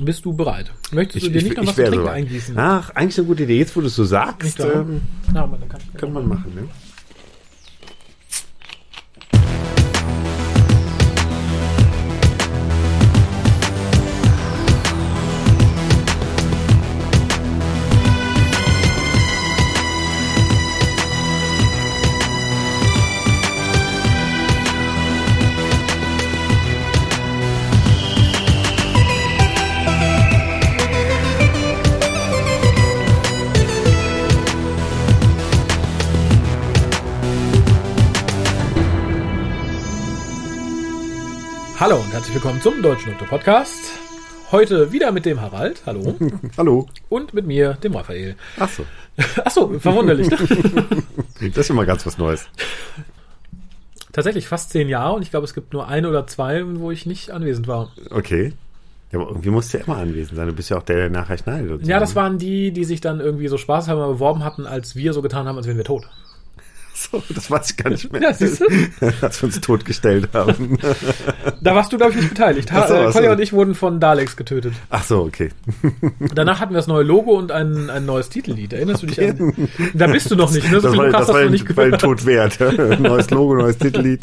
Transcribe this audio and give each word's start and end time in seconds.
Bist 0.00 0.24
du 0.24 0.32
bereit? 0.32 0.70
Möchtest 0.92 1.24
du 1.24 1.26
Ich- 1.28 1.32
dir 1.32 1.38
ich- 1.38 1.44
nicht 1.44 1.56
noch 1.56 1.62
ich 1.64 1.68
was 1.70 1.76
zu 1.76 1.82
trinken 1.82 1.98
soweit. 2.00 2.14
eingießen? 2.14 2.58
Ach, 2.58 2.90
eigentlich 2.90 3.18
eine 3.18 3.26
gute 3.26 3.42
Idee. 3.44 3.58
Jetzt, 3.58 3.76
wo 3.76 3.80
du 3.80 3.86
es 3.88 3.94
so 3.94 4.04
sagst, 4.04 4.60
ähm, 4.60 5.02
dann 5.32 5.68
kann 5.68 5.80
kann 5.96 6.12
man 6.12 6.28
machen. 6.28 6.54
Ne? 6.54 6.62
Willkommen 42.42 42.62
zum 42.62 42.80
Deutschen 42.80 43.10
Doktor 43.10 43.28
Podcast. 43.28 43.92
Heute 44.50 44.92
wieder 44.92 45.12
mit 45.12 45.26
dem 45.26 45.42
Harald, 45.42 45.82
hallo, 45.84 46.16
Hallo. 46.56 46.86
und 47.10 47.34
mit 47.34 47.46
mir, 47.46 47.74
dem 47.74 47.94
Raphael. 47.94 48.34
Ach 48.58 48.70
so. 48.70 48.86
Achso, 49.44 49.78
verwunderlich. 49.78 50.30
Ne? 50.30 50.38
Das 51.50 51.58
ist 51.58 51.68
immer 51.68 51.84
ganz 51.84 52.06
was 52.06 52.16
Neues. 52.16 52.46
Tatsächlich 54.12 54.48
fast 54.48 54.70
zehn 54.70 54.88
Jahre 54.88 55.16
und 55.16 55.20
ich 55.20 55.28
glaube, 55.28 55.44
es 55.44 55.52
gibt 55.52 55.74
nur 55.74 55.86
eine 55.86 56.08
oder 56.08 56.26
zwei, 56.26 56.64
wo 56.78 56.90
ich 56.90 57.04
nicht 57.04 57.30
anwesend 57.30 57.68
war. 57.68 57.92
Okay. 58.08 58.54
Ja, 59.12 59.18
aber 59.18 59.28
irgendwie 59.28 59.50
musst 59.50 59.74
du 59.74 59.78
ja 59.78 59.84
immer 59.84 59.98
anwesend 59.98 60.38
sein. 60.38 60.46
Du 60.46 60.54
bist 60.54 60.70
ja 60.70 60.78
auch 60.78 60.82
der, 60.82 60.96
der 60.96 61.10
nachher 61.10 61.36
schneidet. 61.36 61.86
Ja, 61.86 61.96
so, 61.96 62.00
das 62.00 62.10
ne? 62.10 62.16
waren 62.16 62.38
die, 62.38 62.72
die 62.72 62.84
sich 62.84 63.02
dann 63.02 63.20
irgendwie 63.20 63.48
so 63.48 63.58
spaßhalber 63.58 64.08
beworben 64.08 64.44
hatten, 64.44 64.64
als 64.64 64.96
wir 64.96 65.12
so 65.12 65.20
getan 65.20 65.46
haben, 65.46 65.58
als 65.58 65.66
wären 65.66 65.76
wir 65.76 65.84
tot. 65.84 66.08
So, 67.10 67.22
das 67.30 67.50
weiß 67.50 67.70
ich 67.70 67.76
gar 67.76 67.90
nicht 67.90 68.12
mehr. 68.12 68.22
Ja, 68.22 68.32
siehst 68.34 68.60
du? 68.60 68.66
Als 69.20 69.40
wir 69.40 69.46
uns 69.46 69.60
totgestellt 69.60 70.28
haben. 70.34 70.78
Da 71.62 71.74
warst 71.74 71.92
du, 71.92 71.98
glaube 71.98 72.12
ich, 72.12 72.18
nicht 72.18 72.30
beteiligt. 72.30 72.72
Ha 72.72 72.88
so, 72.88 72.94
äh, 72.94 73.06
ach 73.08 73.12
Kolja 73.12 73.30
so. 73.30 73.36
und 73.36 73.40
ich 73.40 73.52
wurden 73.52 73.74
von 73.74 74.00
Daleks 74.00 74.36
getötet. 74.36 74.72
Ach 74.88 75.02
so, 75.02 75.20
okay. 75.22 75.50
Danach 76.34 76.60
hatten 76.60 76.72
wir 76.72 76.76
das 76.76 76.86
neue 76.86 77.02
Logo 77.02 77.32
und 77.32 77.52
ein, 77.52 77.90
ein 77.90 78.06
neues 78.06 78.30
Titellied. 78.30 78.72
Erinnerst 78.72 79.02
du 79.02 79.06
dich 79.06 79.20
an? 79.20 79.68
Da 79.92 80.06
bist 80.06 80.30
du 80.30 80.36
noch 80.36 80.50
nicht, 80.50 80.70
ne? 80.70 80.80
So 80.80 80.88
Das 80.88 80.96
war, 80.96 81.10
das 81.10 81.28
war 81.28 81.44
nicht 81.46 81.76
war 81.76 81.84
ein. 81.84 81.98
Tod 81.98 82.24
wert. 82.24 82.58
Neues 83.00 83.30
Logo, 83.30 83.56
neues 83.56 83.76
Titellied. 83.78 84.22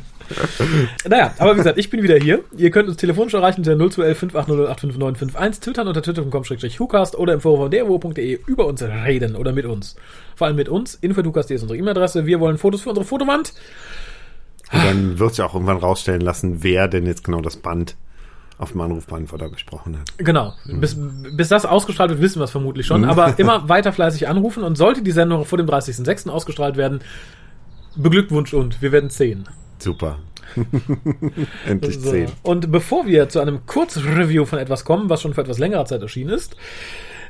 Naja, 1.08 1.34
aber 1.38 1.54
wie 1.54 1.58
gesagt, 1.58 1.78
ich 1.78 1.90
bin 1.90 2.02
wieder 2.02 2.18
hier. 2.18 2.44
Ihr 2.58 2.72
könnt 2.72 2.88
uns 2.90 2.98
telefonisch 2.98 3.34
erreichen 3.34 3.60
unter 3.60 3.76
0211 3.76 4.18
580 4.18 4.70
85951, 4.70 5.60
twittern 5.62 5.88
unter 5.88 6.02
twitter.com-hucast 6.02 7.16
oder 7.16 7.34
im 7.34 7.42
Forum 7.42 7.62
von 7.62 7.72
derwo.de 7.72 8.40
über 8.48 8.66
uns 8.66 8.82
reden 8.82 9.36
oder 9.36 9.54
mit 9.54 9.66
uns. 9.66 9.96
Vor 10.38 10.46
allem 10.46 10.56
mit 10.56 10.70
uns. 10.70 10.94
Info.hucast 10.94 11.50
ist 11.50 11.64
unsere 11.64 11.80
E-Mail-Adresse. 11.80 12.28
Wir 12.28 12.40
wollen 12.40 12.60
Fotos 12.60 12.82
für 12.82 12.90
unsere 12.90 13.08
Fotowand. 13.08 13.54
Und 14.72 14.86
dann 14.86 15.18
wird 15.18 15.34
sich 15.34 15.44
auch 15.44 15.56
irgendwann 15.56 15.78
rausstellen 15.78 16.22
lassen, 16.22 16.62
wer 16.62 16.88
denn 16.88 17.08
jetzt 17.08 17.24
genau 17.24 17.42
das 17.42 17.58
Band 17.58 17.96
auf 18.60 18.74
dem 18.74 18.82
Anrufbeantworter 18.82 19.50
besprochen 19.50 19.98
hat. 19.98 20.14
Genau. 20.20 20.54
Bis, 20.66 20.96
bis 21.32 21.48
das 21.48 21.66
ausgestrahlt 21.66 22.12
wird, 22.12 22.22
wissen 22.22 22.40
wir 22.40 22.44
es 22.44 22.52
vermutlich 22.52 22.86
schon. 22.86 23.04
Aber 23.06 23.34
immer 23.40 23.68
weiter 23.68 23.92
fleißig 23.92 24.28
anrufen 24.28 24.64
und 24.64 24.78
sollte 24.78 25.02
die 25.02 25.12
Sendung 25.12 25.44
vor 25.44 25.58
dem 25.58 25.66
30.06. 25.66 26.30
ausgestrahlt 26.30 26.78
werden, 26.78 27.00
beglückwunsch 27.96 28.54
und 28.54 28.80
wir 28.80 28.92
werden 28.92 29.10
sehen. 29.10 29.50
Super. 29.80 30.20
Endlich 31.66 32.00
So. 32.00 32.12
zehn. 32.12 32.28
Und 32.44 32.72
bevor 32.72 33.08
wir 33.08 33.28
zu 33.30 33.40
einem 33.40 33.66
Kurzreview 33.66 34.46
von 34.46 34.60
etwas 34.60 34.86
kommen, 34.86 35.10
was 35.10 35.22
schon 35.24 35.34
vor 35.34 35.44
etwas 35.44 35.58
längerer 35.58 35.86
Zeit 35.86 36.04
erschienen 36.04 36.30
ist, 36.30 36.56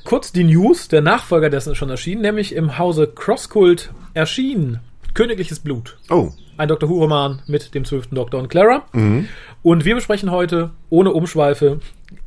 kurz 0.08 0.32
die 0.32 0.46
News, 0.46 0.88
der 0.88 1.02
Nachfolger 1.02 1.50
dessen 1.50 1.74
ist 1.74 1.78
schon 1.78 1.90
erschienen, 1.90 2.22
nämlich 2.22 2.56
im 2.56 2.78
Hause 2.78 3.12
Crosskult 3.14 3.92
erschien 4.14 4.80
Königliches 5.14 5.60
Blut. 5.60 5.98
Oh, 6.10 6.30
Ein 6.56 6.70
Dr. 6.70 6.88
Who-Roman 6.88 7.42
mit 7.46 7.76
dem 7.76 7.84
zwölften 7.84 8.16
Doktor 8.16 8.40
und 8.40 8.48
Clara. 8.48 8.86
Und 9.64 9.84
wir 9.84 9.96
besprechen 9.96 10.32
heute, 10.32 10.70
ohne 10.90 11.12
Umschweife, 11.12 11.82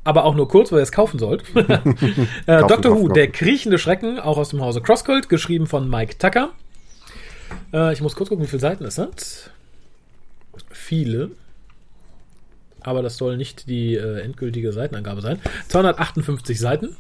aber 0.05 0.27
auch 0.27 0.35
nur 0.35 0.47
kurz, 0.47 0.71
weil 0.71 0.81
ihr 0.81 0.83
es 0.83 0.93
kaufen 0.93 1.19
sollt, 1.19 1.43
äh, 1.57 2.61
Doctor 2.69 2.93
Who, 2.93 3.05
kaufen. 3.05 3.15
der 3.15 3.29
kriechende 3.29 3.79
Schrecken, 3.79 4.21
auch 4.21 4.37
aus 4.37 4.51
dem 4.51 4.61
Hause 4.61 4.83
Crosskult, 4.83 5.31
geschrieben 5.31 5.67
von 5.67 5.89
Mike 5.89 6.19
Tucker. 6.19 6.51
Äh, 7.73 7.95
ich 7.95 8.03
muss 8.03 8.15
kurz 8.15 8.29
gucken, 8.29 8.45
wie 8.45 8.49
viele 8.51 8.61
Seiten 8.61 8.85
es 8.85 8.99
hat. 8.99 9.51
Viele. 10.71 11.31
Aber 12.83 13.03
das 13.03 13.17
soll 13.17 13.37
nicht 13.37 13.69
die 13.69 13.95
äh, 13.95 14.21
endgültige 14.21 14.73
Seitenangabe 14.73 15.21
sein. 15.21 15.39
258 15.69 16.59
Seiten. 16.59 16.97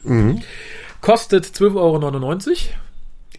Kostet 1.00 1.46
12,99 1.46 1.76
Euro. 1.76 2.56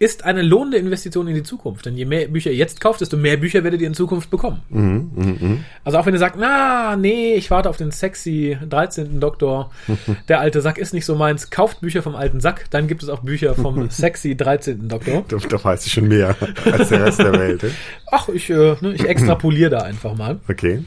Ist 0.01 0.25
eine 0.25 0.41
lohnende 0.41 0.77
Investition 0.77 1.27
in 1.27 1.35
die 1.35 1.43
Zukunft. 1.43 1.85
Denn 1.85 1.95
je 1.95 2.05
mehr 2.05 2.27
Bücher 2.27 2.49
ihr 2.49 2.57
jetzt 2.57 2.81
kauft, 2.81 3.01
desto 3.01 3.17
mehr 3.17 3.37
Bücher 3.37 3.63
werdet 3.63 3.81
ihr 3.81 3.87
in 3.87 3.93
Zukunft 3.93 4.31
bekommen. 4.31 5.61
Also 5.83 5.99
auch 5.99 6.07
wenn 6.07 6.15
ihr 6.15 6.19
sagt, 6.19 6.37
na, 6.39 6.95
nee, 6.95 7.35
ich 7.35 7.51
warte 7.51 7.69
auf 7.69 7.77
den 7.77 7.91
sexy 7.91 8.57
13. 8.67 9.19
Doktor, 9.19 9.69
der 10.27 10.39
alte 10.39 10.61
Sack 10.61 10.79
ist 10.79 10.95
nicht 10.95 11.05
so 11.05 11.13
meins, 11.13 11.51
kauft 11.51 11.81
Bücher 11.81 12.01
vom 12.01 12.15
alten 12.15 12.39
Sack, 12.39 12.65
dann 12.71 12.87
gibt 12.87 13.03
es 13.03 13.09
auch 13.09 13.19
Bücher 13.19 13.53
vom 13.53 13.89
sexy 13.91 14.35
13. 14.35 14.87
Doktor. 14.87 15.23
da, 15.27 15.37
da 15.37 15.63
weiß 15.63 15.85
ich 15.85 15.91
schon 15.93 16.07
mehr 16.07 16.35
als 16.71 16.89
der 16.89 17.05
Rest 17.05 17.19
der 17.19 17.33
Welt. 17.33 17.63
eh? 17.63 17.69
Ach, 18.11 18.27
ich, 18.29 18.49
äh, 18.49 18.75
ne, 18.81 18.93
ich 18.95 19.07
extrapoliere 19.07 19.69
da 19.69 19.77
einfach 19.83 20.15
mal. 20.17 20.39
Okay. 20.49 20.83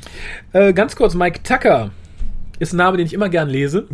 Äh, 0.53 0.73
ganz 0.73 0.97
kurz, 0.97 1.15
Mike 1.15 1.41
Tucker 1.45 1.93
ist 2.59 2.73
ein 2.73 2.79
Name, 2.79 2.97
den 2.97 3.07
ich 3.07 3.13
immer 3.13 3.29
gern 3.29 3.49
lese, 3.49 3.87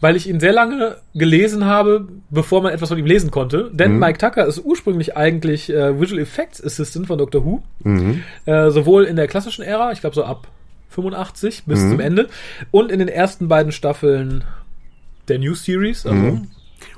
weil 0.00 0.16
ich 0.16 0.28
ihn 0.28 0.40
sehr 0.40 0.52
lange 0.52 0.96
gelesen 1.14 1.64
habe, 1.64 2.08
bevor 2.30 2.62
man 2.62 2.72
etwas 2.72 2.88
von 2.88 2.98
ihm 2.98 3.06
lesen 3.06 3.30
konnte. 3.30 3.70
Denn 3.72 3.92
Mike 3.98 4.18
Tucker 4.18 4.46
ist 4.46 4.64
ursprünglich 4.64 5.16
eigentlich 5.16 5.70
äh, 5.70 6.00
Visual 6.00 6.20
Effects 6.20 6.62
Assistant 6.62 7.06
von 7.06 7.18
Doctor 7.18 7.44
Who. 7.44 7.62
Äh, 8.46 8.70
sowohl 8.70 9.04
in 9.04 9.16
der 9.16 9.26
klassischen 9.26 9.62
Ära, 9.62 9.92
ich 9.92 10.00
glaube 10.00 10.14
so 10.14 10.24
ab 10.24 10.48
85 10.90 11.64
bis 11.66 11.80
zum 11.90 12.00
Ende, 12.00 12.28
und 12.70 12.90
in 12.90 12.98
den 12.98 13.08
ersten 13.08 13.48
beiden 13.48 13.72
Staffeln 13.72 14.44
der 15.28 15.38
New 15.38 15.54
Series. 15.54 16.06
Also, 16.06 16.16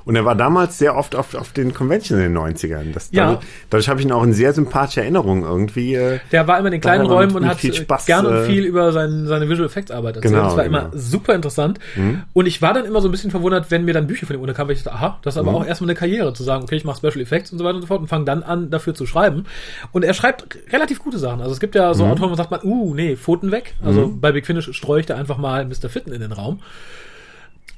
Und 0.05 0.15
er 0.15 0.25
war 0.25 0.35
damals 0.35 0.77
sehr 0.77 0.95
oft 0.95 1.15
auf, 1.15 1.35
auf 1.35 1.51
den 1.53 1.73
Convention 1.73 2.19
in 2.19 2.33
den 2.33 2.37
90ern. 2.37 2.93
Das, 2.93 3.09
Ja. 3.11 3.25
Dadurch, 3.25 3.45
dadurch 3.69 3.89
habe 3.89 3.99
ich 3.99 4.05
ihn 4.05 4.11
auch 4.11 4.23
in 4.23 4.33
sehr 4.33 4.53
sympathische 4.53 5.01
Erinnerungen 5.01 5.43
irgendwie. 5.43 5.95
Äh, 5.95 6.19
Der 6.31 6.47
war 6.47 6.57
immer 6.57 6.67
in 6.67 6.73
den 6.73 6.81
kleinen 6.81 7.05
Räumen 7.05 7.33
mit- 7.33 7.43
und 7.43 7.49
hat 7.49 7.57
viel 7.57 7.71
äh, 7.71 7.75
Spaß, 7.75 8.05
gerne 8.05 8.27
und 8.29 8.35
äh, 8.35 8.45
viel 8.45 8.63
über 8.65 8.91
sein, 8.91 9.27
seine 9.27 9.49
Visual 9.49 9.67
Effects 9.67 9.91
Arbeit 9.91 10.15
erzählt. 10.17 10.33
Genau, 10.33 10.45
das 10.45 10.57
war 10.57 10.63
genau. 10.63 10.79
immer 10.79 10.89
super 10.97 11.35
interessant. 11.35 11.79
Und 12.33 12.45
ich 12.45 12.61
war 12.61 12.73
dann 12.73 12.85
immer 12.85 13.01
so 13.01 13.07
ein 13.07 13.11
bisschen 13.11 13.31
verwundert, 13.31 13.71
wenn 13.71 13.85
mir 13.85 13.93
dann 13.93 14.07
Bücher 14.07 14.25
von 14.25 14.35
ihm 14.35 14.41
unterkamen, 14.41 14.69
weil 14.69 14.75
ich 14.75 14.83
dachte, 14.83 14.97
aha, 14.97 15.19
das 15.21 15.35
ist 15.35 15.39
aber 15.39 15.53
auch 15.53 15.65
erstmal 15.65 15.89
eine 15.89 15.97
Karriere, 15.97 16.33
zu 16.33 16.43
sagen, 16.43 16.63
okay, 16.63 16.75
ich 16.75 16.85
mache 16.85 16.97
Special 16.97 17.21
Effects 17.21 17.51
und 17.51 17.57
so 17.57 17.63
weiter 17.65 17.75
und 17.75 17.81
so 17.81 17.87
fort 17.87 18.01
und 18.01 18.07
fange 18.07 18.25
dann 18.25 18.43
an, 18.43 18.69
dafür 18.69 18.93
zu 18.93 19.05
schreiben. 19.05 19.45
Und 19.91 20.03
er 20.03 20.13
schreibt 20.13 20.57
relativ 20.71 20.99
gute 20.99 21.17
Sachen. 21.19 21.41
Also 21.41 21.53
es 21.53 21.59
gibt 21.59 21.75
ja 21.75 21.93
so 21.93 22.05
Autoren, 22.05 22.31
wo 22.31 22.35
sagt 22.35 22.51
man, 22.51 22.61
uh, 22.63 22.93
nee, 22.93 23.15
Pfoten 23.15 23.51
weg. 23.51 23.75
Also 23.83 24.11
bei 24.19 24.31
Big 24.31 24.45
Finish 24.45 24.69
streue 24.75 24.99
ich 25.01 25.05
da 25.05 25.15
einfach 25.15 25.37
mal 25.37 25.65
Mr. 25.65 25.89
Fitten 25.89 26.11
in 26.11 26.21
den 26.21 26.31
Raum. 26.31 26.59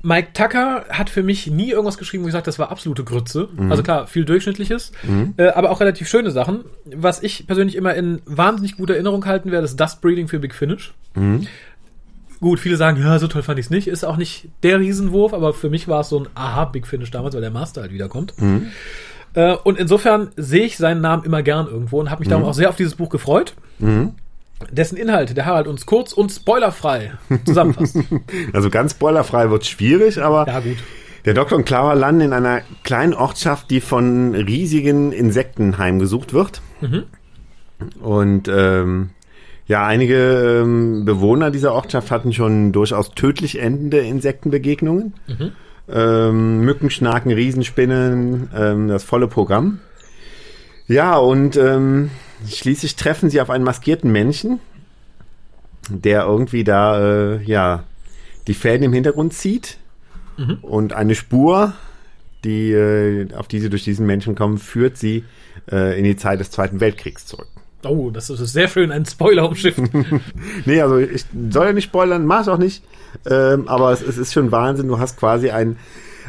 Mike 0.05 0.29
Tucker 0.33 0.83
hat 0.89 1.09
für 1.09 1.23
mich 1.23 1.47
nie 1.47 1.71
irgendwas 1.71 1.97
geschrieben, 1.97 2.23
wo 2.23 2.27
ich 2.27 2.33
sage, 2.33 2.43
das 2.45 2.59
war 2.59 2.69
absolute 2.71 3.03
Grütze. 3.05 3.47
Also 3.71 3.83
klar, 3.83 4.05
viel 4.07 4.25
Durchschnittliches, 4.25 4.91
äh, 5.37 5.47
aber 5.47 5.71
auch 5.71 5.79
relativ 5.79 6.09
schöne 6.09 6.29
Sachen. 6.29 6.65
Was 6.93 7.23
ich 7.23 7.47
persönlich 7.47 7.75
immer 7.77 7.93
in 7.95 8.21
wahnsinnig 8.25 8.75
guter 8.77 8.93
Erinnerung 8.95 9.25
halten 9.25 9.49
werde, 9.51 9.63
ist 9.65 9.79
Dust 9.79 10.01
Breeding 10.01 10.27
für 10.27 10.39
Big 10.39 10.53
Finish. 10.53 10.93
Gut, 12.41 12.59
viele 12.59 12.75
sagen, 12.75 12.99
ja, 13.01 13.17
so 13.19 13.27
toll 13.29 13.43
fand 13.43 13.57
ich 13.59 13.67
es 13.67 13.69
nicht. 13.69 13.87
Ist 13.87 14.03
auch 14.03 14.17
nicht 14.17 14.49
der 14.63 14.81
Riesenwurf, 14.81 15.33
aber 15.33 15.53
für 15.53 15.69
mich 15.69 15.87
war 15.87 16.01
es 16.01 16.09
so 16.09 16.19
ein 16.19 16.27
Aha 16.35 16.65
Big 16.65 16.85
Finish 16.85 17.09
damals, 17.09 17.33
weil 17.35 17.41
der 17.41 17.51
Master 17.51 17.81
halt 17.83 17.93
wiederkommt. 17.93 18.33
Äh, 19.35 19.55
und 19.63 19.79
insofern 19.79 20.31
sehe 20.35 20.65
ich 20.65 20.75
seinen 20.77 20.99
Namen 20.99 21.23
immer 21.23 21.41
gern 21.41 21.67
irgendwo 21.67 22.01
und 22.01 22.11
habe 22.11 22.19
mich 22.19 22.27
darum 22.27 22.43
auch 22.49 22.53
sehr 22.53 22.67
auf 22.69 22.75
dieses 22.75 22.95
Buch 22.95 23.09
gefreut. 23.09 23.53
Dessen 24.71 24.97
Inhalt 24.97 25.35
der 25.35 25.45
Harald 25.45 25.67
uns 25.67 25.85
kurz 25.85 26.13
und 26.13 26.31
spoilerfrei 26.31 27.13
zusammenfasst. 27.45 27.97
also 28.53 28.69
ganz 28.69 28.91
spoilerfrei 28.91 29.49
wird 29.49 29.65
schwierig, 29.65 30.21
aber 30.21 30.47
ja, 30.47 30.59
gut. 30.59 30.77
der 31.25 31.33
Doktor 31.33 31.57
und 31.57 31.65
Clara 31.65 31.93
landen 31.93 32.21
in 32.21 32.33
einer 32.33 32.61
kleinen 32.83 33.13
Ortschaft, 33.13 33.69
die 33.71 33.81
von 33.81 34.35
riesigen 34.35 35.11
Insekten 35.11 35.77
heimgesucht 35.77 36.33
wird. 36.33 36.61
Und 38.01 38.47
ähm, 38.47 39.09
ja, 39.67 39.85
einige 39.85 40.61
ähm, 40.61 41.05
Bewohner 41.05 41.51
dieser 41.51 41.73
Ortschaft 41.73 42.11
hatten 42.11 42.33
schon 42.33 42.71
durchaus 42.71 43.11
tödlich 43.11 43.59
endende 43.59 43.99
Insektenbegegnungen. 43.99 45.13
Ähm, 45.89 46.61
Mücken, 46.61 46.89
Schnaken, 46.89 47.31
Riesenspinnen, 47.31 48.49
ähm, 48.55 48.87
das 48.87 49.03
volle 49.03 49.27
Programm. 49.27 49.79
Ja, 50.87 51.17
und 51.17 51.55
ähm, 51.55 52.11
schließlich 52.49 52.95
treffen 52.95 53.29
sie 53.29 53.41
auf 53.41 53.49
einen 53.49 53.63
maskierten 53.63 54.11
Menschen, 54.11 54.59
der 55.89 56.23
irgendwie 56.23 56.63
da, 56.63 57.35
äh, 57.35 57.43
ja, 57.43 57.83
die 58.47 58.53
Fäden 58.53 58.83
im 58.83 58.93
Hintergrund 58.93 59.33
zieht. 59.33 59.77
Und 60.61 60.93
eine 60.93 61.15
Spur, 61.15 61.73
die, 62.43 62.71
äh, 62.71 63.31
auf 63.35 63.47
die 63.47 63.59
sie 63.59 63.69
durch 63.69 63.83
diesen 63.83 64.05
Menschen 64.05 64.35
kommen, 64.35 64.57
führt 64.57 64.97
sie 64.97 65.23
äh, 65.71 65.97
in 65.97 66.03
die 66.03 66.15
Zeit 66.15 66.39
des 66.39 66.51
Zweiten 66.51 66.79
Weltkriegs 66.79 67.25
zurück. 67.25 67.47
Oh, 67.85 68.09
das 68.09 68.29
ist 68.29 68.39
sehr 68.53 68.67
schön, 68.67 68.91
ein 68.91 69.05
Spoiler 69.05 69.47
umschifft. 69.47 69.79
nee, 70.65 70.81
also 70.81 70.97
ich 70.97 71.25
soll 71.49 71.67
ja 71.67 71.73
nicht 71.73 71.85
spoilern, 71.85 72.25
mach 72.25 72.43
ich 72.43 72.49
auch 72.49 72.57
nicht. 72.57 72.83
Ähm, 73.29 73.67
aber 73.67 73.91
es, 73.91 74.01
es, 74.01 74.17
ist 74.17 74.33
schon 74.33 74.51
Wahnsinn. 74.51 74.87
Du 74.87 74.99
hast 74.99 75.17
quasi 75.17 75.49
ein, 75.49 75.77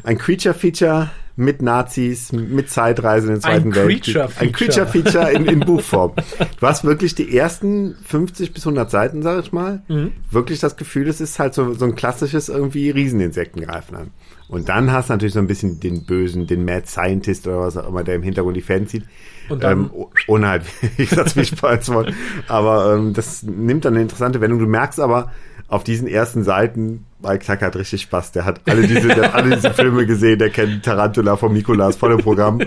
ein 0.03 0.19
Creature-Feature 0.19 1.11
mit 1.37 1.63
Nazis, 1.63 2.33
mit 2.33 2.71
Zeitreisen 2.71 3.31
in 3.31 3.35
den 3.37 3.43
Zweiten 3.43 3.69
ein 3.69 3.75
Weltkrieg. 3.75 4.15
Creature 4.15 4.29
ein 4.39 4.53
Creature-Feature 4.53 5.33
in, 5.33 5.47
in 5.47 5.61
Buchform. 5.67 6.13
Du 6.61 6.67
hast 6.67 6.85
wirklich 6.85 7.15
die 7.15 7.37
ersten 7.37 7.97
50 8.05 8.53
bis 8.53 8.65
100 8.65 8.91
Seiten, 8.91 9.23
sag 9.23 9.41
ich 9.45 9.53
mal, 9.53 9.83
mhm. 9.89 10.13
wirklich 10.31 10.61
das 10.61 10.77
Gefühl, 10.77 11.09
es 11.09 11.21
ist 11.21 11.39
halt 11.39 11.55
so, 11.55 11.75
so 11.75 11.85
ein 11.87 11.97
klassisches 11.97 12.49
irgendwie 12.49 12.91
Rieseninsekten 12.91 13.63
greifen 13.63 13.97
an. 13.97 14.11
Und 14.47 14.69
dann 14.69 14.93
hast 14.93 15.09
du 15.09 15.15
natürlich 15.15 15.35
so 15.35 15.41
ein 15.41 15.47
bisschen 15.47 15.81
den 15.81 16.05
Bösen, 16.05 16.47
den 16.47 16.65
Mad 16.65 16.87
Scientist 16.87 17.47
oder 17.47 17.61
was 17.61 17.77
auch 17.77 17.89
immer, 17.89 18.05
der 18.05 18.15
im 18.15 18.23
Hintergrund 18.23 18.57
die 18.57 18.63
Fans 18.63 18.91
sieht. 18.91 19.05
Und 19.49 19.65
dann, 19.65 19.85
ähm, 19.85 19.91
ohne 20.29 20.49
halt, 20.49 20.63
ich 20.99 21.11
sag's 21.11 21.35
nicht 21.35 21.61
wollen. 21.63 22.15
Aber 22.47 22.95
ähm, 22.95 23.15
das 23.15 23.43
nimmt 23.43 23.85
dann 23.85 23.95
eine 23.95 24.03
interessante 24.03 24.41
Wendung. 24.41 24.61
Du 24.61 24.67
merkst 24.67 25.01
aber 25.01 25.33
auf 25.75 25.83
diesen 25.83 26.07
ersten 26.07 26.45
Seiten, 26.45 27.05
Mike 27.21 27.45
Tucker 27.45 27.67
hat 27.67 27.75
richtig 27.75 28.03
Spaß. 28.03 28.31
Der 28.31 28.45
hat 28.45 28.61
alle 28.67 28.87
diese, 28.87 29.09
der 29.09 29.25
hat 29.25 29.35
alle 29.35 29.57
diese 29.57 29.71
Filme 29.75 30.07
gesehen, 30.07 30.39
der 30.39 30.51
kennt 30.51 30.85
Tarantula 30.85 31.35
von 31.35 31.53
Mikolas 31.53 31.97
voll 31.97 32.13
im 32.13 32.19
Programm. 32.19 32.61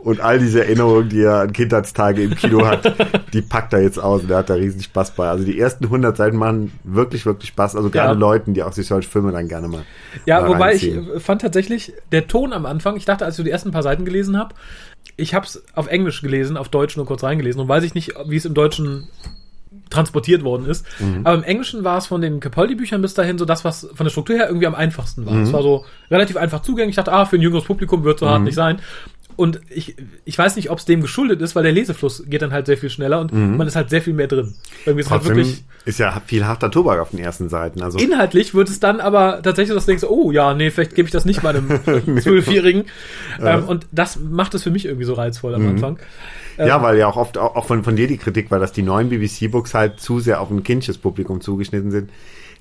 Und 0.00 0.20
all 0.20 0.38
diese 0.38 0.62
Erinnerungen, 0.62 1.08
die 1.08 1.22
er 1.22 1.40
an 1.40 1.54
Kindheitstage 1.54 2.22
im 2.22 2.34
Kino 2.34 2.66
hat, 2.66 2.94
die 3.32 3.40
packt 3.40 3.72
er 3.72 3.80
jetzt 3.80 3.98
aus 3.98 4.20
und 4.20 4.28
der 4.28 4.36
hat 4.36 4.50
da 4.50 4.54
riesen 4.54 4.82
Spaß 4.82 5.12
bei. 5.12 5.30
Also 5.30 5.44
die 5.44 5.58
ersten 5.58 5.84
100 5.84 6.14
Seiten 6.14 6.36
machen 6.36 6.72
wirklich, 6.84 7.24
wirklich 7.24 7.48
Spaß. 7.48 7.74
Also 7.74 7.88
gerade 7.88 8.12
ja. 8.12 8.18
Leuten, 8.18 8.52
die 8.52 8.62
auch 8.62 8.72
sich 8.72 8.86
solche 8.86 9.08
Filme 9.08 9.32
dann 9.32 9.48
gerne 9.48 9.68
mal 9.68 9.84
Ja, 10.26 10.42
mal 10.42 10.50
wobei 10.50 10.72
reinziehen. 10.72 11.08
ich 11.16 11.22
fand 11.22 11.40
tatsächlich, 11.40 11.94
der 12.12 12.26
Ton 12.26 12.52
am 12.52 12.66
Anfang, 12.66 12.96
ich 12.96 13.06
dachte, 13.06 13.24
als 13.24 13.38
ich 13.38 13.44
die 13.46 13.50
ersten 13.50 13.70
paar 13.70 13.82
Seiten 13.82 14.04
gelesen 14.04 14.36
habe, 14.36 14.54
ich 15.16 15.32
habe 15.32 15.46
es 15.46 15.64
auf 15.74 15.86
Englisch 15.86 16.20
gelesen, 16.20 16.58
auf 16.58 16.68
Deutsch 16.68 16.98
nur 16.98 17.06
kurz 17.06 17.24
reingelesen 17.24 17.62
und 17.62 17.68
weiß 17.68 17.82
ich 17.84 17.94
nicht, 17.94 18.12
wie 18.26 18.36
es 18.36 18.44
im 18.44 18.52
Deutschen 18.52 19.08
transportiert 19.92 20.42
worden 20.42 20.66
ist. 20.66 20.84
Mhm. 20.98 21.20
Aber 21.24 21.36
im 21.36 21.44
Englischen 21.44 21.84
war 21.84 21.98
es 21.98 22.06
von 22.06 22.20
den 22.20 22.40
Capaldi-Büchern 22.40 23.02
bis 23.02 23.14
dahin 23.14 23.38
so 23.38 23.44
das, 23.44 23.64
was 23.64 23.88
von 23.94 24.04
der 24.04 24.10
Struktur 24.10 24.36
her 24.36 24.48
irgendwie 24.48 24.66
am 24.66 24.74
einfachsten 24.74 25.26
war. 25.26 25.34
Mhm. 25.34 25.42
Es 25.42 25.52
war 25.52 25.62
so 25.62 25.84
relativ 26.10 26.36
einfach 26.36 26.62
zugänglich. 26.62 26.92
Ich 26.92 26.96
dachte, 26.96 27.12
ah, 27.12 27.24
für 27.24 27.36
ein 27.36 27.42
jüngeres 27.42 27.64
Publikum 27.64 28.04
wird 28.04 28.18
so 28.18 28.26
mhm. 28.26 28.30
hart 28.30 28.42
nicht 28.42 28.54
sein. 28.54 28.80
Und 29.36 29.60
ich, 29.68 29.96
ich 30.24 30.36
weiß 30.36 30.56
nicht, 30.56 30.70
ob 30.70 30.78
es 30.78 30.84
dem 30.84 31.00
geschuldet 31.00 31.40
ist, 31.40 31.54
weil 31.54 31.62
der 31.62 31.72
Lesefluss 31.72 32.24
geht 32.26 32.42
dann 32.42 32.52
halt 32.52 32.66
sehr 32.66 32.76
viel 32.76 32.90
schneller 32.90 33.20
und 33.20 33.32
mhm. 33.32 33.56
man 33.56 33.66
ist 33.66 33.76
halt 33.76 33.90
sehr 33.90 34.02
viel 34.02 34.12
mehr 34.12 34.26
drin. 34.26 34.54
Irgendwie 34.84 35.02
ist 35.02 35.10
halt 35.10 35.24
wirklich 35.24 35.64
ist 35.84 35.98
ja 35.98 36.22
viel 36.24 36.46
harter 36.46 36.70
Tobak 36.70 37.00
auf 37.00 37.10
den 37.10 37.18
ersten 37.18 37.48
Seiten. 37.48 37.82
Also 37.82 37.98
inhaltlich 37.98 38.54
wird 38.54 38.68
es 38.68 38.78
dann 38.78 39.00
aber 39.00 39.42
tatsächlich, 39.42 39.74
dass 39.74 39.86
du 39.86 39.90
denkst, 39.90 40.04
oh 40.04 40.30
ja, 40.30 40.54
nee, 40.54 40.70
vielleicht 40.70 40.94
gebe 40.94 41.06
ich 41.06 41.12
das 41.12 41.24
nicht 41.24 41.42
meinem 41.42 41.68
Zwölfjährigen. 42.20 42.84
ähm, 43.40 43.64
und 43.64 43.86
das 43.90 44.18
macht 44.18 44.54
es 44.54 44.62
für 44.62 44.70
mich 44.70 44.84
irgendwie 44.84 45.04
so 45.04 45.14
reizvoll 45.14 45.54
am 45.54 45.62
mhm. 45.62 45.68
Anfang. 45.70 45.98
Ja, 46.56 46.76
ähm, 46.76 46.82
weil 46.82 46.98
ja 46.98 47.08
auch 47.08 47.16
oft 47.16 47.36
auch 47.38 47.64
von, 47.64 47.82
von 47.82 47.96
dir 47.96 48.06
die 48.06 48.18
Kritik 48.18 48.50
war, 48.50 48.60
dass 48.60 48.72
die 48.72 48.82
neuen 48.82 49.08
BBC-Books 49.08 49.74
halt 49.74 49.98
zu 50.00 50.20
sehr 50.20 50.40
auf 50.40 50.50
ein 50.50 50.62
kindliches 50.62 50.98
Publikum 50.98 51.40
zugeschnitten 51.40 51.90
sind. 51.90 52.10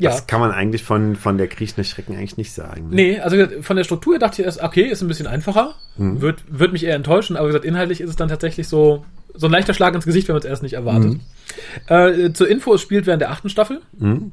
Das 0.01 0.19
ja. 0.19 0.25
kann 0.25 0.39
man 0.39 0.51
eigentlich 0.51 0.83
von, 0.83 1.15
von 1.15 1.37
der 1.37 1.47
Kriechner 1.47 1.83
Schrecken 1.83 2.15
eigentlich 2.15 2.37
nicht 2.37 2.51
sagen. 2.51 2.89
Ne? 2.89 2.95
Nee, 2.95 3.19
also 3.19 3.37
von 3.61 3.75
der 3.75 3.83
Struktur 3.83 4.17
dachte 4.19 4.41
ich 4.41 4.45
erst, 4.45 4.61
okay, 4.61 4.83
ist 4.83 5.01
ein 5.01 5.07
bisschen 5.07 5.27
einfacher, 5.27 5.75
mhm. 5.97 6.21
wird, 6.21 6.43
wird 6.47 6.73
mich 6.73 6.83
eher 6.85 6.95
enttäuschen, 6.95 7.37
aber 7.37 7.47
wie 7.47 7.49
gesagt, 7.49 7.65
inhaltlich 7.65 8.01
ist 8.01 8.09
es 8.09 8.15
dann 8.15 8.29
tatsächlich 8.29 8.67
so, 8.67 9.05
so 9.33 9.47
ein 9.47 9.51
leichter 9.51 9.73
Schlag 9.73 9.93
ins 9.93 10.05
Gesicht, 10.05 10.27
wenn 10.27 10.33
man 10.33 10.41
es 10.41 10.45
erst 10.45 10.63
nicht 10.63 10.73
erwartet. 10.73 11.13
Mhm. 11.13 11.19
Äh, 11.87 12.33
zur 12.33 12.49
Info, 12.49 12.73
es 12.73 12.81
spielt 12.81 13.05
während 13.05 13.21
der 13.21 13.31
achten 13.31 13.49
Staffel. 13.49 13.81
Mhm. 13.97 14.31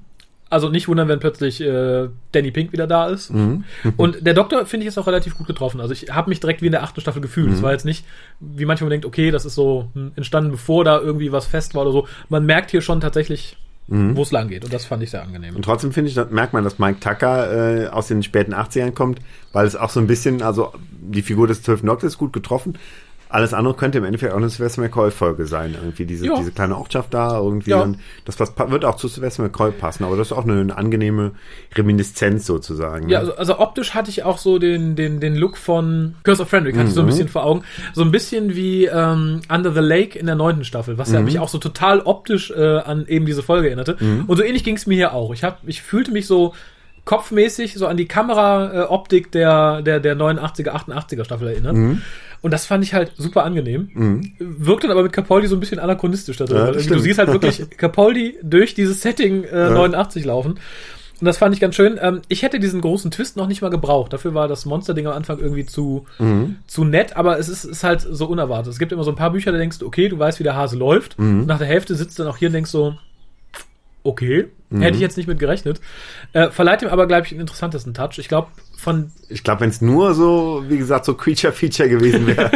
Also 0.51 0.71
nicht 0.71 0.89
wundern, 0.89 1.09
wenn 1.09 1.21
plötzlich 1.21 1.61
äh, 1.61 2.09
Danny 2.33 2.51
Pink 2.51 2.73
wieder 2.73 2.87
da 2.87 3.09
ist. 3.09 3.31
Mhm. 3.31 3.65
Und 3.99 4.27
der 4.27 4.33
Doktor, 4.33 4.65
finde 4.65 4.85
ich, 4.85 4.89
ist 4.89 4.97
auch 4.97 5.07
relativ 5.07 5.37
gut 5.37 5.47
getroffen. 5.47 5.81
Also 5.81 5.93
ich 5.93 6.11
habe 6.11 6.31
mich 6.31 6.41
direkt 6.41 6.63
wie 6.63 6.67
in 6.67 6.73
der 6.73 6.83
achten 6.83 7.01
Staffel 7.03 7.21
gefühlt. 7.21 7.53
Es 7.53 7.59
mhm. 7.59 7.65
war 7.65 7.73
jetzt 7.73 7.85
nicht, 7.85 8.07
wie 8.41 8.65
manchmal 8.65 8.89
denkt, 8.89 9.05
okay, 9.05 9.31
das 9.31 9.45
ist 9.45 9.55
so 9.55 9.91
hm, 9.93 10.13
entstanden, 10.17 10.51
bevor 10.51 10.85
da 10.85 10.99
irgendwie 10.99 11.33
was 11.33 11.47
fest 11.47 11.75
war 11.75 11.83
oder 11.83 11.93
so. 11.93 12.09
Man 12.31 12.47
merkt 12.47 12.71
hier 12.71 12.81
schon 12.81 13.01
tatsächlich, 13.01 13.59
mhm. 13.89 14.17
wo 14.17 14.23
es 14.23 14.31
lang 14.31 14.49
geht. 14.49 14.65
Und 14.65 14.73
das 14.73 14.85
fand 14.85 15.03
ich 15.03 15.11
sehr 15.11 15.23
angenehm. 15.23 15.57
Und 15.57 15.65
trotzdem 15.65 15.93
finde 15.93 16.11
ich, 16.11 16.31
merkt 16.31 16.53
man, 16.53 16.65
dass 16.65 16.79
Mike 16.79 17.01
Tucker 17.01 17.85
äh, 17.85 17.89
aus 17.89 18.09
den 18.09 18.23
späten 18.23 18.55
80ern 18.55 18.93
kommt, 18.93 19.21
weil 19.53 19.67
es 19.67 19.77
auch 19.77 19.91
so 19.91 20.01
ein 20.01 20.07
bisschen, 20.07 20.43
also 20.43 20.73
die 20.91 21.23
Figur 21.23 21.47
des 21.47 21.63
12. 21.63 21.83
Doktors 21.83 22.13
ist 22.13 22.19
gut 22.19 22.33
getroffen, 22.33 22.79
alles 23.31 23.53
andere 23.53 23.75
könnte 23.75 23.99
im 23.99 24.05
Endeffekt 24.05 24.33
auch 24.33 24.39
eine 24.39 24.49
Sylvester 24.49 24.81
McCoy-Folge 24.81 25.47
sein. 25.47 25.75
Irgendwie 25.75 26.07
diese, 26.07 26.27
ja. 26.27 26.37
diese 26.37 26.51
kleine 26.51 26.77
Ortschaft 26.77 27.13
da, 27.13 27.39
irgendwie. 27.39 27.71
Ja. 27.71 27.83
Und 27.83 27.99
das 28.25 28.41
was, 28.41 28.53
wird 28.57 28.85
auch 28.85 28.97
zu 28.97 29.09
Sylvester 29.09 29.43
McCoy 29.43 29.71
passen, 29.71 30.05
aber 30.05 30.17
das 30.17 30.29
ist 30.29 30.33
auch 30.33 30.45
eine, 30.45 30.61
eine 30.61 30.77
angenehme 30.77 31.33
Reminiszenz 31.75 32.47
sozusagen. 32.47 33.07
Ne? 33.07 33.13
Ja, 33.13 33.19
also, 33.21 33.35
also, 33.37 33.59
optisch 33.59 33.95
hatte 33.95 34.11
ich 34.11 34.23
auch 34.23 34.39
so 34.39 34.59
den, 34.59 34.97
den, 34.97 35.21
den 35.21 35.37
Look 35.37 35.59
von 35.59 36.15
Curse 36.23 36.43
of 36.43 36.49
Frederick, 36.49 36.77
hatte 36.77 36.85
mhm. 36.85 36.89
ich 36.89 36.95
so 36.95 37.01
ein 37.01 37.05
mhm. 37.05 37.11
bisschen 37.11 37.29
vor 37.29 37.45
Augen. 37.45 37.63
So 37.93 38.03
ein 38.03 38.11
bisschen 38.11 38.55
wie 38.55 38.87
ähm, 38.87 39.43
Under 39.49 39.73
the 39.73 39.81
Lake 39.81 40.19
in 40.19 40.27
der 40.27 40.35
neunten 40.35 40.65
Staffel, 40.65 40.97
was 40.97 41.09
mhm. 41.09 41.15
ja 41.15 41.21
mich 41.21 41.39
auch 41.39 41.49
so 41.49 41.59
total 41.59 42.01
optisch 42.01 42.51
äh, 42.51 42.79
an 42.79 43.07
eben 43.07 43.27
diese 43.27 43.43
Folge 43.43 43.67
erinnerte. 43.67 43.97
Mhm. 44.01 44.25
Und 44.27 44.37
so 44.37 44.43
ähnlich 44.43 44.65
ging 44.65 44.77
es 44.77 44.87
mir 44.87 44.95
hier 44.95 45.13
auch. 45.13 45.35
Ich, 45.35 45.45
hab, 45.45 45.61
ich 45.67 45.83
fühlte 45.83 46.13
mich 46.13 46.27
so 46.27 46.55
kopfmäßig 47.05 47.75
so 47.75 47.87
an 47.87 47.97
die 47.97 48.07
Kameraoptik 48.07 49.33
der, 49.33 49.81
der, 49.81 49.99
der 49.99 50.15
89er, 50.15 50.69
88er 50.69 51.25
Staffel 51.25 51.49
erinnert. 51.49 51.75
Mhm. 51.75 52.03
Und 52.41 52.53
das 52.53 52.67
fand 52.67 52.85
ich 52.85 52.95
halt 52.95 53.13
super 53.17 53.45
angenehm. 53.45 53.91
Mhm. 53.93 54.33
Wirkt 54.39 54.85
dann 54.85 54.91
aber 54.91 55.03
mit 55.03 55.13
Capaldi 55.13 55.49
so 55.49 55.57
ein 55.57 55.61
bisschen 55.61 55.79
anachronistisch 55.79 56.37
da 56.37 56.45
drin. 56.45 56.57
Ja, 56.57 56.73
du 56.73 56.99
siehst 56.99 57.19
halt 57.19 57.33
wirklich 57.33 57.69
Capaldi 57.77 58.39
durch 58.43 58.75
dieses 58.75 59.01
Setting 59.01 59.45
äh, 59.45 59.59
ja. 59.59 59.71
89 59.71 60.25
laufen. 60.25 60.59
Und 61.21 61.25
das 61.25 61.39
fand 61.39 61.55
ich 61.55 61.61
ganz 61.61 61.75
schön. 61.75 61.99
Ähm, 62.01 62.23
ich 62.29 62.43
hätte 62.43 62.61
diesen 62.61 62.81
großen 62.81 63.11
Twist 63.11 63.37
noch 63.37 63.49
nicht 63.49 63.61
mal 63.61 63.71
gebraucht. 63.71 64.13
Dafür 64.13 64.35
war 64.35 64.47
das 64.47 64.67
Monster-Ding 64.67 65.07
am 65.07 65.15
Anfang 65.15 65.39
irgendwie 65.39 65.67
zu, 65.67 66.07
mhm. 66.19 66.57
zu 66.67 66.85
nett, 66.85 67.17
aber 67.17 67.39
es 67.39 67.49
ist, 67.49 67.65
ist 67.65 67.83
halt 67.83 68.03
so 68.03 68.27
unerwartet. 68.27 68.73
Es 68.73 68.79
gibt 68.79 68.93
immer 68.93 69.03
so 69.03 69.11
ein 69.11 69.17
paar 69.17 69.33
Bücher, 69.33 69.51
da 69.51 69.59
denkst 69.59 69.79
du, 69.79 69.87
okay, 69.87 70.09
du 70.09 70.19
weißt, 70.19 70.39
wie 70.39 70.45
der 70.45 70.55
Hase 70.55 70.77
läuft. 70.77 71.19
Mhm. 71.19 71.47
Nach 71.47 71.59
der 71.59 71.67
Hälfte 71.67 71.97
sitzt 71.97 72.21
dann 72.21 72.29
auch 72.29 72.37
hier 72.37 72.49
und 72.49 72.53
denkst 72.53 72.71
so, 72.71 72.95
okay, 74.09 74.47
mhm. 74.71 74.81
hätte 74.81 74.97
ich 74.97 75.01
jetzt 75.01 75.17
nicht 75.17 75.27
mit 75.27 75.39
gerechnet. 75.39 75.81
Äh, 76.33 76.51
verleiht 76.51 76.83
ihm 76.83 76.89
aber, 76.89 77.07
glaube 77.07 77.27
ich, 77.27 77.33
einen 77.33 77.43
interessantesten 77.43 77.95
Touch. 77.95 78.19
Ich 78.19 78.29
glaube, 78.29 78.49
von. 78.77 79.11
Ich 79.29 79.45
glaube, 79.45 79.61
wenn 79.61 79.71
es 79.71 79.83
nur 79.83 80.15
so, 80.15 80.65
wie 80.69 80.79
gesagt, 80.79 81.05
so 81.05 81.15
Creature-Feature 81.15 81.89
gewesen 81.89 82.27
wäre, 82.27 82.51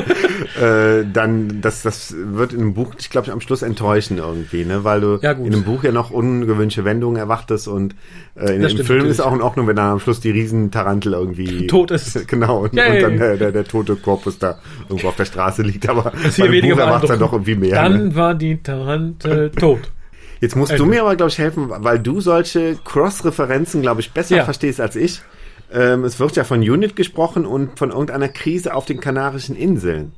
äh, 1.03 1.05
dann, 1.13 1.61
das, 1.61 1.83
das 1.83 2.15
wird 2.17 2.53
in 2.53 2.61
einem 2.61 2.75
Buch, 2.75 2.95
ich 2.99 3.11
glaube, 3.11 3.31
am 3.33 3.41
Schluss 3.41 3.63
enttäuschen 3.63 4.19
irgendwie, 4.19 4.65
ne? 4.65 4.85
Weil 4.85 5.01
du 5.01 5.19
ja, 5.21 5.33
in 5.33 5.47
einem 5.53 5.65
Buch 5.65 5.85
ja 5.85 5.93
noch 5.93 6.11
ungewöhnliche 6.11 6.85
Wendungen 6.85 7.17
erwartest 7.17 7.69
und 7.69 7.95
äh, 8.35 8.55
in, 8.55 8.63
im 8.63 8.69
Film 8.69 8.79
natürlich. 8.79 9.11
ist 9.11 9.21
auch 9.21 9.35
in 9.35 9.43
Ordnung, 9.43 9.67
wenn 9.67 9.77
dann 9.77 9.93
am 9.93 10.01
Schluss 10.01 10.21
die 10.21 10.31
Riesentarantel 10.31 11.13
irgendwie 11.13 11.67
tot 11.67 11.91
ist. 11.91 12.27
genau, 12.29 12.61
und, 12.61 12.71
und 12.71 12.77
dann 12.77 13.19
der, 13.19 13.37
der, 13.37 13.53
der, 13.53 13.65
tote 13.65 13.97
Korpus 13.97 14.39
da 14.39 14.59
irgendwo 14.89 15.09
auf 15.09 15.17
der 15.17 15.27
Straße 15.27 15.63
liegt, 15.63 15.89
aber 15.89 16.13
beim 16.39 16.61
Buch 16.61 16.79
erwartet 16.79 17.11
dann 17.11 17.19
doch 17.19 17.33
irgendwie 17.33 17.57
mehr. 17.57 17.75
Dann 17.75 18.09
ne? 18.09 18.15
war 18.15 18.35
die 18.35 18.63
Tarantel 18.63 19.51
tot. 19.51 19.91
Jetzt 20.43 20.57
musst 20.57 20.77
du 20.77 20.87
mir 20.87 21.03
aber, 21.03 21.15
glaube 21.15 21.31
ich, 21.31 21.39
helfen, 21.39 21.69
weil 21.71 22.01
du 22.01 22.21
solche 22.21 22.77
Cross-Referenzen, 22.85 23.81
glaube 23.81 24.01
ich, 24.01 24.11
besser 24.11 24.39
ja. 24.39 24.45
verstehst 24.45 24.81
als 24.81 24.97
ich. 24.97 25.23
Ähm, 25.73 26.03
es 26.03 26.19
wird 26.19 26.35
ja 26.35 26.43
von 26.43 26.59
Unit 26.61 26.97
gesprochen 26.97 27.47
und 27.47 27.79
von 27.79 27.91
irgendeiner 27.91 28.29
Krise 28.29 28.75
auf 28.75 28.85
den 28.85 28.99
Kanarischen 28.99 29.55
Inseln. 29.55 30.11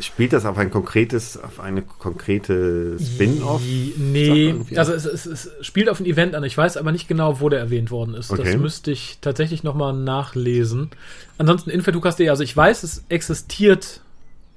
Spielt 0.00 0.32
das 0.32 0.44
auf 0.44 0.58
ein 0.58 0.72
konkretes, 0.72 1.40
auf 1.40 1.60
eine 1.60 1.82
konkrete 1.82 2.98
Spin-off? 2.98 3.62
Nee, 3.62 4.56
also 4.74 4.92
es, 4.92 5.04
es, 5.04 5.26
es, 5.26 5.50
spielt 5.60 5.88
auf 5.88 6.00
ein 6.00 6.06
Event 6.06 6.34
an. 6.34 6.42
Ich 6.42 6.58
weiß 6.58 6.76
aber 6.76 6.90
nicht 6.90 7.06
genau, 7.06 7.38
wo 7.38 7.48
der 7.48 7.60
erwähnt 7.60 7.92
worden 7.92 8.14
ist. 8.14 8.32
Okay. 8.32 8.42
Das 8.42 8.56
müsste 8.56 8.90
ich 8.90 9.18
tatsächlich 9.20 9.62
nochmal 9.62 9.92
nachlesen. 9.92 10.90
Ansonsten 11.38 11.70
infetukas.de, 11.70 12.28
also 12.30 12.42
ich 12.42 12.56
weiß, 12.56 12.82
es 12.82 13.04
existiert 13.08 14.00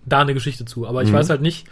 da 0.03 0.21
eine 0.21 0.33
Geschichte 0.33 0.65
zu, 0.65 0.87
aber 0.87 1.03
ich 1.03 1.11
mhm. 1.11 1.13
weiß 1.13 1.29
halt 1.29 1.43
nicht, 1.43 1.67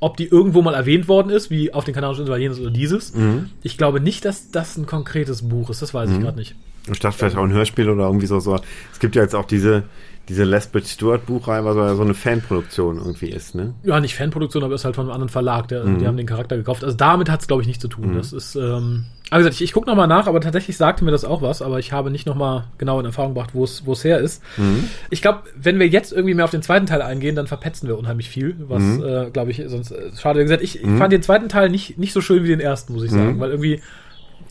ob 0.00 0.16
die 0.16 0.26
irgendwo 0.26 0.62
mal 0.62 0.74
erwähnt 0.74 1.08
worden 1.08 1.30
ist, 1.30 1.50
wie 1.50 1.72
auf 1.72 1.84
den 1.84 1.94
Kanarischen 1.94 2.22
Inseln 2.22 2.40
jenes 2.40 2.60
oder 2.60 2.70
dieses. 2.70 3.14
Mhm. 3.14 3.50
Ich 3.62 3.78
glaube 3.78 4.00
nicht, 4.00 4.24
dass 4.24 4.50
das 4.50 4.76
ein 4.76 4.86
konkretes 4.86 5.48
Buch 5.48 5.70
ist. 5.70 5.82
Das 5.82 5.92
weiß 5.92 6.10
mhm. 6.10 6.16
ich 6.16 6.22
gerade 6.22 6.38
nicht. 6.38 6.54
Ich 6.90 7.00
dachte 7.00 7.18
vielleicht 7.18 7.36
auch 7.36 7.44
ein 7.44 7.52
Hörspiel 7.52 7.90
oder 7.90 8.04
irgendwie 8.04 8.26
so. 8.26 8.40
so. 8.40 8.58
Es 8.92 8.98
gibt 8.98 9.16
ja 9.16 9.22
jetzt 9.22 9.34
auch 9.34 9.44
diese, 9.44 9.84
diese 10.28 10.44
Lesbeth 10.44 10.86
Stewart 10.86 11.26
Buchreihe, 11.26 11.64
was 11.64 11.76
ja 11.76 11.94
so 11.94 12.02
eine 12.02 12.14
Fanproduktion 12.14 12.98
irgendwie 12.98 13.28
ist, 13.28 13.54
ne? 13.54 13.74
Ja, 13.82 13.98
nicht 14.00 14.14
Fanproduktion, 14.14 14.62
aber 14.62 14.74
ist 14.74 14.84
halt 14.84 14.94
von 14.94 15.06
einem 15.06 15.12
anderen 15.12 15.28
Verlag, 15.30 15.68
der, 15.68 15.84
mhm. 15.84 15.98
die 15.98 16.06
haben 16.06 16.16
den 16.16 16.26
Charakter 16.26 16.56
gekauft. 16.56 16.84
Also 16.84 16.96
damit 16.96 17.30
hat 17.30 17.40
es, 17.40 17.46
glaube 17.46 17.62
ich, 17.62 17.68
nichts 17.68 17.82
zu 17.82 17.88
tun. 17.88 18.12
Mhm. 18.12 18.16
Das 18.16 18.32
ist, 18.32 18.54
ähm, 18.54 19.06
also 19.30 19.40
gesagt, 19.40 19.56
ich, 19.56 19.62
ich 19.62 19.72
gucke 19.72 19.88
nochmal 19.88 20.06
nach, 20.06 20.26
aber 20.26 20.40
tatsächlich 20.40 20.76
sagte 20.76 21.04
mir 21.04 21.10
das 21.10 21.24
auch 21.24 21.42
was, 21.42 21.62
aber 21.62 21.78
ich 21.78 21.92
habe 21.92 22.10
nicht 22.10 22.26
nochmal 22.26 22.64
genau 22.78 23.00
in 23.00 23.06
Erfahrung 23.06 23.34
gebracht, 23.34 23.50
wo 23.54 23.64
es 23.64 24.04
her 24.04 24.18
ist. 24.18 24.42
Mhm. 24.56 24.84
Ich 25.10 25.22
glaube, 25.22 25.40
wenn 25.56 25.78
wir 25.78 25.88
jetzt 25.88 26.12
irgendwie 26.12 26.34
mehr 26.34 26.44
auf 26.44 26.50
den 26.50 26.62
zweiten 26.62 26.86
Teil 26.86 27.02
eingehen, 27.02 27.34
dann 27.34 27.46
verpetzen 27.46 27.88
wir 27.88 27.98
unheimlich 27.98 28.28
viel, 28.28 28.56
was, 28.68 28.82
mhm. 28.82 29.04
äh, 29.04 29.30
glaube 29.30 29.50
ich, 29.50 29.62
sonst 29.66 29.92
äh, 29.92 30.10
schade. 30.18 30.40
Wie 30.40 30.44
gesagt, 30.44 30.62
ich, 30.62 30.80
ich 30.80 30.86
mhm. 30.86 30.98
fand 30.98 31.12
den 31.12 31.22
zweiten 31.22 31.48
Teil 31.48 31.70
nicht, 31.70 31.98
nicht 31.98 32.12
so 32.12 32.20
schön 32.20 32.44
wie 32.44 32.48
den 32.48 32.60
ersten, 32.60 32.92
muss 32.92 33.02
ich 33.02 33.10
sagen, 33.10 33.36
mhm. 33.36 33.40
weil 33.40 33.50
irgendwie 33.50 33.80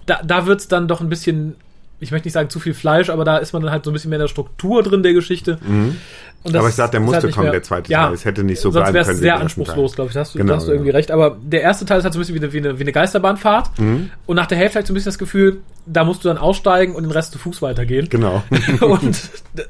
da, 0.07 0.22
da 0.24 0.48
wird's 0.48 0.67
dann 0.67 0.88
doch 0.88 1.01
ein 1.01 1.10
bisschen 1.10 1.55
ich 2.00 2.12
möchte 2.12 2.27
nicht 2.27 2.34
sagen 2.34 2.50
zu 2.50 2.60
viel 2.60 2.74
Fleisch, 2.74 3.10
aber 3.10 3.25
da 3.25 3.38
ist 3.38 3.54
man 3.54 3.63
dann 3.63 3.72
halt 3.72 3.84
so 3.84 3.89
ein 3.89 3.94
bisschen 3.94 4.10
mehr 4.10 4.18
in 4.18 4.24
der 4.24 4.27
Struktur 4.27 4.84
drin 4.84 5.01
der 5.01 5.13
Geschichte. 5.13 5.58
Mhm. 5.66 5.98
aber 6.44 6.70
ich 6.70 6.75
sag, 6.75 6.92
der 6.92 7.00
musste 7.00 7.24
halt 7.24 7.34
kommen, 7.34 7.46
mehr, 7.46 7.54
der 7.54 7.63
zweite 7.63 7.92
ja, 7.92 8.06
Teil. 8.06 8.13
Es 8.13 8.24
hätte 8.24 8.44
nicht 8.44 8.62
so 8.62 8.70
sonst 8.70 8.92
bleiben 8.92 9.06
können. 9.06 9.18
sehr 9.18 9.39
anspruchslos, 9.39 9.96
glaube 9.96 10.10
ich. 10.10 10.13
Da 10.13 10.20
hast 10.20 10.36
du, 10.36 10.38
genau, 10.38 10.54
da 10.54 10.58
hast 10.58 10.68
du 10.68 10.72
irgendwie 10.74 10.92
recht. 10.92 11.10
Aber 11.10 11.38
der 11.42 11.62
erste 11.62 11.86
Teil 11.86 11.98
ist 11.98 12.04
halt 12.04 12.13
so 12.13 12.20
ein 12.20 12.22
bisschen 12.22 12.36
wie 12.36 12.39
eine, 12.39 12.54
wie 12.54 12.58
eine, 12.60 12.77
wie 12.77 12.84
eine 12.84 12.92
Geisterbahnfahrt. 12.92 13.80
Mhm. 13.80 14.12
Und 14.27 14.36
nach 14.36 14.46
der 14.46 14.60
Hälfte 14.60 14.75
halt 14.75 14.88
so 14.88 14.94
ein 14.94 14.96
bisschen 14.96 15.10
das 15.10 15.18
Gefühl, 15.18 15.62
da 15.88 16.04
musst 16.04 16.24
du 16.24 16.27
dann 16.27 16.38
aussteigen 16.38 16.94
und 16.94 17.04
den 17.04 17.12
Rest 17.12 17.32
zu 17.32 17.39
Fuß 17.39 17.63
weitergehen. 17.63 18.10
Genau. 18.10 18.44
und 18.82 19.20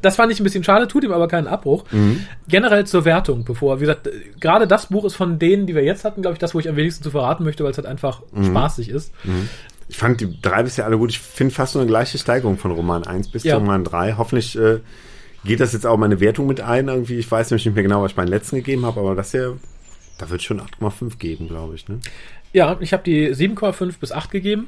das 0.01 0.15
fand 0.17 0.31
ich 0.31 0.41
ein 0.41 0.43
bisschen 0.43 0.65
schade, 0.65 0.87
tut 0.89 1.05
ihm 1.05 1.13
aber 1.13 1.29
keinen 1.29 1.47
Abbruch. 1.47 1.85
Mhm. 1.91 2.25
Generell 2.49 2.85
zur 2.85 3.05
Wertung, 3.05 3.45
bevor, 3.45 3.77
wie 3.77 3.81
gesagt, 3.81 4.09
gerade 4.41 4.67
das 4.67 4.87
Buch 4.87 5.05
ist 5.05 5.15
von 5.15 5.39
denen, 5.39 5.65
die 5.65 5.75
wir 5.75 5.83
jetzt 5.83 6.03
hatten, 6.03 6.21
glaube 6.21 6.33
ich, 6.33 6.39
das, 6.39 6.53
wo 6.53 6.59
ich 6.59 6.67
am 6.67 6.75
wenigsten 6.75 7.03
zu 7.03 7.11
verraten 7.11 7.45
möchte, 7.45 7.63
weil 7.63 7.71
es 7.71 7.77
halt 7.77 7.87
einfach 7.87 8.21
mhm. 8.33 8.45
spaßig 8.45 8.89
ist. 8.89 9.13
Ich 9.89 9.97
fand 9.97 10.19
die 10.19 10.41
drei 10.41 10.63
bisher 10.63 10.85
alle 10.85 10.97
gut. 10.97 11.11
Ich 11.11 11.19
finde 11.19 11.53
fast 11.53 11.75
nur 11.75 11.81
eine 11.81 11.89
gleiche 11.89 12.17
Steigerung 12.17 12.57
von 12.57 12.71
Roman 12.71 13.05
1 13.05 13.29
bis 13.29 13.43
ja. 13.43 13.55
zu 13.55 13.59
Roman 13.59 13.83
3. 13.83 14.15
Hoffentlich 14.17 14.57
äh, 14.57 14.79
geht 15.45 15.59
das 15.59 15.73
jetzt 15.73 15.85
auch 15.85 15.97
meine 15.97 16.19
Wertung 16.19 16.47
mit 16.47 16.61
ein. 16.61 16.87
Irgendwie, 16.87 17.17
ich 17.17 17.29
weiß 17.29 17.49
nämlich 17.49 17.65
nicht 17.65 17.75
mehr 17.75 17.83
genau, 17.83 18.01
was 18.03 18.11
ich 18.11 18.17
meinen 18.17 18.27
letzten 18.27 18.57
gegeben 18.57 18.85
habe, 18.85 18.99
aber 18.99 19.15
das 19.15 19.31
hier, 19.31 19.57
da 20.17 20.29
wird 20.29 20.43
schon 20.43 20.61
8,5 20.61 21.17
geben, 21.17 21.47
glaube 21.47 21.75
ich. 21.75 21.87
Ne? 21.87 21.99
Ja, 22.53 22.77
ich 22.79 22.93
habe 22.93 23.03
die 23.03 23.33
7,5 23.33 23.99
bis 23.99 24.11
8 24.11 24.29
gegeben. 24.31 24.67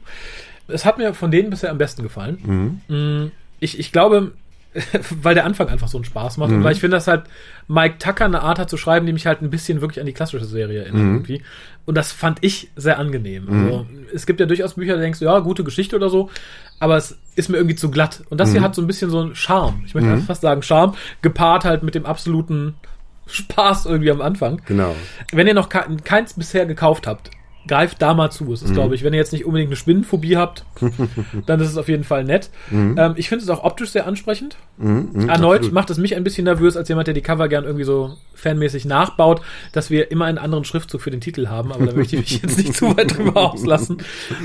Es 0.68 0.86
hat 0.86 0.98
mir 0.98 1.14
von 1.14 1.32
denen 1.32 1.50
bisher 1.50 1.72
am 1.72 1.78
besten 1.78 2.04
gefallen. 2.04 2.82
Mhm. 2.88 2.96
Mm, 2.96 3.32
ich, 3.60 3.80
ich 3.80 3.92
glaube, 3.92 4.32
weil 5.22 5.36
der 5.36 5.46
Anfang 5.46 5.68
einfach 5.68 5.88
so 5.88 5.98
einen 5.98 6.06
Spaß 6.06 6.38
macht. 6.38 6.52
Mhm. 6.52 6.58
Und 6.58 6.64
weil 6.64 6.74
ich 6.74 6.80
finde, 6.80 6.98
dass 6.98 7.08
halt 7.08 7.24
Mike 7.68 7.96
Tucker 7.98 8.26
eine 8.26 8.42
Art 8.42 8.60
hat 8.60 8.70
zu 8.70 8.78
schreiben, 8.78 9.06
die 9.06 9.14
mich 9.14 9.26
halt 9.26 9.42
ein 9.42 9.50
bisschen 9.50 9.82
wirklich 9.82 10.00
an 10.00 10.06
die 10.06 10.14
klassische 10.14 10.46
Serie 10.46 10.82
erinnert 10.82 11.02
mhm. 11.02 11.14
irgendwie. 11.16 11.42
Und 11.90 11.96
das 11.96 12.12
fand 12.12 12.38
ich 12.42 12.70
sehr 12.76 13.00
angenehm. 13.00 13.46
Mhm. 13.46 13.66
Also, 13.66 13.86
es 14.14 14.28
gibt 14.28 14.40
ja 14.40 14.46
durchaus 14.46 14.76
Bücher, 14.76 14.94
da 14.94 15.02
denkst 15.02 15.18
du, 15.18 15.26
ja, 15.26 15.40
gute 15.40 15.64
Geschichte 15.64 15.96
oder 15.96 16.12
so, 16.12 16.30
aber 16.80 16.98
es 16.98 17.18
ist 17.36 17.50
mir 17.50 17.58
irgendwie 17.58 17.76
zu 17.76 17.90
glatt. 17.90 18.22
Und 18.30 18.40
das 18.40 18.52
hier 18.52 18.60
mhm. 18.60 18.66
hat 18.66 18.76
so 18.76 18.84
ein 18.84 18.86
bisschen 18.86 19.10
so 19.10 19.20
einen 19.20 19.34
Charme. 19.34 19.82
Ich 19.88 19.96
möchte 19.96 20.12
mhm. 20.12 20.22
fast 20.22 20.42
sagen 20.42 20.62
Charme, 20.62 20.94
gepaart 21.24 21.66
halt 21.66 21.82
mit 21.82 21.96
dem 21.96 22.06
absoluten 22.06 22.76
Spaß 23.26 23.88
irgendwie 23.88 24.12
am 24.12 24.22
Anfang. 24.22 24.62
Genau. 24.68 24.96
Wenn 25.32 25.48
ihr 25.48 25.56
noch 25.56 25.68
keins 25.70 26.36
bisher 26.36 26.68
gekauft 26.68 27.08
habt, 27.08 27.32
greift 27.70 28.02
da 28.02 28.14
mal 28.14 28.32
zu. 28.32 28.52
Es 28.52 28.64
ist, 28.64 28.72
mhm. 28.72 28.74
glaube 28.74 28.96
ich, 28.96 29.04
wenn 29.04 29.14
ihr 29.14 29.20
jetzt 29.20 29.32
nicht 29.32 29.46
unbedingt 29.46 29.70
eine 29.70 29.76
Spinnenphobie 29.76 30.36
habt, 30.36 30.66
dann 31.46 31.62
ist 31.62 31.70
es 31.70 31.78
auf 31.78 31.88
jeden 31.88 32.04
Fall 32.04 32.24
nett. 32.24 32.50
Mhm. 32.72 32.96
Ähm, 32.98 33.14
ich 33.16 33.30
finde 33.30 33.44
es 33.44 33.50
auch 33.50 33.64
optisch 33.64 33.92
sehr 33.92 34.08
ansprechend. 34.08 34.58
Mhm. 34.78 35.10
mhm 35.14 35.30
Erneut 35.30 35.58
absolut. 35.58 35.74
macht 35.74 35.90
es 35.92 35.98
mich 36.00 36.16
ein 36.16 36.24
bisschen 36.24 36.46
nervös, 36.46 36.76
als 36.76 36.90
jemand, 36.90 37.08
der 37.08 37.14
die 37.14 37.22
Cover 37.22 37.48
gern 37.48 37.64
irgendwie 37.64 37.86
so 37.86 38.18
fanmäßig 38.34 38.86
nachbaut, 38.86 39.42
dass 39.72 39.92
wir 39.92 40.12
immer 40.12 40.26
einen 40.26 40.40
anderen 40.40 40.66
Schriftzug 40.66 41.02
für 41.02 41.12
den 41.12 41.22
Titel 41.22 41.48
haben, 41.48 41.72
aber 41.72 41.86
da 41.86 41.94
möchte 41.94 42.16
ich 42.16 42.22
mich 42.24 42.42
jetzt 42.42 42.58
nicht 42.58 42.76
zu 42.76 42.98
weit 42.98 43.16
drüber 43.16 43.38
auslassen. 43.54 43.98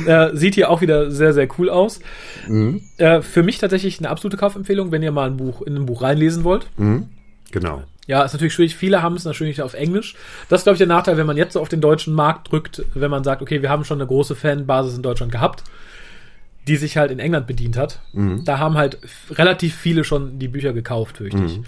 Äh, 0.06 0.36
sieht 0.36 0.54
hier 0.54 0.70
auch 0.70 0.82
wieder 0.82 1.10
sehr, 1.10 1.32
sehr 1.32 1.48
cool 1.58 1.70
aus. 1.70 2.00
Mhm. 2.46 2.82
Äh, 2.98 3.22
für 3.22 3.42
mich 3.42 3.58
tatsächlich 3.58 3.98
eine 3.98 4.10
absolute 4.10 4.36
Kaufempfehlung, 4.36 4.92
wenn 4.92 5.02
ihr 5.02 5.12
mal 5.12 5.30
ein 5.30 5.38
Buch 5.38 5.62
in 5.62 5.76
ein 5.76 5.86
Buch 5.86 6.02
reinlesen 6.02 6.44
wollt. 6.44 6.66
Mhm. 6.76 7.08
Genau. 7.50 7.84
Ja, 8.06 8.22
ist 8.22 8.32
natürlich 8.34 8.52
schwierig. 8.52 8.76
Viele 8.76 9.02
haben 9.02 9.16
es 9.16 9.24
natürlich 9.24 9.62
auf 9.62 9.74
Englisch. 9.74 10.14
Das 10.48 10.60
ist, 10.60 10.64
glaube 10.64 10.74
ich, 10.74 10.78
der 10.78 10.86
Nachteil, 10.86 11.16
wenn 11.16 11.26
man 11.26 11.36
jetzt 11.36 11.54
so 11.54 11.60
auf 11.60 11.68
den 11.68 11.80
deutschen 11.80 12.14
Markt 12.14 12.50
drückt, 12.50 12.84
wenn 12.94 13.10
man 13.10 13.24
sagt, 13.24 13.40
okay, 13.40 13.62
wir 13.62 13.70
haben 13.70 13.84
schon 13.84 13.98
eine 13.98 14.06
große 14.06 14.34
Fanbasis 14.36 14.96
in 14.96 15.02
Deutschland 15.02 15.32
gehabt, 15.32 15.64
die 16.66 16.76
sich 16.76 16.96
halt 16.96 17.10
in 17.10 17.18
England 17.18 17.46
bedient 17.46 17.76
hat. 17.76 18.00
Mhm. 18.12 18.44
Da 18.44 18.58
haben 18.58 18.76
halt 18.76 18.98
relativ 19.30 19.74
viele 19.74 20.04
schon 20.04 20.38
die 20.38 20.48
Bücher 20.48 20.72
gekauft, 20.72 21.18
fürchte 21.18 21.44
ich. 21.44 21.58
Mhm. 21.58 21.64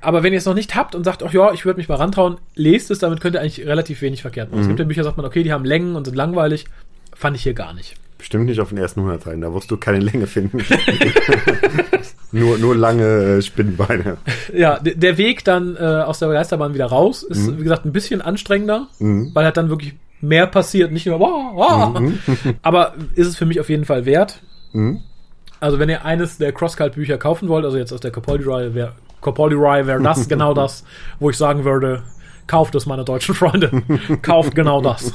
Aber 0.00 0.22
wenn 0.22 0.32
ihr 0.32 0.38
es 0.38 0.46
noch 0.46 0.54
nicht 0.54 0.74
habt 0.74 0.94
und 0.94 1.04
sagt, 1.04 1.22
ach 1.22 1.32
ja, 1.32 1.52
ich 1.52 1.64
würde 1.64 1.78
mich 1.78 1.88
mal 1.88 1.96
rantrauen, 1.96 2.38
lest 2.54 2.90
es, 2.90 2.98
damit 2.98 3.20
könnt 3.20 3.34
ihr 3.34 3.40
eigentlich 3.40 3.66
relativ 3.66 4.02
wenig 4.02 4.22
verkehrt 4.22 4.50
machen. 4.50 4.60
Mhm. 4.60 4.62
Es 4.62 4.68
gibt 4.68 4.80
ja 4.80 4.86
Bücher, 4.86 5.04
sagt 5.04 5.16
man, 5.16 5.26
okay, 5.26 5.42
die 5.42 5.52
haben 5.52 5.64
Längen 5.64 5.96
und 5.96 6.04
sind 6.04 6.14
langweilig. 6.14 6.66
Fand 7.14 7.36
ich 7.36 7.42
hier 7.42 7.54
gar 7.54 7.74
nicht. 7.74 7.96
Bestimmt 8.18 8.46
nicht 8.46 8.60
auf 8.60 8.70
den 8.70 8.78
ersten 8.78 9.00
100 9.00 9.22
Seiten, 9.22 9.40
da 9.42 9.52
wirst 9.52 9.70
du 9.70 9.76
keine 9.76 9.98
Länge 9.98 10.26
finden. 10.26 10.58
nur, 12.32 12.58
nur 12.58 12.74
lange 12.74 13.04
äh, 13.04 13.42
Spinnbeine. 13.42 14.16
Ja, 14.54 14.78
der 14.78 15.18
Weg 15.18 15.44
dann 15.44 15.76
äh, 15.76 15.80
aus 15.80 16.18
der 16.18 16.28
Geisterbahn 16.28 16.74
wieder 16.74 16.86
raus 16.86 17.22
ist, 17.22 17.46
mhm. 17.46 17.58
wie 17.58 17.62
gesagt, 17.62 17.84
ein 17.84 17.92
bisschen 17.92 18.22
anstrengender, 18.22 18.88
mhm. 18.98 19.30
weil 19.34 19.44
halt 19.44 19.56
dann 19.56 19.68
wirklich 19.68 19.94
mehr 20.20 20.46
passiert, 20.46 20.92
nicht 20.92 21.06
nur, 21.06 21.20
wow, 21.20 21.52
wow. 21.54 22.00
Mhm. 22.00 22.18
aber 22.62 22.94
ist 23.14 23.26
es 23.26 23.36
für 23.36 23.46
mich 23.46 23.60
auf 23.60 23.68
jeden 23.68 23.84
Fall 23.84 24.06
wert. 24.06 24.40
Mhm. 24.72 25.00
Also 25.60 25.78
wenn 25.78 25.88
ihr 25.88 26.04
eines 26.04 26.38
der 26.38 26.52
Crosscut-Bücher 26.52 27.18
kaufen 27.18 27.48
wollt, 27.48 27.64
also 27.64 27.78
jetzt 27.78 27.92
aus 27.92 28.00
der 28.00 28.10
Capaldi-Reihe, 28.10 28.74
wäre 28.74 28.92
Capaldi-Reihe 29.22 29.86
wäre 29.86 30.02
das 30.02 30.28
genau 30.28 30.54
das, 30.54 30.84
wo 31.18 31.30
ich 31.30 31.36
sagen 31.36 31.64
würde, 31.64 32.02
kauft 32.46 32.74
es, 32.74 32.86
meine 32.86 33.04
deutschen 33.04 33.34
Freunde. 33.34 33.82
kauft 34.22 34.54
genau 34.54 34.80
das. 34.80 35.12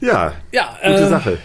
Ja, 0.00 0.32
ja 0.52 0.76
gute 0.82 0.94
äh, 0.94 1.08
Sache. 1.08 1.38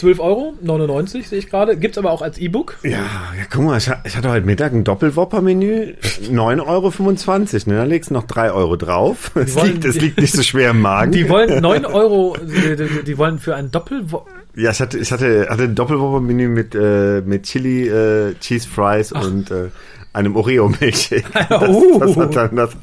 12 0.00 0.18
Euro, 0.18 0.54
99 0.62 1.28
sehe 1.28 1.38
ich 1.38 1.50
gerade. 1.50 1.76
Gibt 1.76 1.94
es 1.94 1.98
aber 1.98 2.10
auch 2.10 2.22
als 2.22 2.38
E-Book. 2.38 2.78
Ja, 2.82 2.90
ja, 2.90 3.44
guck 3.50 3.64
mal, 3.64 3.76
ich, 3.76 3.88
hatte 3.88 4.30
heute 4.30 4.46
Mittag 4.46 4.72
ein 4.72 4.82
Doppelwopper-Menü, 4.82 5.94
9,25 6.32 6.66
Euro. 6.66 7.70
Ne? 7.70 7.76
Da 7.76 7.84
legst 7.84 8.08
du 8.08 8.14
noch 8.14 8.24
3 8.24 8.52
Euro 8.52 8.76
drauf. 8.76 9.32
Es 9.34 9.62
liegt, 9.62 9.84
es 9.84 9.96
liegt 9.96 10.18
nicht 10.18 10.32
so 10.32 10.42
schwer 10.42 10.70
im 10.70 10.80
Magen. 10.80 11.12
Die 11.12 11.28
wollen 11.28 11.60
9 11.60 11.84
Euro, 11.84 12.34
die, 12.40 12.76
die, 12.76 13.04
die 13.04 13.18
wollen 13.18 13.38
für 13.38 13.54
ein 13.54 13.70
Doppelwopper. 13.70 14.30
Ja, 14.56 14.70
ich 14.70 14.80
hatte, 14.80 14.98
ich 14.98 15.12
hatte, 15.12 15.48
hatte 15.50 15.64
ein 15.64 15.74
Doppelwopper-Menü 15.74 16.48
mit, 16.48 16.74
äh, 16.74 17.20
mit 17.20 17.42
Chili, 17.42 17.86
äh, 17.86 18.34
Cheese 18.40 18.68
Fries 18.68 19.12
Ach. 19.14 19.24
und 19.24 19.50
äh, 19.50 19.68
einem 20.12 20.36
Oreo-Milchshake. 20.36 21.24
Das, 21.48 21.68
uh. 21.68 21.98
das, 21.98 22.16
hat 22.16 22.36
dann, 22.36 22.56
das, 22.56 22.76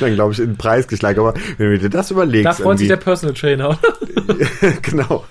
dann 0.00 0.14
glaube 0.14 0.32
ich, 0.32 0.38
in 0.38 0.46
den 0.46 0.56
Preis 0.56 0.86
geschlagen. 0.86 1.20
Aber 1.20 1.34
wenn 1.58 1.70
du 1.72 1.78
dir 1.78 1.90
das 1.90 2.10
überlegst. 2.10 2.46
Da 2.46 2.52
freut 2.52 2.78
sich 2.78 2.88
der 2.88 2.96
Personal 2.96 3.34
Trainer, 3.34 3.78
genau. 4.82 5.24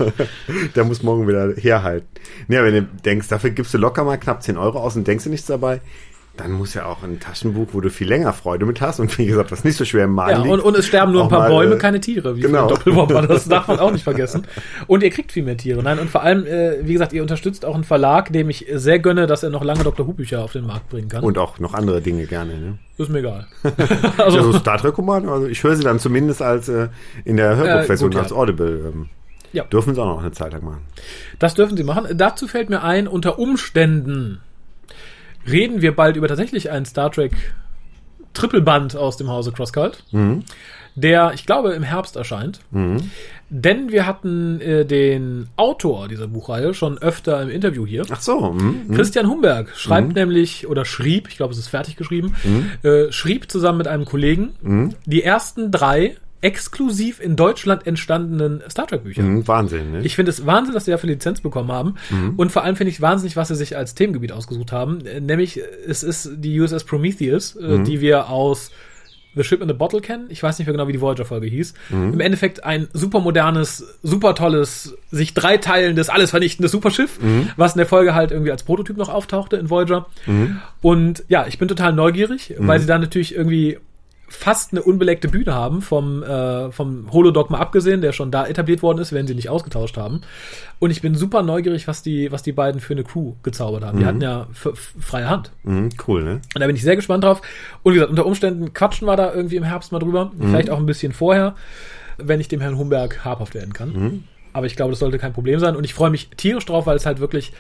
Der 0.76 0.84
muss 0.84 1.04
morgen 1.04 1.28
wieder 1.28 1.54
herhalten. 1.56 2.08
Ja, 2.48 2.64
wenn 2.64 2.74
du 2.74 2.82
denkst, 2.84 3.28
dafür 3.28 3.52
gibst 3.52 3.74
du 3.74 3.78
locker 3.78 4.04
mal 4.04 4.18
knapp 4.18 4.44
10 4.44 4.58
Euro 4.58 4.80
aus 4.80 4.96
und 4.96 5.08
denkst 5.08 5.24
du 5.24 5.30
nichts 5.30 5.48
dabei, 5.48 5.82
dann 6.38 6.54
muss 6.54 6.74
ja 6.74 6.86
auch 6.86 7.04
ein 7.04 7.20
Taschenbuch, 7.20 7.70
wo 7.74 7.82
du 7.82 7.90
viel 7.90 8.08
länger 8.08 8.32
Freude 8.34 8.66
mit 8.66 8.80
hast 8.80 9.00
und 9.00 9.16
wie 9.18 9.26
gesagt, 9.26 9.52
was 9.52 9.64
nicht 9.64 9.76
so 9.76 9.86
schwer 9.86 10.06
im 10.06 10.14
Magen 10.14 10.32
ja, 10.32 10.38
liegt. 10.44 10.54
Und, 10.54 10.60
und 10.62 10.78
es 10.78 10.88
sterben 10.88 11.12
nur 11.12 11.24
ein 11.24 11.30
paar 11.30 11.40
mal, 11.40 11.50
Bäume, 11.50 11.76
äh, 11.76 11.78
keine 11.78 12.00
Tiere, 12.00 12.36
wie 12.38 12.42
genau. 12.42 12.68
Doppelwopper, 12.68 13.28
das 13.28 13.48
darf 13.48 13.68
man 13.68 13.80
auch 13.80 13.92
nicht 13.92 14.04
vergessen. 14.06 14.48
Und 14.88 15.04
ihr 15.04 15.10
kriegt 15.10 15.32
viel 15.32 15.44
mehr 15.44 15.58
Tiere. 15.58 15.84
Nein, 15.84 16.00
und 16.00 16.10
vor 16.10 16.24
allem, 16.24 16.46
äh, 16.46 16.78
wie 16.88 16.94
gesagt, 16.94 17.14
ihr 17.14 17.22
unterstützt 17.22 17.66
auch 17.66 17.76
einen 17.76 17.84
Verlag, 17.84 18.32
dem 18.32 18.50
ich 18.50 18.66
sehr 18.74 19.00
gönne, 19.00 19.28
dass 19.28 19.44
er 19.44 19.50
noch 19.50 19.64
lange 19.64 19.84
Dr. 19.84 20.08
Who 20.08 20.14
Bücher 20.14 20.42
auf 20.42 20.54
den 20.54 20.66
Markt 20.66 20.90
bringen 20.90 21.10
kann. 21.10 21.24
Und 21.24 21.38
auch 21.38 21.60
noch 21.60 21.74
andere 21.74 22.02
Dinge 22.02 22.26
gerne, 22.26 22.58
ne? 22.60 22.78
ist 22.98 23.10
mir 23.10 23.20
egal. 23.20 23.48
also, 24.18 24.38
ja, 24.38 24.44
so 24.52 24.54
Star 24.54 24.78
Trek 24.78 24.98
Roman, 24.98 25.28
also 25.28 25.48
ich 25.48 25.64
höre 25.64 25.76
sie 25.76 25.84
dann 25.84 26.00
zumindest 26.00 26.42
als 26.42 26.70
äh, 26.70 26.88
in 27.26 27.38
der 27.38 27.56
Hörbuchversion 27.56 28.14
äh, 28.14 28.18
als 28.18 28.32
Audible. 28.32 28.92
Ähm, 28.94 29.10
ja. 29.54 29.66
Dürfen 29.66 29.96
sie 29.96 30.02
auch 30.02 30.06
noch 30.06 30.22
eine 30.22 30.32
Zeit 30.32 30.54
lang 30.54 30.64
machen. 30.64 30.82
Das 31.40 31.56
dürfen 31.56 31.76
sie 31.76 31.84
machen. 31.84 32.06
Dazu 32.18 32.48
fällt 32.48 32.70
mir 32.70 32.84
ein, 32.84 33.08
unter 33.08 33.38
Umständen 33.38 34.40
reden 35.50 35.82
wir 35.82 35.96
bald 35.96 36.16
über 36.16 36.28
tatsächlich 36.28 36.70
einen 36.70 36.86
Star 36.86 37.12
Trek 37.12 37.34
Triple-Band 38.34 38.96
aus 38.96 39.18
dem 39.18 39.30
Hause 39.30 39.52
Crosscult, 39.52 40.04
mhm. 40.12 40.44
der, 40.96 41.32
ich 41.34 41.46
glaube, 41.46 41.74
im 41.74 41.84
Herbst 41.84 42.16
erscheint. 42.16 42.62
Mhm. 42.72 43.12
Denn 43.50 43.92
wir 43.92 44.06
hatten 44.06 44.62
äh, 44.62 44.86
den 44.86 45.50
Autor 45.58 46.08
dieser 46.08 46.28
Buchreihe 46.28 46.74
schon 46.74 46.98
öfter 46.98 47.42
im 47.42 47.50
Interview 47.50 47.86
hier. 47.86 48.06
Ach 48.10 48.22
so. 48.22 48.54
Mhm. 48.54 48.94
Christian 48.96 49.28
Humberg 49.28 49.76
schreibt 49.76 50.10
mhm. 50.10 50.14
nämlich, 50.14 50.68
oder 50.68 50.86
schrieb, 50.86 51.28
ich 51.28 51.36
glaube, 51.36 51.52
es 51.52 51.60
ist 51.60 51.68
fertig 51.68 51.98
geschrieben, 51.98 52.34
mhm. 52.46 52.72
äh, 52.90 53.12
schrieb 53.12 53.52
zusammen 53.52 53.80
mit 53.80 53.88
einem 53.88 54.06
Kollegen 54.06 54.54
mhm. 54.62 54.96
die 55.06 55.24
ersten 55.24 55.70
drei 55.70 56.16
exklusiv 56.42 57.20
in 57.20 57.36
Deutschland 57.36 57.86
entstandenen 57.86 58.62
Star 58.70 58.88
Trek 58.88 59.04
Bücher. 59.04 59.22
Mhm, 59.22 59.48
Wahnsinn, 59.48 59.92
ne? 59.92 60.02
Ich 60.02 60.16
finde 60.16 60.32
es 60.32 60.46
Wahnsinn, 60.46 60.74
dass 60.74 60.86
sie 60.86 60.92
dafür 60.92 61.10
Lizenz 61.10 61.42
bekommen 61.42 61.72
haben. 61.72 61.96
Mhm. 62.10 62.34
Und 62.36 62.52
vor 62.52 62.64
allem 62.64 62.76
finde 62.76 62.90
ich 62.90 63.00
wahnsinnig, 63.00 63.36
was 63.36 63.50
sie 63.50 63.56
sich 63.56 63.78
als 63.78 63.96
Themengebiet 63.96 64.32
ausgesucht 64.32 64.72
haben. 64.72 64.98
Nämlich, 64.98 65.62
es 65.88 66.04
ist 66.04 66.32
die 66.38 66.60
USS 66.60 66.84
Prometheus, 66.84 67.56
äh, 67.56 67.78
mhm. 67.78 67.84
die 67.84 68.02
wir 68.02 68.30
aus 68.30 68.72
The 69.36 69.44
Ship 69.44 69.62
in 69.62 69.68
the 69.68 69.74
Bottle 69.74 70.02
kennen. 70.02 70.26
Ich 70.30 70.44
weiß 70.44 70.60
nicht 70.60 70.68
mehr 70.68 70.74
genau, 70.74 70.88
wie 70.88 70.94
die 70.94 71.00
Voyager-Folge 71.00 71.48
hieß. 71.48 71.74
Mhm. 71.90 72.14
Im 72.14 72.20
Endeffekt 72.20 72.64
ein 72.64 72.88
super 72.92 73.20
modernes, 73.20 73.98
super 74.04 74.36
tolles, 74.36 74.98
sich 75.10 75.34
dreiteilendes, 75.34 76.10
alles 76.10 76.32
vernichtendes 76.32 76.72
Superschiff, 76.72 77.22
mhm. 77.22 77.50
was 77.56 77.76
in 77.76 77.78
der 77.78 77.88
Folge 77.88 78.14
halt 78.14 78.32
irgendwie 78.32 78.52
als 78.52 78.64
Prototyp 78.64 78.98
noch 78.98 79.10
auftauchte 79.10 79.56
in 79.58 79.70
Voyager. 79.70 80.08
Mhm. 80.26 80.60
Und 80.82 81.24
ja, 81.30 81.46
ich 81.48 81.60
bin 81.60 81.68
total 81.68 81.94
neugierig, 81.94 82.56
weil 82.58 82.80
mhm. 82.80 82.82
sie 82.82 82.88
da 82.88 82.98
natürlich 82.98 83.36
irgendwie 83.36 83.78
fast 84.32 84.72
eine 84.72 84.82
unbelegte 84.82 85.28
Bühne 85.28 85.54
haben, 85.54 85.82
vom, 85.82 86.24
äh, 86.24 86.72
vom 86.72 87.12
Holodogma 87.12 87.60
abgesehen, 87.60 88.02
der 88.02 88.14
schon 88.14 88.32
da 88.32 88.48
etabliert 88.48 88.82
worden 88.82 89.00
ist, 89.00 89.12
wenn 89.12 89.28
sie 89.28 89.36
nicht 89.36 89.50
ausgetauscht 89.50 89.98
haben. 89.98 90.22
Und 90.80 90.90
ich 90.90 91.02
bin 91.02 91.16
super 91.16 91.44
neugierig, 91.44 91.88
was 91.88 92.02
die, 92.02 92.32
was 92.32 92.42
die 92.42 92.54
beiden 92.54 92.80
für 92.80 92.94
eine 92.94 93.04
Crew 93.04 93.34
gezaubert 93.44 93.84
haben. 93.84 93.98
Mhm. 93.98 94.00
Die 94.00 94.06
hatten 94.08 94.22
ja 94.22 94.48
freie 94.54 95.30
Hand. 95.30 95.52
Mhm, 95.64 95.90
cool, 96.08 96.24
ne? 96.24 96.42
Und 96.56 96.62
da 96.62 96.66
bin 96.66 96.76
ich 96.76 96.82
sehr 96.82 96.96
gespannt 96.96 97.24
drauf. 97.24 97.42
Und 97.84 97.92
wie 97.92 97.96
gesagt, 97.96 98.10
unter 98.10 98.26
Umständen 98.26 98.74
quatschen 98.74 99.06
wir 99.06 99.18
da 99.18 99.34
irgendwie 99.34 99.58
im 99.58 99.64
Herbst 99.64 99.92
mal 99.92 100.00
drüber. 100.00 100.32
Mhm. 100.34 100.50
Vielleicht 100.50 100.70
auch 100.70 100.80
ein 100.80 100.86
bisschen 100.86 101.12
vorher, 101.12 101.56
wenn 102.18 102.40
ich 102.40 102.48
dem 102.48 102.62
Herrn 102.62 102.78
Humberg 102.78 103.26
habhaft 103.26 103.54
werden 103.54 103.74
kann. 103.74 103.94
Mhm. 103.94 104.24
Aber 104.54 104.66
ich 104.66 104.76
glaube, 104.76 104.92
das 104.92 105.00
sollte 105.00 105.18
kein 105.18 105.34
Problem 105.34 105.60
sein. 105.60 105.76
Und 105.76 105.84
ich 105.84 105.94
freue 105.94 106.10
mich 106.10 106.30
tierisch 106.38 106.66
drauf, 106.66 106.86
weil 106.86 106.96
es 106.96 107.06
halt 107.06 107.20
wirklich 107.20 107.52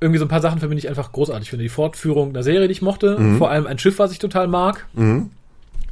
irgendwie 0.00 0.18
so 0.18 0.24
ein 0.24 0.28
paar 0.28 0.40
Sachen 0.40 0.58
verbinde 0.58 0.78
ich 0.78 0.88
einfach 0.88 1.12
großartig 1.12 1.50
finde. 1.50 1.64
Die 1.64 1.68
Fortführung 1.68 2.32
der 2.32 2.42
Serie, 2.42 2.68
die 2.68 2.72
ich 2.72 2.82
mochte. 2.82 3.18
Mhm. 3.18 3.38
Vor 3.38 3.50
allem 3.50 3.66
ein 3.66 3.78
Schiff, 3.78 3.98
was 3.98 4.12
ich 4.12 4.18
total 4.18 4.48
mag. 4.48 4.86
Mhm. 4.94 5.30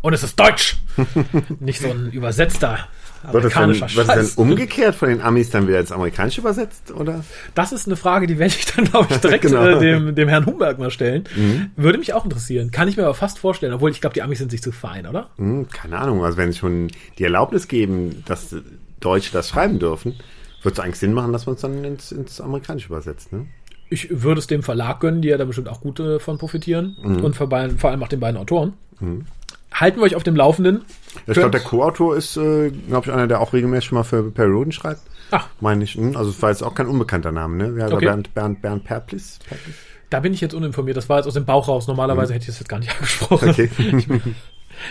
Und 0.02 0.12
es 0.12 0.22
ist 0.22 0.38
Deutsch. 0.38 0.76
Nicht 1.60 1.80
so 1.80 1.90
ein 1.90 2.10
übersetzter 2.12 2.88
Wird 3.32 3.44
das, 3.44 3.52
dann, 3.54 3.70
wird 3.70 4.08
das 4.08 4.34
dann 4.34 4.44
umgekehrt 4.44 4.94
von 4.94 5.08
den 5.08 5.20
Amis 5.20 5.50
dann 5.50 5.66
wieder 5.66 5.80
ins 5.80 5.92
Amerikanische 5.92 6.40
übersetzt, 6.40 6.92
oder? 6.92 7.24
Das 7.54 7.72
ist 7.72 7.86
eine 7.86 7.96
Frage, 7.96 8.26
die 8.26 8.38
werde 8.38 8.54
ich 8.56 8.66
dann, 8.66 8.84
glaube 8.84 9.08
ich, 9.10 9.16
direkt 9.18 9.42
genau. 9.42 9.66
äh, 9.66 9.78
dem, 9.80 10.14
dem 10.14 10.28
Herrn 10.28 10.46
Humberg 10.46 10.78
mal 10.78 10.90
stellen. 10.90 11.24
Mhm. 11.34 11.70
Würde 11.76 11.98
mich 11.98 12.12
auch 12.12 12.24
interessieren. 12.24 12.70
Kann 12.70 12.88
ich 12.88 12.96
mir 12.96 13.04
aber 13.04 13.14
fast 13.14 13.38
vorstellen, 13.38 13.72
obwohl 13.72 13.90
ich 13.90 14.00
glaube, 14.00 14.14
die 14.14 14.22
Amis 14.22 14.38
sind 14.38 14.50
sich 14.50 14.62
zu 14.62 14.72
fein, 14.72 15.06
oder? 15.06 15.30
Mhm, 15.36 15.68
keine 15.68 15.98
Ahnung. 15.98 16.24
Also 16.24 16.38
wenn 16.38 16.52
sie 16.52 16.58
schon 16.58 16.88
die 17.18 17.24
Erlaubnis 17.24 17.68
geben, 17.68 18.22
dass 18.26 18.54
Deutsche 19.00 19.32
das 19.32 19.48
schreiben 19.48 19.78
dürfen, 19.78 20.14
wird 20.62 20.78
es 20.78 20.80
eigentlich 20.84 20.98
Sinn 20.98 21.12
machen, 21.12 21.32
dass 21.32 21.46
man 21.46 21.56
es 21.56 21.60
dann 21.60 21.84
ins, 21.84 22.12
ins 22.12 22.40
Amerikanische 22.40 22.88
übersetzt, 22.88 23.32
ne? 23.32 23.46
Ich 23.88 24.08
würde 24.10 24.40
es 24.40 24.48
dem 24.48 24.64
Verlag 24.64 24.98
gönnen, 24.98 25.22
die 25.22 25.28
ja 25.28 25.38
da 25.38 25.44
bestimmt 25.44 25.68
auch 25.68 25.80
gut 25.80 26.00
äh, 26.00 26.18
von 26.18 26.38
profitieren. 26.38 26.96
Mhm. 27.00 27.24
Und 27.24 27.36
vor, 27.36 27.48
vor, 27.48 27.90
allem 27.90 28.02
auch 28.02 28.08
den 28.08 28.18
beiden 28.18 28.36
Autoren. 28.36 28.72
Mhm. 28.98 29.26
Halten 29.72 29.98
wir 29.98 30.04
euch 30.04 30.16
auf 30.16 30.22
dem 30.22 30.36
Laufenden. 30.36 30.84
Ich 31.26 31.34
glaube, 31.34 31.50
der 31.50 31.60
Co-Autor 31.60 32.16
ist, 32.16 32.36
äh, 32.36 32.70
glaube 32.70 33.06
ich, 33.06 33.12
einer, 33.12 33.26
der 33.26 33.40
auch 33.40 33.52
regelmäßig 33.52 33.88
schon 33.88 33.98
mal 33.98 34.04
für 34.04 34.22
Perry 34.30 34.50
Roden 34.50 34.72
schreibt. 34.72 35.00
Ach. 35.30 35.48
Meine 35.60 35.84
ich. 35.84 35.94
Hm? 35.94 36.16
Also 36.16 36.30
es 36.30 36.40
war 36.40 36.50
jetzt 36.50 36.62
auch 36.62 36.74
kein 36.74 36.86
unbekannter 36.86 37.32
Name, 37.32 37.56
ne? 37.56 37.78
Ja, 37.78 37.86
okay. 37.86 38.06
Bernd, 38.06 38.34
Bernd, 38.34 38.62
Bernd 38.62 38.84
Perplis. 38.84 39.38
Perplis. 39.46 39.74
Da 40.08 40.20
bin 40.20 40.32
ich 40.32 40.40
jetzt 40.40 40.54
uninformiert. 40.54 40.96
Das 40.96 41.08
war 41.08 41.18
jetzt 41.18 41.26
aus 41.26 41.34
dem 41.34 41.44
Bauch 41.44 41.68
raus. 41.68 41.88
Normalerweise 41.88 42.32
mhm. 42.32 42.34
hätte 42.34 42.42
ich 42.44 42.48
das 42.48 42.60
jetzt 42.60 42.68
gar 42.68 42.78
nicht 42.78 42.92
angesprochen. 42.94 43.50
Okay. 43.50 43.70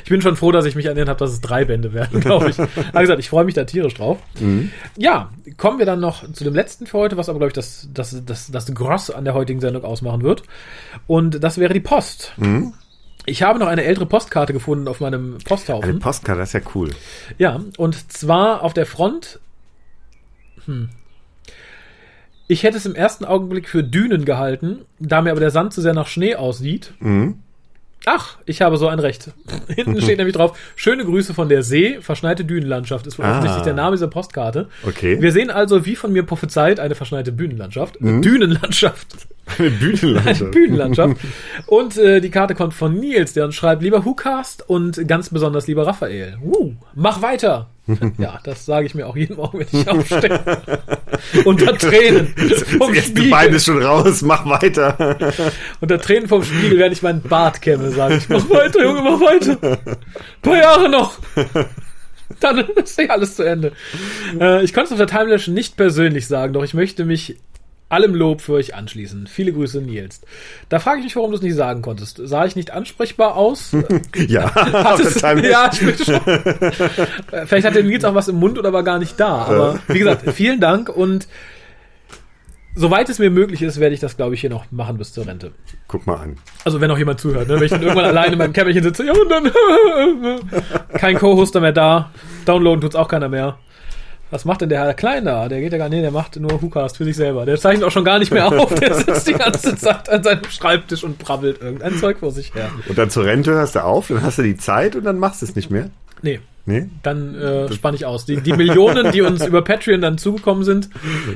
Ich 0.03 0.09
bin 0.09 0.21
schon 0.21 0.35
froh, 0.35 0.51
dass 0.51 0.65
ich 0.65 0.75
mich 0.75 0.85
erinnert 0.85 1.09
habe, 1.09 1.19
dass 1.19 1.31
es 1.31 1.41
drei 1.41 1.65
Bände 1.65 1.93
werden, 1.93 2.19
glaube 2.19 2.49
ich. 2.49 2.59
Aber 2.89 3.01
gesagt, 3.01 3.19
ich 3.19 3.29
freue 3.29 3.45
mich 3.45 3.53
da 3.53 3.65
tierisch 3.65 3.93
drauf. 3.93 4.17
Mhm. 4.39 4.71
Ja, 4.97 5.29
kommen 5.57 5.79
wir 5.79 5.85
dann 5.85 5.99
noch 5.99 6.31
zu 6.31 6.43
dem 6.43 6.53
letzten 6.55 6.87
für 6.87 6.97
heute, 6.97 7.17
was 7.17 7.29
aber, 7.29 7.39
glaube 7.39 7.49
ich, 7.49 7.53
das, 7.53 7.87
das, 7.93 8.25
das, 8.25 8.51
das 8.51 8.73
Gross 8.73 9.09
an 9.09 9.25
der 9.25 9.33
heutigen 9.33 9.59
Sendung 9.59 9.83
ausmachen 9.83 10.23
wird. 10.23 10.43
Und 11.07 11.43
das 11.43 11.57
wäre 11.57 11.73
die 11.73 11.79
Post. 11.81 12.33
Mhm. 12.37 12.73
Ich 13.25 13.43
habe 13.43 13.59
noch 13.59 13.67
eine 13.67 13.83
ältere 13.83 14.05
Postkarte 14.05 14.53
gefunden 14.53 14.87
auf 14.87 14.99
meinem 14.99 15.37
Posthaufen. 15.43 15.89
Eine 15.89 15.99
Postkarte, 15.99 16.39
das 16.39 16.49
ist 16.49 16.53
ja 16.53 16.71
cool. 16.75 16.91
Ja, 17.37 17.61
und 17.77 18.11
zwar 18.11 18.61
auf 18.63 18.73
der 18.73 18.85
Front. 18.85 19.39
Hm. 20.65 20.89
Ich 22.47 22.63
hätte 22.63 22.77
es 22.77 22.85
im 22.85 22.95
ersten 22.95 23.25
Augenblick 23.25 23.67
für 23.67 23.83
Dünen 23.83 24.23
gehalten, 24.25 24.85
da 24.99 25.21
mir 25.21 25.31
aber 25.31 25.39
der 25.39 25.49
Sand 25.49 25.73
zu 25.73 25.81
sehr 25.81 25.93
nach 25.95 26.07
Schnee 26.07 26.35
aussieht. 26.35 26.93
Mhm. 26.99 27.39
Ach, 28.05 28.37
ich 28.45 28.61
habe 28.61 28.77
so 28.77 28.87
ein 28.87 28.99
Recht. 28.99 29.31
Hinten 29.67 29.99
steht 29.99 30.19
nämlich 30.19 30.35
drauf, 30.35 30.57
schöne 30.75 31.03
Grüße 31.03 31.33
von 31.33 31.49
der 31.49 31.63
See, 31.63 31.97
verschneite 32.01 32.45
Dünenlandschaft 32.45 33.07
ist 33.07 33.17
wohl 33.17 33.25
ah. 33.25 33.31
offensichtlich 33.31 33.63
der 33.63 33.73
Name 33.73 33.95
dieser 33.95 34.07
Postkarte. 34.07 34.69
Okay. 34.85 35.19
Wir 35.19 35.31
sehen 35.31 35.49
also, 35.49 35.85
wie 35.87 35.95
von 35.95 36.13
mir 36.13 36.21
prophezeit, 36.21 36.79
eine 36.79 36.93
verschneite 36.93 37.31
Bühnenlandschaft. 37.31 37.99
Mhm. 37.99 38.21
Dünenlandschaft. 38.21 39.07
Eine 39.57 39.69
Bühnenlandschaft. 39.71 40.41
Eine 40.41 40.51
Bühnenlandschaft. 40.51 41.17
Und 41.67 41.97
äh, 41.97 42.21
die 42.21 42.29
Karte 42.29 42.55
kommt 42.55 42.73
von 42.73 42.93
Nils, 42.93 43.33
der 43.33 43.45
uns 43.45 43.55
schreibt, 43.55 43.81
lieber 43.81 44.05
Whocast 44.05 44.67
und 44.67 45.07
ganz 45.07 45.29
besonders 45.29 45.67
lieber 45.67 45.85
Raphael. 45.85 46.37
Uh, 46.43 46.73
mach 46.93 47.21
weiter. 47.21 47.69
ja, 48.17 48.39
das 48.43 48.65
sage 48.65 48.87
ich 48.87 48.95
mir 48.95 49.05
auch 49.05 49.15
jeden 49.15 49.35
Morgen, 49.35 49.59
wenn 49.59 49.67
ich 49.71 49.87
aufstehe. 49.87 50.41
Unter 51.45 51.77
Tränen. 51.77 52.27
Vom 52.79 52.93
das 52.93 53.05
erste 53.05 53.29
Bein 53.29 53.53
ist 53.53 53.65
schon 53.65 53.81
raus, 53.81 54.21
mach 54.23 54.45
weiter. 54.45 55.17
Unter 55.81 55.99
Tränen 55.99 56.27
vom 56.27 56.43
Spiegel 56.43 56.79
werde 56.79 56.93
ich 56.93 57.03
meinen 57.03 57.21
Bart 57.21 57.61
kämme, 57.61 57.91
sage 57.91 58.15
ich. 58.15 58.27
Mach 58.27 58.49
weiter, 58.49 58.83
Junge, 58.83 59.01
mach 59.03 59.19
weiter. 59.19 59.57
Ein 59.61 59.97
paar 60.41 60.57
Jahre 60.57 60.89
noch. 60.89 61.19
Dann 62.39 62.57
ist 62.75 62.97
ja 62.97 63.09
alles 63.09 63.35
zu 63.35 63.43
Ende. 63.43 63.73
Äh, 64.39 64.63
ich 64.63 64.73
konnte 64.73 64.93
es 64.93 64.99
auf 64.99 65.05
der 65.05 65.19
Timeless 65.19 65.47
nicht 65.47 65.77
persönlich 65.77 66.27
sagen, 66.27 66.53
doch 66.53 66.63
ich 66.63 66.73
möchte 66.73 67.05
mich 67.05 67.37
allem 67.89 68.15
Lob 68.15 68.41
für 68.41 68.53
euch 68.53 68.75
anschließen. 68.75 69.27
Viele 69.27 69.53
Grüße, 69.53 69.81
Nils. 69.81 70.21
Da 70.69 70.79
frage 70.79 70.99
ich 70.99 71.05
mich, 71.05 71.15
warum 71.15 71.31
du 71.31 71.37
es 71.37 71.43
nicht 71.43 71.55
sagen 71.55 71.81
konntest. 71.81 72.19
Sah 72.23 72.45
ich 72.45 72.55
nicht 72.55 72.71
ansprechbar 72.71 73.35
aus? 73.35 73.75
ja, 74.27 74.53
Hattest, 74.55 75.21
ja, 75.21 75.69
ich 75.71 75.79
bin 75.79 75.97
schon. 75.97 76.19
Vielleicht 77.45 77.65
hat 77.65 77.75
der 77.75 77.83
Nils 77.83 78.03
auch 78.05 78.15
was 78.15 78.27
im 78.27 78.37
Mund 78.37 78.57
oder 78.57 78.73
war 78.73 78.83
gar 78.83 78.99
nicht 78.99 79.19
da. 79.19 79.45
Aber 79.45 79.79
wie 79.87 79.99
gesagt, 79.99 80.29
vielen 80.31 80.59
Dank 80.59 80.89
und 80.89 81.27
soweit 82.75 83.09
es 83.09 83.19
mir 83.19 83.29
möglich 83.29 83.61
ist, 83.61 83.79
werde 83.79 83.95
ich 83.95 84.01
das, 84.01 84.17
glaube 84.17 84.35
ich, 84.35 84.41
hier 84.41 84.49
noch 84.49 84.71
machen 84.71 84.97
bis 84.97 85.13
zur 85.13 85.25
Rente. 85.25 85.51
Guck 85.87 86.05
mal 86.05 86.17
an. 86.17 86.37
Also 86.63 86.81
wenn 86.81 86.89
noch 86.89 86.97
jemand 86.97 87.19
zuhört, 87.19 87.47
ne? 87.47 87.55
wenn 87.55 87.63
ich 87.63 87.71
dann 87.71 87.81
irgendwann 87.81 88.05
alleine 88.05 88.33
in 88.33 88.37
meinem 88.37 88.53
Kämmerchen 88.53 88.83
sitze, 88.83 89.05
ja 89.05 89.13
und 89.13 89.29
dann 89.29 89.51
kein 90.93 91.17
Co-Hoster 91.17 91.61
mehr 91.61 91.71
da, 91.71 92.11
downloaden 92.45 92.81
tut's 92.81 92.95
auch 92.95 93.07
keiner 93.07 93.29
mehr. 93.29 93.57
Was 94.31 94.43
macht 94.43 94.61
denn 94.61 94.69
der 94.69 94.79
Herr 94.79 94.93
Klein 94.93 95.25
da? 95.25 95.47
Der 95.47 95.61
geht 95.61 95.71
ja 95.71 95.77
gar 95.77 95.87
nicht, 95.89 96.03
der 96.03 96.11
macht 96.11 96.35
nur 96.37 96.61
Hookast 96.61 96.97
für 96.97 97.05
sich 97.05 97.15
selber. 97.15 97.45
Der 97.45 97.57
zeichnet 97.57 97.85
auch 97.85 97.91
schon 97.91 98.03
gar 98.03 98.17
nicht 98.19 98.31
mehr 98.31 98.47
auf. 98.47 98.73
Der 98.75 98.95
sitzt 98.95 99.27
die 99.27 99.33
ganze 99.33 99.75
Zeit 99.75 100.09
an 100.09 100.23
seinem 100.23 100.43
Schreibtisch 100.49 101.03
und 101.03 101.19
brabbelt 101.19 101.61
irgendein 101.61 101.95
Zeug 101.97 102.17
vor 102.19 102.31
sich 102.31 102.53
her. 102.55 102.69
Und 102.89 102.97
dann 102.97 103.09
zur 103.09 103.25
Rente 103.25 103.51
hörst 103.51 103.75
du 103.75 103.83
auf, 103.83 104.07
dann 104.07 104.23
hast 104.23 104.39
du 104.39 104.43
die 104.43 104.57
Zeit 104.57 104.95
und 104.95 105.03
dann 105.03 105.19
machst 105.19 105.41
du 105.41 105.45
es 105.45 105.55
nicht 105.55 105.69
mehr? 105.69 105.89
Nee. 106.21 106.39
Nee? 106.65 106.89
Dann 107.03 107.35
äh, 107.35 107.71
spanne 107.71 107.95
ich 107.95 108.07
aus. 108.07 108.25
Die, 108.25 108.41
die 108.41 108.53
Millionen, 108.53 109.11
die 109.11 109.21
uns 109.21 109.45
über 109.45 109.61
Patreon 109.61 110.01
dann 110.01 110.17
zugekommen 110.17 110.63
sind, 110.63 110.89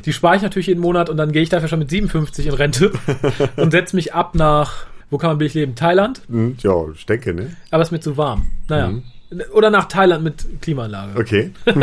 die 0.06 0.12
spare 0.12 0.36
ich 0.36 0.42
natürlich 0.42 0.68
jeden 0.68 0.82
Monat 0.82 1.10
und 1.10 1.18
dann 1.18 1.32
gehe 1.32 1.44
ich 1.44 1.50
dafür 1.50 1.68
schon 1.68 1.80
mit 1.80 1.92
57 1.92 2.48
in 2.48 2.54
Rente 2.54 2.92
und 3.56 3.70
setze 3.70 3.96
mich 3.96 4.16
ab 4.16 4.34
nach, 4.34 4.88
wo 5.12 5.20
kann 5.20 5.30
man 5.30 5.38
billig 5.38 5.54
leben? 5.54 5.76
Thailand? 5.76 6.22
Hm, 6.30 6.58
ja, 6.62 6.74
ich 6.94 7.06
denke, 7.06 7.36
ne? 7.36 7.56
Aber 7.70 7.84
es 7.84 7.90
ist 7.90 7.92
mir 7.92 8.00
zu 8.00 8.18
warm. 8.18 8.48
Naja. 8.68 8.90
Mhm. 8.90 9.04
Oder 9.54 9.70
nach 9.70 9.86
Thailand 9.86 10.24
mit 10.24 10.62
Klimaanlage. 10.62 11.20
Okay. 11.20 11.52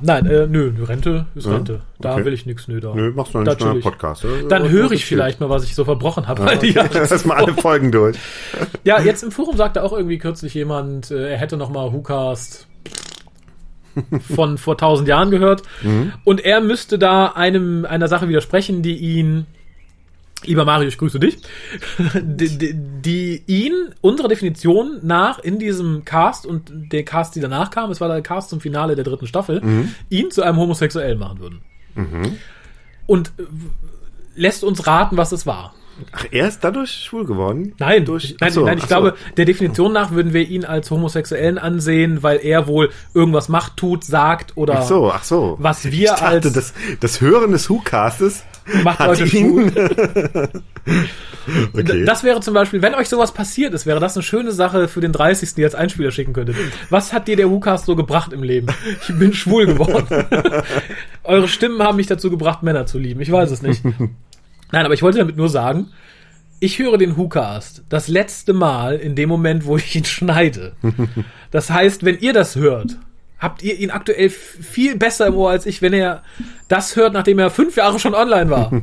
Nein, 0.00 0.26
äh, 0.26 0.46
nö, 0.46 0.72
Rente 0.82 1.26
ist 1.34 1.46
Rente. 1.46 1.80
Da 1.98 2.14
okay. 2.14 2.26
will 2.26 2.34
ich 2.34 2.44
nichts, 2.44 2.68
nö, 2.68 2.80
da. 2.80 2.94
Nö, 2.94 3.12
machst 3.12 3.32
du 3.32 3.38
einen 3.38 3.80
Podcast. 3.80 4.26
Oder? 4.26 4.48
Dann 4.48 4.68
höre 4.68 4.92
ich 4.92 5.06
vielleicht 5.06 5.40
mal, 5.40 5.48
was 5.48 5.64
ich 5.64 5.74
so 5.74 5.86
verbrochen 5.86 6.28
habe. 6.28 6.42
Ja, 6.42 6.84
okay. 6.84 6.84
Lass 7.10 7.24
mal 7.24 7.38
alle 7.38 7.54
Folgen 7.54 7.90
durch. 7.90 8.18
ja, 8.84 9.00
jetzt 9.00 9.22
im 9.22 9.30
Forum 9.30 9.56
sagte 9.56 9.82
auch 9.82 9.94
irgendwie 9.94 10.18
kürzlich 10.18 10.52
jemand, 10.52 11.10
äh, 11.10 11.30
er 11.30 11.38
hätte 11.38 11.56
noch 11.56 11.70
mal 11.70 11.92
WhoCast 11.94 12.66
von 14.34 14.58
vor 14.58 14.76
tausend 14.76 15.08
Jahren 15.08 15.30
gehört. 15.30 15.62
Mhm. 15.82 16.12
Und 16.24 16.44
er 16.44 16.60
müsste 16.60 16.98
da 16.98 17.28
einem, 17.28 17.86
einer 17.86 18.08
Sache 18.08 18.28
widersprechen, 18.28 18.82
die 18.82 18.96
ihn 18.96 19.46
Lieber 20.46 20.64
Mario, 20.64 20.88
ich 20.88 20.98
grüße 20.98 21.18
dich. 21.20 21.38
Die, 22.14 22.58
die, 22.58 22.74
die, 22.74 23.42
ihn, 23.46 23.94
unserer 24.00 24.28
Definition 24.28 25.00
nach, 25.02 25.38
in 25.38 25.58
diesem 25.58 26.04
Cast 26.04 26.46
und 26.46 26.70
der 26.92 27.04
Cast, 27.04 27.34
die 27.34 27.40
danach 27.40 27.70
kam, 27.70 27.90
es 27.90 28.00
war 28.00 28.08
der 28.08 28.22
Cast 28.22 28.50
zum 28.50 28.60
Finale 28.60 28.94
der 28.94 29.04
dritten 29.04 29.26
Staffel, 29.26 29.60
mhm. 29.60 29.94
ihn 30.10 30.30
zu 30.30 30.42
einem 30.42 30.58
Homosexuellen 30.58 31.18
machen 31.18 31.40
würden. 31.40 31.60
Mhm. 31.94 32.38
Und 33.06 33.32
äh, 33.38 33.42
lässt 34.34 34.64
uns 34.64 34.86
raten, 34.86 35.16
was 35.16 35.32
es 35.32 35.46
war. 35.46 35.74
Ach, 36.12 36.26
er 36.30 36.48
ist 36.48 36.64
dadurch 36.64 36.90
schwul 36.90 37.24
geworden? 37.24 37.74
Nein, 37.78 38.04
durch, 38.04 38.36
nein, 38.40 38.50
so, 38.50 38.64
nein, 38.64 38.78
ich 38.78 38.86
glaube, 38.86 39.14
so. 39.16 39.34
der 39.36 39.44
Definition 39.44 39.92
nach 39.92 40.10
würden 40.10 40.32
wir 40.32 40.48
ihn 40.48 40.64
als 40.64 40.90
Homosexuellen 40.90 41.58
ansehen, 41.58 42.22
weil 42.22 42.38
er 42.42 42.66
wohl 42.66 42.90
irgendwas 43.14 43.48
macht, 43.48 43.76
tut, 43.76 44.04
sagt 44.04 44.56
oder 44.56 44.80
ach 44.80 44.82
so, 44.82 45.12
ach 45.12 45.24
so. 45.24 45.56
was 45.60 45.84
wir 45.84 45.92
ich 45.92 46.06
dachte, 46.06 46.24
als 46.24 46.52
das, 46.52 46.74
das 47.00 47.20
Hören 47.20 47.52
des 47.52 47.70
Who-Castes 47.70 48.44
macht 48.82 49.00
Leute 49.00 49.26
schwul. 49.26 49.70
okay. 51.74 52.04
Das 52.04 52.24
wäre 52.24 52.40
zum 52.40 52.54
Beispiel, 52.54 52.82
wenn 52.82 52.94
euch 52.94 53.08
sowas 53.08 53.32
passiert 53.32 53.74
ist, 53.74 53.86
wäre 53.86 54.00
das 54.00 54.16
eine 54.16 54.22
schöne 54.22 54.52
Sache 54.52 54.88
für 54.88 55.00
den 55.00 55.12
30. 55.12 55.54
die 55.54 55.64
als 55.64 55.74
Einspieler 55.74 56.10
schicken 56.10 56.32
könntet. 56.32 56.56
Was 56.90 57.12
hat 57.12 57.28
dir 57.28 57.36
der 57.36 57.50
WhoCast 57.50 57.86
so 57.86 57.96
gebracht 57.96 58.32
im 58.32 58.42
Leben? 58.42 58.68
Ich 59.02 59.14
bin 59.18 59.32
schwul 59.34 59.66
geworden. 59.66 60.06
Eure 61.24 61.48
Stimmen 61.48 61.82
haben 61.82 61.96
mich 61.96 62.06
dazu 62.06 62.30
gebracht, 62.30 62.62
Männer 62.62 62.86
zu 62.86 62.98
lieben. 62.98 63.20
Ich 63.20 63.30
weiß 63.30 63.50
es 63.50 63.62
nicht. 63.62 63.84
Nein, 63.84 64.84
aber 64.84 64.94
ich 64.94 65.02
wollte 65.02 65.18
damit 65.18 65.36
nur 65.36 65.48
sagen, 65.48 65.90
ich 66.60 66.78
höre 66.78 66.96
den 66.96 67.16
WhoCast 67.16 67.84
das 67.88 68.08
letzte 68.08 68.52
Mal 68.54 68.96
in 68.96 69.14
dem 69.14 69.28
Moment, 69.28 69.66
wo 69.66 69.76
ich 69.76 69.94
ihn 69.94 70.04
schneide. 70.04 70.72
Das 71.50 71.70
heißt, 71.70 72.04
wenn 72.04 72.18
ihr 72.18 72.32
das 72.32 72.56
hört, 72.56 72.96
habt 73.38 73.62
ihr 73.62 73.78
ihn 73.78 73.90
aktuell 73.90 74.30
viel 74.30 74.96
besser 74.96 75.26
im 75.26 75.34
Ohr 75.34 75.50
als 75.50 75.66
ich, 75.66 75.82
wenn 75.82 75.92
er 75.92 76.22
das 76.68 76.96
hört, 76.96 77.12
nachdem 77.12 77.38
er 77.38 77.50
fünf 77.50 77.76
Jahre 77.76 77.98
schon 77.98 78.14
online 78.14 78.50
war. 78.50 78.70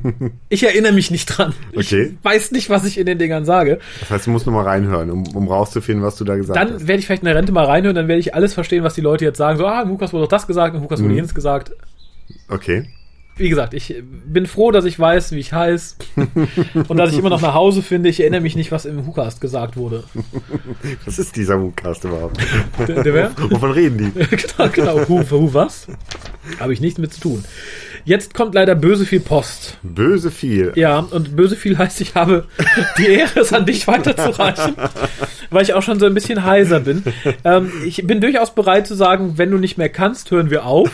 Ich 0.50 0.64
erinnere 0.64 0.92
mich 0.92 1.12
nicht 1.12 1.26
dran. 1.28 1.54
Okay. 1.76 2.14
Ich 2.14 2.26
weiß 2.26 2.52
nicht, 2.52 2.70
was 2.70 2.86
ich 2.86 2.98
in 2.98 3.06
den 3.06 3.18
Dingern 3.18 3.46
sage. 3.46 3.80
Das 4.02 4.10
heißt, 4.10 4.28
du 4.28 4.32
musst 4.32 4.46
nochmal 4.46 4.66
reinhören, 4.66 5.10
um, 5.10 5.24
um 5.34 5.48
rauszufinden, 5.48 6.06
was 6.06 6.18
du 6.18 6.26
da 6.26 6.36
gesagt 6.36 6.58
dann 6.58 6.74
hast. 6.74 6.82
Dann 6.82 6.88
werde 6.90 7.00
ich 7.00 7.06
vielleicht 7.06 7.24
in 7.24 7.28
der 7.28 7.36
Rente 7.36 7.54
mal 7.54 7.66
reinhören, 7.66 7.96
dann 7.96 8.10
werde 8.10 8.20
ich 8.20 8.36
alles 8.36 8.54
verstehen, 8.54 8.84
was 8.84 8.94
die 8.94 9.02
Leute 9.02 9.24
jetzt 9.24 9.38
sagen. 9.38 9.58
So, 9.58 9.66
ah, 9.66 9.84
Lukas 9.84 10.12
wurde 10.12 10.24
doch 10.24 10.30
das 10.30 10.48
gesagt 10.48 10.76
und 10.76 10.82
Lukas 10.82 11.00
wurde 11.00 11.10
mhm. 11.10 11.16
jenes 11.16 11.34
gesagt. 11.34 11.72
Okay 12.50 12.88
wie 13.42 13.50
gesagt, 13.50 13.74
ich 13.74 13.96
bin 14.26 14.46
froh, 14.46 14.72
dass 14.72 14.86
ich 14.86 15.00
weiß, 15.00 15.32
wie 15.32 15.40
ich 15.40 15.52
heiße 15.52 15.96
und 16.88 16.98
dass 16.98 17.12
ich 17.12 17.18
immer 17.18 17.30
noch 17.30 17.42
nach 17.42 17.54
Hause 17.54 17.82
finde. 17.82 18.10
Ich 18.10 18.20
erinnere 18.20 18.42
mich 18.42 18.56
nicht, 18.56 18.72
was 18.72 18.86
im 18.86 19.06
WhoCast 19.06 19.42
gesagt 19.42 19.78
wurde. 19.78 20.04
Was 21.06 21.20
ist 21.20 21.36
dieser 21.36 21.62
WhoCast 21.62 22.06
überhaupt? 22.06 22.38
Der, 22.88 23.04
der 23.04 23.14
wer? 23.14 23.32
Wovon 23.50 23.72
reden 23.72 23.98
die? 23.98 24.26
genau, 24.36 24.70
genau. 24.72 25.10
Who, 25.10 25.24
who 25.30 25.54
was? 25.54 25.88
Habe 26.60 26.74
ich 26.74 26.82
nichts 26.82 27.00
mit 27.00 27.14
zu 27.14 27.22
tun. 27.22 27.46
Jetzt 28.04 28.34
kommt 28.34 28.56
leider 28.56 28.74
böse 28.76 29.06
viel 29.06 29.20
Post. 29.20 29.78
Böse 29.84 30.32
viel. 30.32 30.72
Ja, 30.76 31.00
und 31.00 31.36
böse 31.36 31.56
viel 31.56 31.78
heißt, 31.78 32.02
ich 32.02 32.16
habe 32.16 32.46
die 32.98 33.08
Ehre, 33.08 33.42
es 33.42 33.54
an 33.54 33.66
dich 33.66 33.88
weiterzureichen, 33.88 34.76
weil 35.52 35.64
ich 35.64 35.74
auch 35.74 35.84
schon 35.84 36.00
so 36.00 36.08
ein 36.08 36.14
bisschen 36.14 36.44
heiser 36.44 36.80
bin. 36.80 37.04
Ähm, 37.44 37.72
ich 37.86 38.06
bin 38.08 38.20
durchaus 38.22 38.56
bereit 38.56 38.88
zu 38.88 38.96
sagen, 38.96 39.38
wenn 39.38 39.52
du 39.52 39.58
nicht 39.58 39.78
mehr 39.78 39.90
kannst, 39.90 40.32
hören 40.32 40.50
wir 40.50 40.66
auf. 40.66 40.90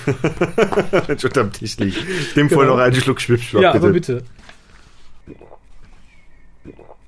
Wenn 1.08 1.18
schon 1.20 1.30
unterm 1.30 1.54
Tisch 1.54 1.78
liegt. 1.78 1.98
Dem 2.36 2.48
genau. 2.50 2.60
voll 2.62 2.68
noch 2.68 2.78
einen 2.78 2.96
Schluck 2.96 3.22
Schwipschwapp, 3.22 3.62
Ja, 3.62 3.72
bitte. 3.72 3.84
aber 3.86 3.94
bitte. 3.94 4.24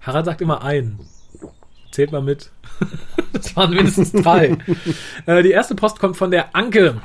Harald 0.02 0.26
sagt 0.26 0.42
immer 0.42 0.64
ein. 0.64 1.00
Zählt 1.92 2.12
mal 2.12 2.22
mit. 2.22 2.52
das 3.34 3.56
waren 3.56 3.72
mindestens 3.72 4.12
drei. 4.12 4.58
äh, 5.26 5.44
die 5.44 5.52
erste 5.52 5.76
Post 5.76 6.00
kommt 6.00 6.16
von 6.18 6.32
der 6.32 6.56
Anke. 6.56 7.02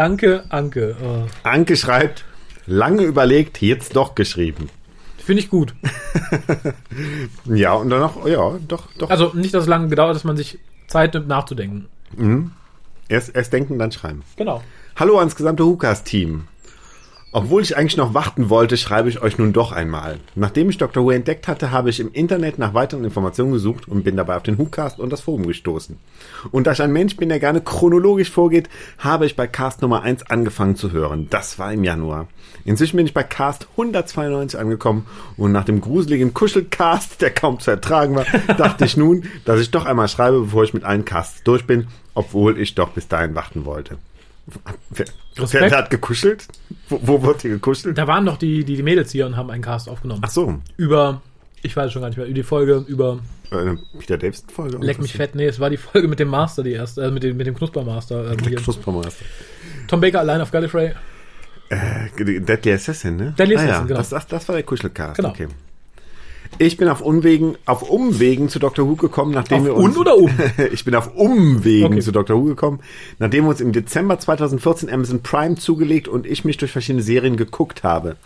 Danke, 0.00 0.44
Anke. 0.48 0.96
Oh. 1.04 1.26
Anke 1.42 1.76
schreibt, 1.76 2.24
lange 2.64 3.02
überlegt, 3.02 3.60
jetzt 3.60 3.96
doch 3.96 4.14
geschrieben. 4.14 4.70
Finde 5.18 5.42
ich 5.42 5.50
gut. 5.50 5.74
ja, 7.44 7.74
und 7.74 7.90
dann 7.90 8.00
noch, 8.00 8.26
ja, 8.26 8.58
doch, 8.66 8.88
doch. 8.96 9.10
Also 9.10 9.32
nicht, 9.34 9.52
dass 9.52 9.64
es 9.64 9.68
lange 9.68 9.88
gedauert, 9.88 10.16
dass 10.16 10.24
man 10.24 10.38
sich 10.38 10.58
Zeit 10.86 11.12
nimmt, 11.12 11.28
nachzudenken. 11.28 11.86
Mhm. 12.16 12.52
Erst, 13.10 13.36
erst 13.36 13.52
denken, 13.52 13.78
dann 13.78 13.92
schreiben. 13.92 14.22
Genau. 14.36 14.62
Hallo 14.96 15.18
ans 15.18 15.36
gesamte 15.36 15.66
Hukas-Team. 15.66 16.48
Obwohl 17.32 17.62
ich 17.62 17.76
eigentlich 17.76 17.96
noch 17.96 18.12
warten 18.12 18.50
wollte, 18.50 18.76
schreibe 18.76 19.08
ich 19.08 19.22
euch 19.22 19.38
nun 19.38 19.52
doch 19.52 19.70
einmal. 19.70 20.18
Nachdem 20.34 20.68
ich 20.68 20.78
Dr. 20.78 21.04
Who 21.04 21.12
entdeckt 21.12 21.46
hatte, 21.46 21.70
habe 21.70 21.88
ich 21.88 22.00
im 22.00 22.12
Internet 22.12 22.58
nach 22.58 22.74
weiteren 22.74 23.04
Informationen 23.04 23.52
gesucht 23.52 23.86
und 23.86 24.02
bin 24.02 24.16
dabei 24.16 24.34
auf 24.34 24.42
den 24.42 24.58
WhoCast 24.58 24.98
und 24.98 25.10
das 25.10 25.20
Forum 25.20 25.46
gestoßen. 25.46 25.96
Und 26.50 26.66
da 26.66 26.72
ich 26.72 26.82
ein 26.82 26.92
Mensch 26.92 27.16
bin, 27.16 27.28
der 27.28 27.38
gerne 27.38 27.60
chronologisch 27.60 28.32
vorgeht, 28.32 28.68
habe 28.98 29.26
ich 29.26 29.36
bei 29.36 29.46
Cast 29.46 29.80
Nummer 29.80 30.02
1 30.02 30.28
angefangen 30.28 30.74
zu 30.74 30.90
hören. 30.90 31.28
Das 31.30 31.56
war 31.60 31.72
im 31.72 31.84
Januar. 31.84 32.26
Inzwischen 32.64 32.96
bin 32.96 33.06
ich 33.06 33.14
bei 33.14 33.22
Cast 33.22 33.68
192 33.76 34.58
angekommen 34.58 35.06
und 35.36 35.52
nach 35.52 35.64
dem 35.64 35.80
gruseligen 35.80 36.34
Kuschelcast, 36.34 37.22
der 37.22 37.30
kaum 37.30 37.60
zu 37.60 37.70
ertragen 37.70 38.16
war, 38.16 38.24
dachte 38.56 38.84
ich 38.84 38.96
nun, 38.96 39.22
dass 39.44 39.60
ich 39.60 39.70
doch 39.70 39.86
einmal 39.86 40.08
schreibe, 40.08 40.40
bevor 40.40 40.64
ich 40.64 40.74
mit 40.74 40.82
allen 40.82 41.04
Casts 41.04 41.44
durch 41.44 41.64
bin, 41.64 41.86
obwohl 42.12 42.58
ich 42.58 42.74
doch 42.74 42.90
bis 42.90 43.06
dahin 43.06 43.36
warten 43.36 43.64
wollte. 43.64 43.98
Wer, 44.90 45.06
wer, 45.36 45.70
hat 45.70 45.90
gekuschelt? 45.90 46.48
Wo, 46.88 47.00
wo 47.02 47.22
wird 47.22 47.42
hier 47.42 47.52
gekuschelt? 47.52 47.96
Da 47.96 48.06
waren 48.06 48.26
doch 48.26 48.36
die, 48.36 48.64
die, 48.64 48.76
die 48.76 48.82
Mädels 48.82 49.12
hier 49.12 49.26
und 49.26 49.36
haben 49.36 49.50
einen 49.50 49.62
Cast 49.62 49.88
aufgenommen. 49.88 50.22
Ach 50.24 50.30
so. 50.30 50.58
Über, 50.76 51.22
ich 51.62 51.76
weiß 51.76 51.92
schon 51.92 52.02
gar 52.02 52.08
nicht 52.08 52.16
mehr, 52.16 52.26
über 52.26 52.34
die 52.34 52.42
Folge, 52.42 52.84
über. 52.88 53.20
Äh, 53.50 53.76
Peter 53.98 54.18
Davison-Folge? 54.18 54.78
Leck 54.78 55.00
mich 55.00 55.12
fett, 55.12 55.34
nee, 55.34 55.46
es 55.46 55.60
war 55.60 55.70
die 55.70 55.76
Folge 55.76 56.08
mit 56.08 56.18
dem 56.18 56.28
Master, 56.28 56.62
die 56.62 56.72
erste, 56.72 57.02
äh, 57.02 57.10
mit 57.10 57.22
dem, 57.22 57.36
mit 57.36 57.46
dem 57.46 57.54
Knuspermaster. 57.54 58.32
Äh, 58.32 58.36
Der 58.36 58.56
Knuspermaster. 58.56 59.24
Tom 59.86 60.00
Baker 60.00 60.20
allein 60.20 60.40
auf 60.40 60.50
Gallifrey. 60.50 60.94
Äh, 61.68 62.40
Deadly 62.40 62.72
Assassin, 62.72 63.16
ne? 63.16 63.34
Deadly 63.38 63.56
Assassin, 63.56 63.74
ah, 63.74 63.78
ja. 63.78 63.82
genau. 63.84 63.98
Das, 63.98 64.08
das, 64.10 64.26
das 64.26 64.48
war 64.48 64.56
der 64.56 64.64
Kuschelcast, 64.64 65.16
genau. 65.16 65.30
okay. 65.30 65.48
Ich 66.58 66.76
bin 66.76 66.88
auf 66.88 67.00
Unwegen, 67.00 67.56
auf 67.64 67.82
Umwegen 67.88 68.48
zu 68.50 68.58
Dr. 68.58 68.86
Who 68.86 68.96
gekommen, 68.96 69.32
nachdem 69.32 69.60
auf 69.60 69.64
wir 69.64 69.74
uns. 69.76 69.96
Un 69.96 70.00
oder 70.00 70.16
um? 70.16 70.30
ich 70.72 70.84
bin 70.84 70.94
auf 70.94 71.14
Umwegen 71.14 71.86
Okay. 71.94 72.00
zu 72.00 72.12
Dr. 72.12 72.36
Who 72.36 72.44
gekommen, 72.44 72.80
nachdem 73.18 73.44
wir 73.44 73.50
uns 73.50 73.60
im 73.60 73.72
Dezember 73.72 74.18
2014 74.18 74.90
Amazon 74.90 75.22
Prime 75.22 75.54
zugelegt 75.56 76.06
und 76.08 76.26
ich 76.26 76.44
mich 76.44 76.58
durch 76.58 76.70
verschiedene 76.72 77.02
Serien 77.02 77.36
geguckt 77.36 77.82
habe. 77.82 78.16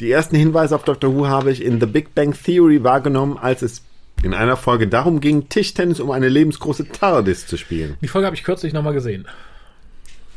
Die 0.00 0.10
ersten 0.10 0.36
Hinweise 0.36 0.74
auf 0.74 0.84
Dr. 0.84 1.14
Who 1.14 1.26
habe 1.28 1.50
ich 1.50 1.64
in 1.64 1.80
The 1.80 1.86
Big 1.86 2.14
Bang 2.14 2.34
Theory 2.34 2.84
wahrgenommen, 2.84 3.38
als 3.38 3.62
es 3.62 3.82
in 4.22 4.34
einer 4.34 4.56
Folge 4.56 4.88
darum 4.88 5.20
ging, 5.20 5.48
Tischtennis 5.48 6.00
um 6.00 6.10
eine 6.10 6.28
lebensgroße 6.28 6.88
TARDIS 6.88 7.46
zu 7.46 7.56
spielen. 7.56 7.96
Die 8.02 8.08
Folge 8.08 8.26
habe 8.26 8.36
ich 8.36 8.44
kürzlich 8.44 8.72
nochmal 8.72 8.92
gesehen. 8.92 9.26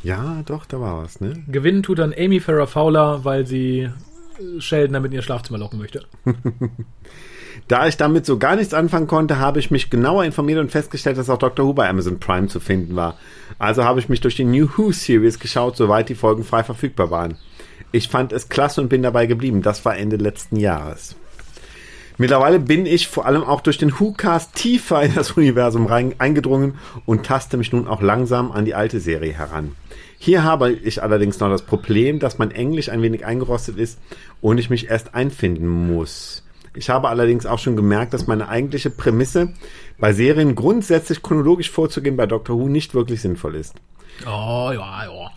Ja, 0.04 0.42
doch, 0.46 0.64
da 0.66 0.80
war 0.80 1.02
was, 1.02 1.20
ne? 1.20 1.42
Gewinnen 1.48 1.82
tut 1.82 1.98
dann 1.98 2.14
Amy 2.16 2.40
Farrah 2.40 2.66
Fowler, 2.66 3.24
weil 3.24 3.46
sie 3.46 3.88
Sheldon 4.58 4.94
damit 4.94 5.10
in 5.12 5.16
ihr 5.16 5.22
Schlafzimmer 5.22 5.58
locken 5.58 5.78
möchte. 5.78 6.04
Da 7.68 7.86
ich 7.86 7.96
damit 7.96 8.26
so 8.26 8.38
gar 8.38 8.56
nichts 8.56 8.74
anfangen 8.74 9.06
konnte, 9.06 9.38
habe 9.38 9.58
ich 9.58 9.70
mich 9.70 9.90
genauer 9.90 10.24
informiert 10.24 10.58
und 10.58 10.70
festgestellt, 10.70 11.18
dass 11.18 11.30
auch 11.30 11.38
Dr. 11.38 11.66
Who 11.66 11.72
bei 11.72 11.88
Amazon 11.88 12.18
Prime 12.18 12.48
zu 12.48 12.60
finden 12.60 12.96
war. 12.96 13.16
Also 13.58 13.84
habe 13.84 14.00
ich 14.00 14.08
mich 14.08 14.20
durch 14.20 14.36
die 14.36 14.44
New 14.44 14.68
Who 14.76 14.92
Series 14.92 15.38
geschaut, 15.38 15.76
soweit 15.76 16.08
die 16.08 16.14
Folgen 16.14 16.44
frei 16.44 16.64
verfügbar 16.64 17.10
waren. 17.10 17.36
Ich 17.92 18.08
fand 18.08 18.32
es 18.32 18.48
klasse 18.48 18.80
und 18.80 18.88
bin 18.88 19.02
dabei 19.02 19.26
geblieben. 19.26 19.62
Das 19.62 19.84
war 19.84 19.96
Ende 19.96 20.16
letzten 20.16 20.56
Jahres. 20.56 21.16
Mittlerweile 22.18 22.60
bin 22.60 22.86
ich 22.86 23.08
vor 23.08 23.26
allem 23.26 23.42
auch 23.42 23.60
durch 23.62 23.78
den 23.78 23.98
Who-Cast 23.98 24.54
tiefer 24.54 25.02
in 25.02 25.14
das 25.14 25.32
Universum 25.32 25.86
rein, 25.86 26.14
eingedrungen 26.18 26.78
und 27.06 27.24
taste 27.26 27.56
mich 27.56 27.72
nun 27.72 27.88
auch 27.88 28.02
langsam 28.02 28.52
an 28.52 28.64
die 28.64 28.74
alte 28.74 29.00
Serie 29.00 29.32
heran. 29.32 29.72
Hier 30.18 30.44
habe 30.44 30.70
ich 30.70 31.02
allerdings 31.02 31.40
noch 31.40 31.48
das 31.48 31.62
Problem, 31.62 32.20
dass 32.20 32.38
mein 32.38 32.52
Englisch 32.52 32.90
ein 32.90 33.02
wenig 33.02 33.26
eingerostet 33.26 33.76
ist 33.76 33.98
und 34.40 34.58
ich 34.58 34.70
mich 34.70 34.88
erst 34.88 35.14
einfinden 35.14 35.66
muss. 35.66 36.41
Ich 36.74 36.88
habe 36.90 37.08
allerdings 37.08 37.46
auch 37.46 37.58
schon 37.58 37.76
gemerkt, 37.76 38.14
dass 38.14 38.26
meine 38.26 38.48
eigentliche 38.48 38.90
Prämisse, 38.90 39.52
bei 39.98 40.12
Serien 40.12 40.54
grundsätzlich 40.54 41.22
chronologisch 41.22 41.70
vorzugehen, 41.70 42.16
bei 42.16 42.26
Doctor 42.26 42.58
Who 42.58 42.68
nicht 42.68 42.94
wirklich 42.94 43.20
sinnvoll 43.20 43.56
ist. 43.56 43.74
Oh, 44.26 44.70
ja, 44.72 45.04
ja. 45.04 45.30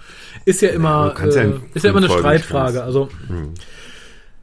Ist 0.45 0.62
ja 0.62 0.69
immer, 0.69 1.13
ja 1.17 1.26
äh, 1.26 1.54
ist 1.74 1.84
ja 1.84 1.89
immer 1.89 2.00
eine 2.00 2.08
Folgen 2.08 2.21
Streitfrage. 2.21 2.84
Also, 2.84 3.10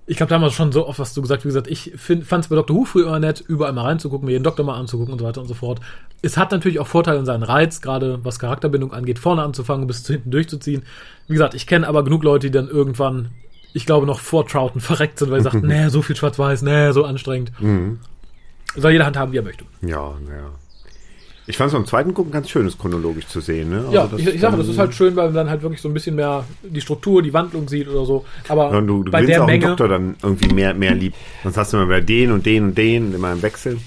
ich 0.06 0.16
glaube, 0.16 0.30
damals 0.30 0.54
schon 0.54 0.72
so 0.72 0.86
oft, 0.86 0.98
was 0.98 1.14
du 1.14 1.22
gesagt, 1.22 1.44
wie 1.44 1.48
gesagt, 1.48 1.68
ich 1.68 1.92
fand 1.96 2.44
es 2.44 2.48
bei 2.48 2.56
Dr. 2.56 2.76
Who 2.76 2.84
früher 2.84 3.06
immer 3.06 3.20
nett, 3.20 3.42
überall 3.46 3.72
mal 3.72 3.84
reinzugucken, 3.84 4.26
mir 4.26 4.32
jeden 4.32 4.44
Doktor 4.44 4.64
mal 4.64 4.76
anzugucken 4.76 5.12
und 5.12 5.20
so 5.20 5.24
weiter 5.24 5.40
und 5.40 5.46
so 5.46 5.54
fort. 5.54 5.80
Es 6.22 6.36
hat 6.36 6.50
natürlich 6.50 6.80
auch 6.80 6.86
Vorteile 6.86 7.18
in 7.18 7.24
seinen 7.24 7.44
Reiz, 7.44 7.80
gerade 7.80 8.18
was 8.24 8.38
Charakterbindung 8.38 8.92
angeht, 8.92 9.18
vorne 9.18 9.42
anzufangen, 9.42 9.86
bis 9.86 10.02
zu 10.02 10.12
hinten 10.12 10.30
durchzuziehen. 10.30 10.82
Wie 11.28 11.34
gesagt, 11.34 11.54
ich 11.54 11.66
kenne 11.66 11.86
aber 11.86 12.04
genug 12.04 12.24
Leute, 12.24 12.48
die 12.48 12.52
dann 12.52 12.68
irgendwann, 12.68 13.30
ich 13.74 13.86
glaube, 13.86 14.06
noch 14.06 14.20
vor 14.20 14.46
Troughton 14.46 14.80
verreckt 14.80 15.18
sind, 15.18 15.30
weil 15.30 15.40
sie 15.40 15.44
sagten, 15.50 15.66
nee, 15.66 15.88
so 15.88 16.02
viel 16.02 16.16
Schwarz-Weiß, 16.16 16.62
nee, 16.62 16.92
so 16.92 17.04
anstrengend. 17.04 17.52
Soll 18.76 18.92
jeder 18.92 19.06
Hand 19.06 19.16
haben, 19.16 19.32
wie 19.32 19.38
er 19.38 19.42
möchte. 19.42 19.64
Ja, 19.82 20.14
naja. 20.26 20.50
Ich 21.46 21.56
fand 21.56 21.68
es 21.68 21.74
beim 21.74 21.86
zweiten 21.86 22.14
Gucken 22.14 22.30
ganz 22.30 22.48
schön, 22.48 22.66
es 22.66 22.78
chronologisch 22.78 23.26
zu 23.26 23.40
sehen. 23.40 23.70
Ne? 23.70 23.78
Also 23.78 23.92
Ja, 23.92 24.06
das 24.06 24.20
ich, 24.20 24.26
ich 24.28 24.40
sage, 24.40 24.56
das 24.56 24.68
ist 24.68 24.78
halt 24.78 24.94
schön, 24.94 25.16
weil 25.16 25.26
man 25.26 25.34
dann 25.34 25.50
halt 25.50 25.62
wirklich 25.62 25.80
so 25.82 25.88
ein 25.88 25.94
bisschen 25.94 26.14
mehr 26.14 26.44
die 26.62 26.80
Struktur, 26.80 27.20
die 27.20 27.34
Wandlung 27.34 27.68
sieht 27.68 27.88
oder 27.88 28.06
so. 28.06 28.24
Aber 28.48 28.72
Ja, 28.72 28.80
du, 28.80 29.02
du 29.02 29.10
bei 29.10 29.26
der 29.26 29.42
auch 29.42 29.46
Menge, 29.48 29.66
Doktor 29.66 29.88
dann 29.88 30.14
irgendwie 30.22 30.54
mehr, 30.54 30.72
mehr 30.72 30.94
lieb. 30.94 31.14
Sonst 31.42 31.56
hast 31.56 31.72
du 31.72 31.78
immer 31.78 31.88
wieder 31.88 32.00
den 32.00 32.30
und 32.30 32.46
den 32.46 32.64
und 32.64 32.78
den 32.78 33.12
immer 33.12 33.32
im 33.32 33.42
Wechsel. 33.42 33.78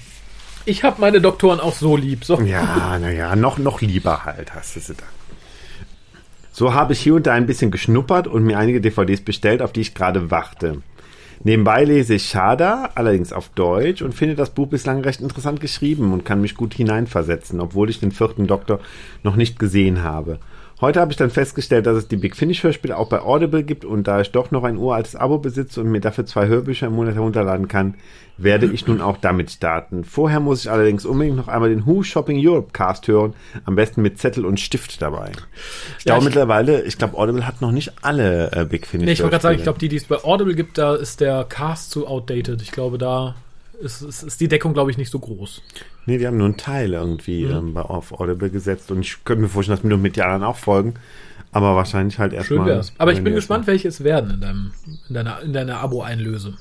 ich 0.66 0.84
habe 0.84 1.00
meine 1.00 1.20
Doktoren 1.22 1.58
auch 1.58 1.74
so 1.74 1.96
lieb. 1.96 2.26
So. 2.26 2.38
Ja, 2.42 2.98
naja, 2.98 3.34
noch, 3.34 3.56
noch 3.56 3.80
lieber 3.80 4.24
halt 4.24 4.54
hast 4.54 4.76
du 4.76 4.80
sie 4.80 4.94
dann. 4.94 5.06
So 6.58 6.72
habe 6.72 6.94
ich 6.94 7.00
hier 7.00 7.14
und 7.14 7.26
da 7.26 7.34
ein 7.34 7.44
bisschen 7.44 7.70
geschnuppert 7.70 8.26
und 8.26 8.42
mir 8.42 8.56
einige 8.56 8.80
DVDs 8.80 9.20
bestellt, 9.20 9.60
auf 9.60 9.72
die 9.72 9.82
ich 9.82 9.94
gerade 9.94 10.30
warte. 10.30 10.80
Nebenbei 11.44 11.84
lese 11.84 12.14
ich 12.14 12.30
Schada, 12.30 12.92
allerdings 12.94 13.30
auf 13.30 13.50
Deutsch, 13.50 14.00
und 14.00 14.14
finde 14.14 14.36
das 14.36 14.48
Buch 14.48 14.66
bislang 14.66 15.02
recht 15.02 15.20
interessant 15.20 15.60
geschrieben 15.60 16.14
und 16.14 16.24
kann 16.24 16.40
mich 16.40 16.54
gut 16.54 16.72
hineinversetzen, 16.72 17.60
obwohl 17.60 17.90
ich 17.90 18.00
den 18.00 18.10
vierten 18.10 18.46
Doktor 18.46 18.80
noch 19.22 19.36
nicht 19.36 19.58
gesehen 19.58 20.02
habe. 20.02 20.38
Heute 20.78 21.00
habe 21.00 21.10
ich 21.10 21.16
dann 21.16 21.30
festgestellt, 21.30 21.86
dass 21.86 21.96
es 21.96 22.06
die 22.08 22.16
Big 22.16 22.36
Finish 22.36 22.62
Hörspiele 22.62 22.98
auch 22.98 23.08
bei 23.08 23.20
Audible 23.22 23.62
gibt 23.62 23.86
und 23.86 24.06
da 24.06 24.20
ich 24.20 24.30
doch 24.30 24.50
noch 24.50 24.62
ein 24.62 24.76
uraltes 24.76 25.16
Abo 25.16 25.38
besitze 25.38 25.80
und 25.80 25.88
mir 25.90 26.00
dafür 26.00 26.26
zwei 26.26 26.48
Hörbücher 26.48 26.88
im 26.88 26.92
Monat 26.92 27.14
herunterladen 27.14 27.66
kann, 27.66 27.94
werde 28.36 28.66
ich 28.66 28.86
nun 28.86 29.00
auch 29.00 29.16
damit 29.16 29.50
starten. 29.50 30.04
Vorher 30.04 30.38
muss 30.38 30.60
ich 30.64 30.70
allerdings 30.70 31.06
unbedingt 31.06 31.38
noch 31.38 31.48
einmal 31.48 31.70
den 31.70 31.86
Who 31.86 32.02
Shopping 32.02 32.38
Europe 32.38 32.72
Cast 32.72 33.08
hören, 33.08 33.32
am 33.64 33.74
besten 33.74 34.02
mit 34.02 34.18
Zettel 34.18 34.44
und 34.44 34.60
Stift 34.60 35.00
dabei. 35.00 35.32
Ich 35.98 36.04
Ja, 36.04 36.12
glaube 36.12 36.26
mittlerweile, 36.26 36.82
ich 36.82 36.98
glaube 36.98 37.16
Audible 37.16 37.46
hat 37.46 37.62
noch 37.62 37.72
nicht 37.72 37.92
alle 38.02 38.52
äh, 38.52 38.66
Big 38.66 38.86
Finish 38.86 39.06
Nee, 39.06 39.12
ich 39.12 39.20
wollte 39.20 39.30
gerade 39.30 39.42
sagen, 39.44 39.56
ich 39.56 39.62
glaube, 39.62 39.78
die, 39.78 39.88
die 39.88 39.96
es 39.96 40.04
bei 40.04 40.22
Audible 40.22 40.54
gibt, 40.54 40.76
da 40.76 40.94
ist 40.94 41.20
der 41.20 41.44
Cast 41.44 41.90
zu 41.90 42.06
outdated. 42.06 42.60
Ich 42.60 42.70
glaube, 42.70 42.98
da 42.98 43.34
ist, 43.80 44.02
ist, 44.02 44.22
ist 44.22 44.40
die 44.40 44.48
Deckung, 44.48 44.72
glaube 44.72 44.90
ich, 44.90 44.98
nicht 44.98 45.10
so 45.10 45.18
groß. 45.18 45.62
Nee, 46.06 46.18
die 46.18 46.26
haben 46.26 46.36
nur 46.36 46.46
einen 46.46 46.56
Teil 46.56 46.92
irgendwie 46.92 47.44
ähm, 47.44 47.74
bei, 47.74 47.82
auf 47.82 48.12
Audible 48.12 48.50
gesetzt 48.50 48.90
und 48.90 49.00
ich 49.00 49.24
könnte 49.24 49.42
mir 49.42 49.48
vorstellen, 49.48 49.76
dass 49.76 49.84
mir 49.84 49.90
nur 49.90 49.98
mit 49.98 50.16
die 50.16 50.22
anderen 50.22 50.44
auch 50.44 50.56
folgen. 50.56 50.94
Aber 51.52 51.74
wahrscheinlich 51.74 52.18
halt 52.18 52.32
erstmal. 52.32 52.58
Schön 52.58 52.66
wär's. 52.66 52.92
Aber 52.98 53.12
ich 53.12 53.22
bin 53.22 53.34
gespannt, 53.34 53.66
welche 53.66 53.88
es 53.88 54.04
werden 54.04 54.30
in, 54.34 54.40
deinem, 54.40 54.72
in 55.08 55.14
deiner, 55.14 55.42
in 55.42 55.52
deiner 55.52 55.78
Abo-Einlöse. 55.80 56.54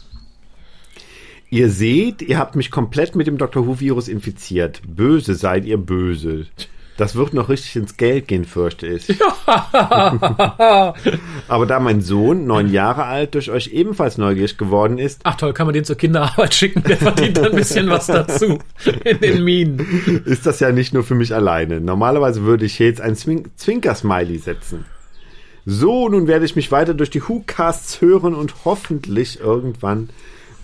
Ihr 1.50 1.70
seht, 1.70 2.22
ihr 2.22 2.38
habt 2.38 2.56
mich 2.56 2.72
komplett 2.72 3.16
mit 3.16 3.28
dem 3.28 3.38
Dr. 3.38 3.68
Who-Virus 3.68 4.08
infiziert. 4.08 4.82
Böse 4.88 5.36
seid 5.36 5.66
ihr 5.66 5.78
böse. 5.78 6.48
Das 6.98 7.16
wird 7.16 7.34
noch 7.34 7.50
richtig 7.50 7.76
ins 7.76 7.98
Geld 7.98 8.30
gehen, 8.30 8.46
fürchte 8.46 8.88
ich. 8.88 9.20
Aber 11.48 11.66
da 11.66 11.82
mein 11.82 12.00
Sohn, 12.00 12.46
neun 12.46 12.72
Jahre 12.72 13.04
alt, 13.04 13.36
durch 13.36 13.52
euch 13.52 13.68
ebenfalls 13.74 14.18
neugierig 14.18 14.58
geworden 14.58 14.98
ist, 14.98 15.20
Ach 15.24 15.36
toll, 15.36 15.52
kann 15.52 15.68
man 15.68 15.74
den 15.74 15.84
zur 15.84 15.98
Kinderarbeit 15.98 16.54
schicken? 16.54 16.84
Der 16.84 16.96
verdient 16.96 17.38
ein 17.40 17.52
bisschen 17.52 17.90
was 17.90 18.08
dazu 18.08 18.60
in 19.04 19.20
den 19.20 19.44
Minen. 19.44 20.24
ist 20.26 20.46
das 20.46 20.62
ja 20.62 20.72
nicht 20.72 20.94
nur 20.94 21.04
für 21.04 21.16
mich 21.16 21.36
alleine. 21.36 21.82
Normalerweise 21.82 22.44
würde 22.44 22.64
ich 22.66 22.80
jetzt 22.80 23.02
ein 23.02 23.18
Zwin 23.18 23.44
Zwinker-Smiley 23.58 24.38
setzen. 24.38 24.86
So, 25.66 26.08
nun 26.08 26.28
werde 26.28 26.46
ich 26.46 26.56
mich 26.56 26.72
weiter 26.72 26.94
durch 26.94 27.10
die 27.10 27.28
Who-Casts 27.28 28.00
hören 28.00 28.36
und 28.36 28.66
hoffentlich 28.66 29.40
irgendwann 29.42 30.10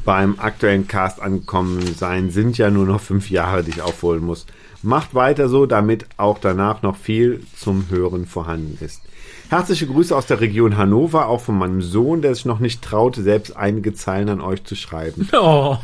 beim 0.06 0.40
aktuellen 0.40 0.88
Cast 0.88 1.22
angekommen 1.22 1.82
sein. 1.98 2.30
Sind 2.30 2.58
ja 2.58 2.70
nur 2.70 2.86
noch 2.86 3.02
fünf 3.02 3.30
Jahre, 3.30 3.64
die 3.64 3.72
ich 3.72 3.82
aufholen 3.82 4.24
muss. 4.24 4.46
Macht 4.84 5.14
weiter 5.14 5.48
so, 5.48 5.66
damit 5.66 6.06
auch 6.18 6.40
danach 6.40 6.82
noch 6.82 6.96
viel 6.96 7.44
zum 7.56 7.86
Hören 7.90 8.26
vorhanden 8.26 8.78
ist. 8.84 9.02
Herzliche 9.50 9.86
Grüße 9.86 10.16
aus 10.16 10.26
der 10.28 10.40
Region 10.40 10.78
Hannover, 10.78 11.28
auch 11.28 11.42
von 11.42 11.58
meinem 11.58 11.82
Sohn, 11.82 12.22
der 12.22 12.34
sich 12.34 12.46
noch 12.46 12.60
nicht 12.60 12.82
traute, 12.82 13.22
selbst 13.22 13.56
einige 13.56 13.94
Zeilen 13.94 14.30
an 14.30 14.42
euch 14.42 14.64
zu 14.64 14.76
schreiben. 14.76 15.28
Oh. 15.44 15.78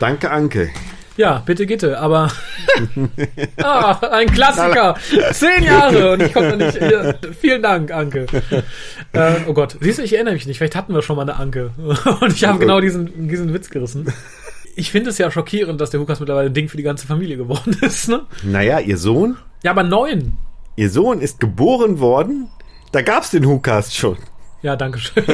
Danke, 0.00 0.30
Anke. 0.30 0.70
Ja, 1.16 1.40
bitte 1.46 1.66
Gitte, 1.66 2.00
aber 2.00 2.32
ah, 3.62 3.92
ein 4.10 4.26
Klassiker. 4.26 4.96
Zehn 5.32 5.62
Jahre 5.62 6.12
und 6.12 6.22
ich 6.22 6.32
konnte 6.32 6.56
nicht. 6.56 6.80
Ja, 6.80 7.14
vielen 7.40 7.62
Dank, 7.62 7.92
Anke. 7.92 8.26
Äh, 9.12 9.34
oh 9.46 9.54
Gott, 9.54 9.76
siehst 9.80 9.98
du, 9.98 10.02
ich 10.02 10.14
erinnere 10.14 10.34
mich 10.34 10.46
nicht. 10.46 10.58
Vielleicht 10.58 10.74
hatten 10.74 10.92
wir 10.92 11.02
schon 11.02 11.14
mal 11.14 11.22
eine 11.22 11.36
Anke. 11.36 11.70
Und 12.20 12.32
ich 12.32 12.44
habe 12.44 12.58
genau 12.58 12.80
diesen, 12.80 13.28
diesen 13.28 13.54
Witz 13.54 13.70
gerissen. 13.70 14.12
Ich 14.76 14.90
finde 14.90 15.10
es 15.10 15.18
ja 15.18 15.30
schockierend, 15.30 15.80
dass 15.80 15.90
der 15.90 16.00
Hukas 16.00 16.20
mittlerweile 16.20 16.48
ein 16.50 16.54
Ding 16.54 16.68
für 16.68 16.76
die 16.76 16.82
ganze 16.82 17.06
Familie 17.06 17.36
geworden 17.36 17.76
ist. 17.82 18.08
Ne? 18.08 18.22
Naja, 18.42 18.80
ihr 18.80 18.98
Sohn? 18.98 19.36
Ja, 19.62 19.70
aber 19.70 19.82
neun. 19.82 20.32
Ihr 20.76 20.90
Sohn 20.90 21.20
ist 21.20 21.40
geboren 21.40 22.00
worden, 22.00 22.48
da 22.92 23.02
gab's 23.02 23.30
den 23.30 23.46
Hukas 23.46 23.94
schon. 23.94 24.18
Ja, 24.62 24.76
danke 24.76 24.98
schön. 24.98 25.24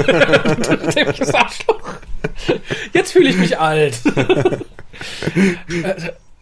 Jetzt 2.92 3.12
fühle 3.12 3.28
ich 3.30 3.36
mich 3.36 3.58
alt. 3.58 3.98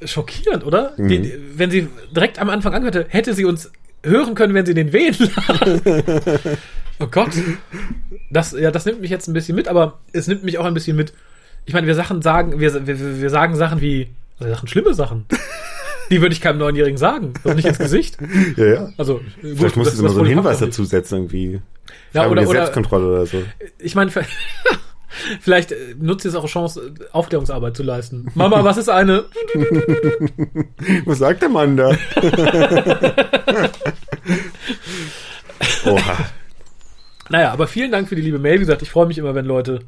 Äh, 0.01 0.07
Schockierend, 0.07 0.65
oder? 0.67 0.95
Mhm. 0.97 1.09
Die, 1.09 1.33
wenn 1.55 1.71
sie 1.71 1.87
direkt 2.11 2.41
am 2.41 2.51
Anfang 2.51 2.75
angehört 2.75 2.97
hätte, 2.97 3.11
hätte 3.11 3.35
sie 3.35 3.45
uns 3.45 3.71
hören 4.03 4.35
können, 4.35 4.53
wenn 4.55 4.67
sie 4.67 4.75
den 4.75 4.93
Wehen 4.93 5.15
laden. 5.37 5.81
Oh 6.99 7.07
Gott. 7.07 7.31
Das, 8.31 8.51
ja, 8.53 8.73
das 8.73 8.85
nimmt 8.85 9.01
mich 9.01 9.11
jetzt 9.11 9.29
ein 9.29 9.33
bisschen 9.33 9.55
mit, 9.55 9.69
aber 9.69 10.01
es 10.13 10.27
nimmt 10.27 10.43
mich 10.43 10.59
auch 10.59 10.65
ein 10.65 10.75
bisschen 10.75 10.97
mit. 10.97 11.13
Ich 11.69 11.75
meine, 11.75 11.87
wir 11.87 11.95
Sachen 11.95 12.23
sagen, 12.23 12.59
wir, 12.61 12.87
wir, 12.87 13.21
wir 13.21 13.29
sagen 13.31 13.55
Sachen 13.55 13.83
wie, 13.83 14.09
also 14.41 14.51
Sachen, 14.55 14.69
schlimme 14.69 14.95
Sachen. 14.95 15.27
Die 16.11 16.23
würde 16.23 16.33
ich 16.33 16.41
keinem 16.41 16.57
Neunjährigen 16.59 16.97
sagen. 16.97 17.35
Also 17.45 17.55
nicht 17.55 17.67
ins 17.69 17.79
Gesicht. 17.79 18.17
Ja, 18.57 18.65
ja. 18.65 18.89
Also, 18.97 19.17
gut, 19.17 19.25
Vielleicht 19.59 19.77
musst 19.77 19.95
du 19.95 20.01
immer 20.01 20.09
so 20.09 20.21
einen 20.21 20.29
Hinweis 20.31 20.61
dazu 20.61 20.85
setzen, 20.87 21.17
irgendwie. 21.17 21.61
Ja, 22.15 22.23
Frage 22.23 22.31
oder- 22.31 22.43
oder- 22.49 22.51
Selbstkontrolle 22.61 23.07
oder 23.07 23.27
so. 23.27 23.43
Ich 23.79 23.95
meine, 23.95 24.11
vielleicht 25.41 25.73
äh, 25.73 25.77
nutzt 26.01 26.25
ihr 26.25 26.31
es 26.31 26.35
auch 26.35 26.41
eine 26.45 26.49
Chance, 26.49 26.95
Aufklärungsarbeit 27.13 27.77
zu 27.77 27.83
leisten. 27.83 28.29
Mama, 28.35 28.65
was 28.65 28.79
ist 28.79 28.89
eine? 28.89 29.27
Was 31.05 31.19
sagt 31.19 31.43
der 31.43 31.51
Mann 31.51 31.77
da? 31.77 31.91
Oha. 35.85 36.17
Naja, 37.29 37.53
aber 37.53 37.67
vielen 37.67 37.93
Dank 37.93 38.09
für 38.09 38.17
die 38.17 38.23
liebe 38.23 38.39
Mail. 38.39 38.55
Wie 38.55 38.61
gesagt, 38.61 38.81
ich 38.81 38.91
freue 38.91 39.07
mich 39.07 39.19
immer, 39.19 39.35
wenn 39.35 39.45
Leute 39.45 39.81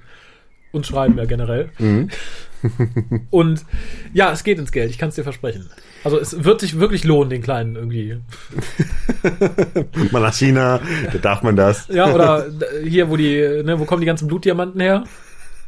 uns 0.73 0.87
schreiben, 0.87 1.19
ja 1.19 1.25
generell. 1.25 1.71
Und 3.31 3.65
ja, 4.13 4.33
es 4.33 4.45
geht 4.45 4.59
ins 4.59 4.73
Geld, 4.73 4.91
ich 4.91 4.99
kann 4.99 5.09
es 5.09 5.15
dir 5.15 5.23
versprechen. 5.25 5.71
Also 6.05 6.19
es 6.19 6.45
wird 6.45 6.61
sich 6.61 6.79
wirklich 6.79 7.05
lohnen, 7.05 7.31
den 7.31 7.43
Kleinen 7.43 7.77
irgendwie. 7.77 8.19
Mal 10.11 10.21
nach 10.21 10.35
China, 10.35 10.81
da 11.13 11.19
darf 11.19 11.43
man 11.43 11.57
das. 11.57 11.89
Ja, 11.89 12.13
oder 12.13 12.47
äh, 12.47 12.89
hier, 12.89 13.11
wo 13.11 13.17
die, 13.17 13.63
ne, 13.65 13.79
wo 13.79 13.85
kommen 13.85 14.01
die 14.01 14.07
ganzen 14.07 14.29
Blutdiamanten 14.29 14.81
her? 14.81 15.05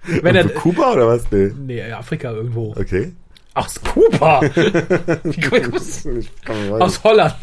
Wenn 0.05 0.35
er, 0.35 0.49
Kuba 0.49 0.93
oder 0.93 1.07
was? 1.07 1.31
Nee. 1.31 1.53
nee, 1.57 1.93
Afrika 1.93 2.33
irgendwo. 2.33 2.75
Okay. 2.77 3.13
Aus 3.55 3.81
Kuba! 3.83 4.41
Wie 5.25 5.41
kommst. 5.41 6.09
Aus 6.79 7.05
Holland. 7.05 7.37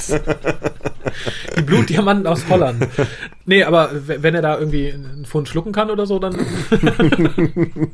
Die 1.55 1.61
Blutdiamanten 1.61 2.25
aus 2.25 2.47
Holland. 2.49 2.87
Nee, 3.45 3.63
aber 3.63 3.91
wenn 3.93 4.33
er 4.33 4.41
da 4.41 4.57
irgendwie 4.57 4.91
einen 4.91 5.25
Pfund 5.25 5.47
schlucken 5.49 5.71
kann 5.71 5.91
oder 5.91 6.07
so, 6.07 6.17
dann, 6.17 6.35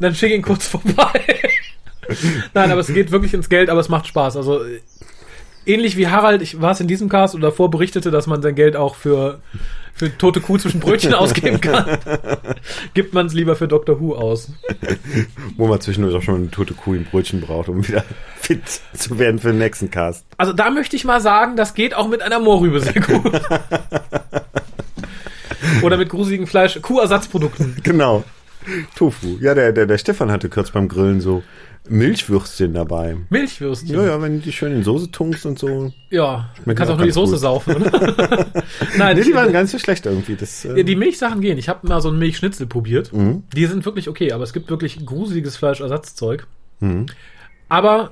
dann 0.00 0.14
schick 0.14 0.32
ihn 0.32 0.42
kurz 0.42 0.66
vorbei. 0.66 1.24
Nein, 2.54 2.72
aber 2.72 2.80
es 2.80 2.92
geht 2.92 3.12
wirklich 3.12 3.34
ins 3.34 3.48
Geld, 3.48 3.70
aber 3.70 3.80
es 3.80 3.88
macht 3.88 4.08
Spaß. 4.08 4.36
Also 4.36 4.64
ähnlich 5.66 5.96
wie 5.96 6.08
Harald, 6.08 6.42
ich 6.42 6.60
war 6.60 6.72
es 6.72 6.80
in 6.80 6.88
diesem 6.88 7.08
Cast 7.08 7.34
oder 7.34 7.48
davor 7.48 7.70
berichtete, 7.70 8.10
dass 8.10 8.26
man 8.26 8.42
sein 8.42 8.54
Geld 8.54 8.76
auch 8.76 8.94
für, 8.94 9.40
für 9.94 10.16
tote 10.16 10.40
Kuh 10.40 10.58
zwischen 10.58 10.80
Brötchen 10.80 11.14
ausgeben 11.20 11.60
kann, 11.60 11.98
gibt 12.94 13.14
man 13.14 13.26
es 13.26 13.34
lieber 13.34 13.56
für 13.56 13.68
Dr. 13.68 14.00
Who 14.00 14.14
aus. 14.14 14.52
Wo 15.56 15.66
man 15.66 15.80
zwischendurch 15.80 16.14
auch 16.16 16.22
schon 16.22 16.36
eine 16.36 16.50
tote 16.50 16.74
Kuh 16.74 16.94
im 16.94 17.04
Brötchen 17.04 17.40
braucht, 17.40 17.68
um 17.68 17.86
wieder 17.86 18.04
fit 18.40 18.62
zu 18.94 19.18
werden 19.18 19.38
für 19.38 19.48
den 19.48 19.58
nächsten 19.58 19.90
Cast. 19.90 20.24
Also 20.36 20.52
da 20.52 20.70
möchte 20.70 20.96
ich 20.96 21.04
mal 21.04 21.20
sagen, 21.20 21.56
das 21.56 21.74
geht 21.74 21.94
auch 21.94 22.08
mit 22.08 22.22
einer 22.22 22.38
Mohrrübe 22.38 22.80
sehr 22.80 23.00
gut. 23.00 23.40
Oder 25.82 25.96
mit 25.96 26.08
gruseligen 26.08 26.46
Fleisch, 26.46 26.80
Kuhersatzprodukten. 26.80 27.76
Genau. 27.82 28.24
Tofu. 28.94 29.38
Ja, 29.40 29.54
der, 29.54 29.72
der, 29.72 29.86
der 29.86 29.98
Stefan 29.98 30.30
hatte 30.30 30.48
kurz 30.48 30.70
beim 30.70 30.88
Grillen 30.88 31.20
so 31.20 31.42
Milchwürstchen 31.88 32.74
dabei. 32.74 33.16
Milchwürstchen. 33.30 33.94
Ja, 33.96 34.04
ja, 34.06 34.22
wenn 34.22 34.34
du 34.34 34.40
die 34.40 34.52
schön 34.52 34.72
in 34.72 34.84
Soße 34.84 35.10
tunkst 35.10 35.44
und 35.46 35.58
so. 35.58 35.92
Ja, 36.10 36.50
man 36.56 36.62
Schmeckt 36.64 36.78
kann 36.78 36.88
auch 36.90 36.96
nur 36.98 37.06
die 37.06 37.12
Soße 37.12 37.32
gut. 37.32 37.40
saufen, 37.40 37.76
oder? 37.76 38.46
Nein, 38.98 39.16
Nee, 39.16 39.24
die 39.24 39.34
waren 39.34 39.52
ganz 39.52 39.72
so 39.72 39.78
schlecht 39.78 40.06
irgendwie. 40.06 40.36
Das, 40.36 40.64
äh, 40.64 40.84
die 40.84 40.94
Milchsachen 40.96 41.40
gehen. 41.40 41.58
Ich 41.58 41.68
habe 41.68 41.86
mal 41.88 42.00
so 42.00 42.08
einen 42.10 42.18
Milchschnitzel 42.18 42.66
probiert. 42.66 43.12
Mhm. 43.12 43.42
Die 43.54 43.66
sind 43.66 43.84
wirklich 43.86 44.08
okay, 44.08 44.32
aber 44.32 44.44
es 44.44 44.52
gibt 44.52 44.70
wirklich 44.70 45.04
gruseliges 45.04 45.56
Fleischersatzzeug. 45.56 46.46
Mhm. 46.80 47.06
Aber, 47.68 48.10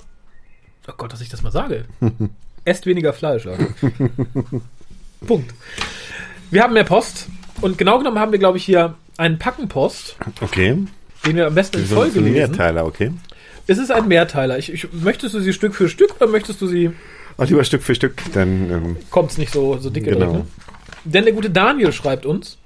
oh 0.89 0.93
Gott, 0.97 1.13
dass 1.13 1.21
ich 1.21 1.29
das 1.29 1.43
mal 1.43 1.53
sage. 1.53 1.85
Esst 2.65 2.87
weniger 2.87 3.13
Fleisch. 3.13 3.45
Ja. 3.47 3.53
Punkt. 5.27 5.55
Wir 6.51 6.63
haben 6.63 6.73
mehr 6.75 6.85
Post. 6.85 7.29
Und 7.61 7.77
genau 7.79 7.99
genommen 7.99 8.19
haben 8.19 8.33
wir, 8.33 8.39
glaube 8.39 8.59
ich, 8.59 8.65
hier 8.65 8.95
einen 9.17 9.39
Packenpost, 9.39 10.17
Okay. 10.41 10.79
den 11.27 11.37
wir 11.37 11.47
am 11.49 11.55
besten 11.55 11.79
in 11.79 11.87
Folge 11.87 12.21
lesen. 12.21 12.33
Mehrteiler, 12.33 12.87
okay. 12.87 13.11
Es 13.69 13.77
ist 13.77 13.93
ein 13.93 14.09
Mehrteiler. 14.09 14.59
Ich, 14.59 14.73
ich, 14.73 14.93
möchtest 14.93 15.35
du 15.35 15.41
sie 15.41 15.53
Stück 15.53 15.75
für 15.75 15.91
Stück 15.91 16.17
oder 16.17 16.27
möchtest 16.27 16.61
du 16.61 16.67
sie 16.67 16.91
Ach, 17.37 17.47
lieber 17.47 17.63
Stück 17.63 17.83
für 17.83 17.95
Stück, 17.95 18.15
dann, 18.33 18.71
ähm, 18.71 18.97
kommt's 19.11 19.37
nicht 19.39 19.53
so, 19.53 19.77
so 19.79 19.91
dicke 19.91 20.11
Genau. 20.11 20.25
drin. 20.25 20.33
Ne? 20.33 20.47
Denn 21.05 21.25
der 21.25 21.35
gute 21.35 21.51
Daniel 21.51 21.93
schreibt 21.93 22.25
uns 22.27 22.57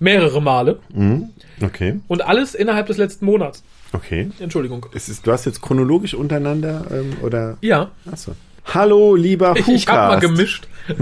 mehrere 0.00 0.42
Male 0.42 0.80
mhm. 0.92 1.30
okay, 1.62 2.00
und 2.08 2.26
alles 2.26 2.54
innerhalb 2.54 2.88
des 2.88 2.98
letzten 2.98 3.24
Monats. 3.24 3.62
okay. 3.92 4.30
Entschuldigung. 4.40 4.84
Es 4.92 5.08
ist, 5.08 5.26
du 5.26 5.32
hast 5.32 5.46
jetzt 5.46 5.62
chronologisch 5.62 6.14
untereinander, 6.14 6.86
ähm, 6.90 7.16
oder? 7.22 7.56
Ja, 7.60 7.92
Achso. 8.10 8.32
Hallo, 8.66 9.14
lieber 9.14 9.54
ich, 9.56 9.68
ich 9.68 9.88
habe 9.88 10.14
mal 10.14 10.20
gemischt. 10.20 10.66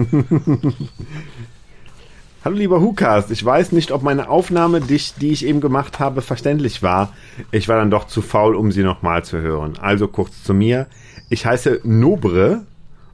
Hallo, 2.47 2.59
lieber 2.59 2.81
Hucast. 2.81 3.33
Ich 3.33 3.45
weiß 3.45 3.73
nicht, 3.73 3.91
ob 3.91 4.05
meine 4.05 4.29
Aufnahme, 4.29 4.81
die 4.81 4.95
ich, 4.95 5.15
die 5.15 5.33
ich 5.33 5.45
eben 5.45 5.61
gemacht 5.61 5.99
habe, 5.99 6.23
verständlich 6.23 6.81
war. 6.81 7.13
Ich 7.51 7.67
war 7.67 7.77
dann 7.77 7.91
doch 7.91 8.05
zu 8.05 8.23
faul, 8.23 8.55
um 8.55 8.71
sie 8.71 8.85
nochmal 8.85 9.25
zu 9.25 9.39
hören. 9.39 9.73
Also 9.81 10.07
kurz 10.07 10.45
zu 10.45 10.55
mir. 10.55 10.87
Ich 11.29 11.45
heiße 11.45 11.81
Nobre 11.83 12.63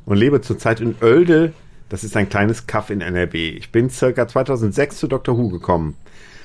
und 0.05 0.19
lebe 0.19 0.43
zurzeit 0.43 0.83
in 0.83 0.97
Oelde. 1.01 1.55
Das 1.89 2.05
ist 2.05 2.15
ein 2.15 2.29
kleines 2.29 2.67
Kaff 2.67 2.91
in 2.91 3.01
NRW. 3.01 3.49
Ich 3.53 3.73
bin 3.73 3.89
circa 3.89 4.29
2006 4.29 4.99
zu 4.99 5.07
Dr. 5.07 5.39
Who 5.39 5.49
gekommen. 5.49 5.97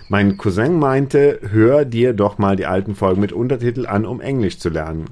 Mein 0.08 0.38
Cousin 0.38 0.80
meinte, 0.80 1.42
hör 1.42 1.84
dir 1.84 2.14
doch 2.14 2.38
mal 2.38 2.56
die 2.56 2.68
alten 2.68 2.96
Folgen 2.96 3.20
mit 3.20 3.34
Untertitel 3.34 3.86
an, 3.86 4.06
um 4.06 4.22
Englisch 4.22 4.60
zu 4.60 4.70
lernen. 4.70 5.08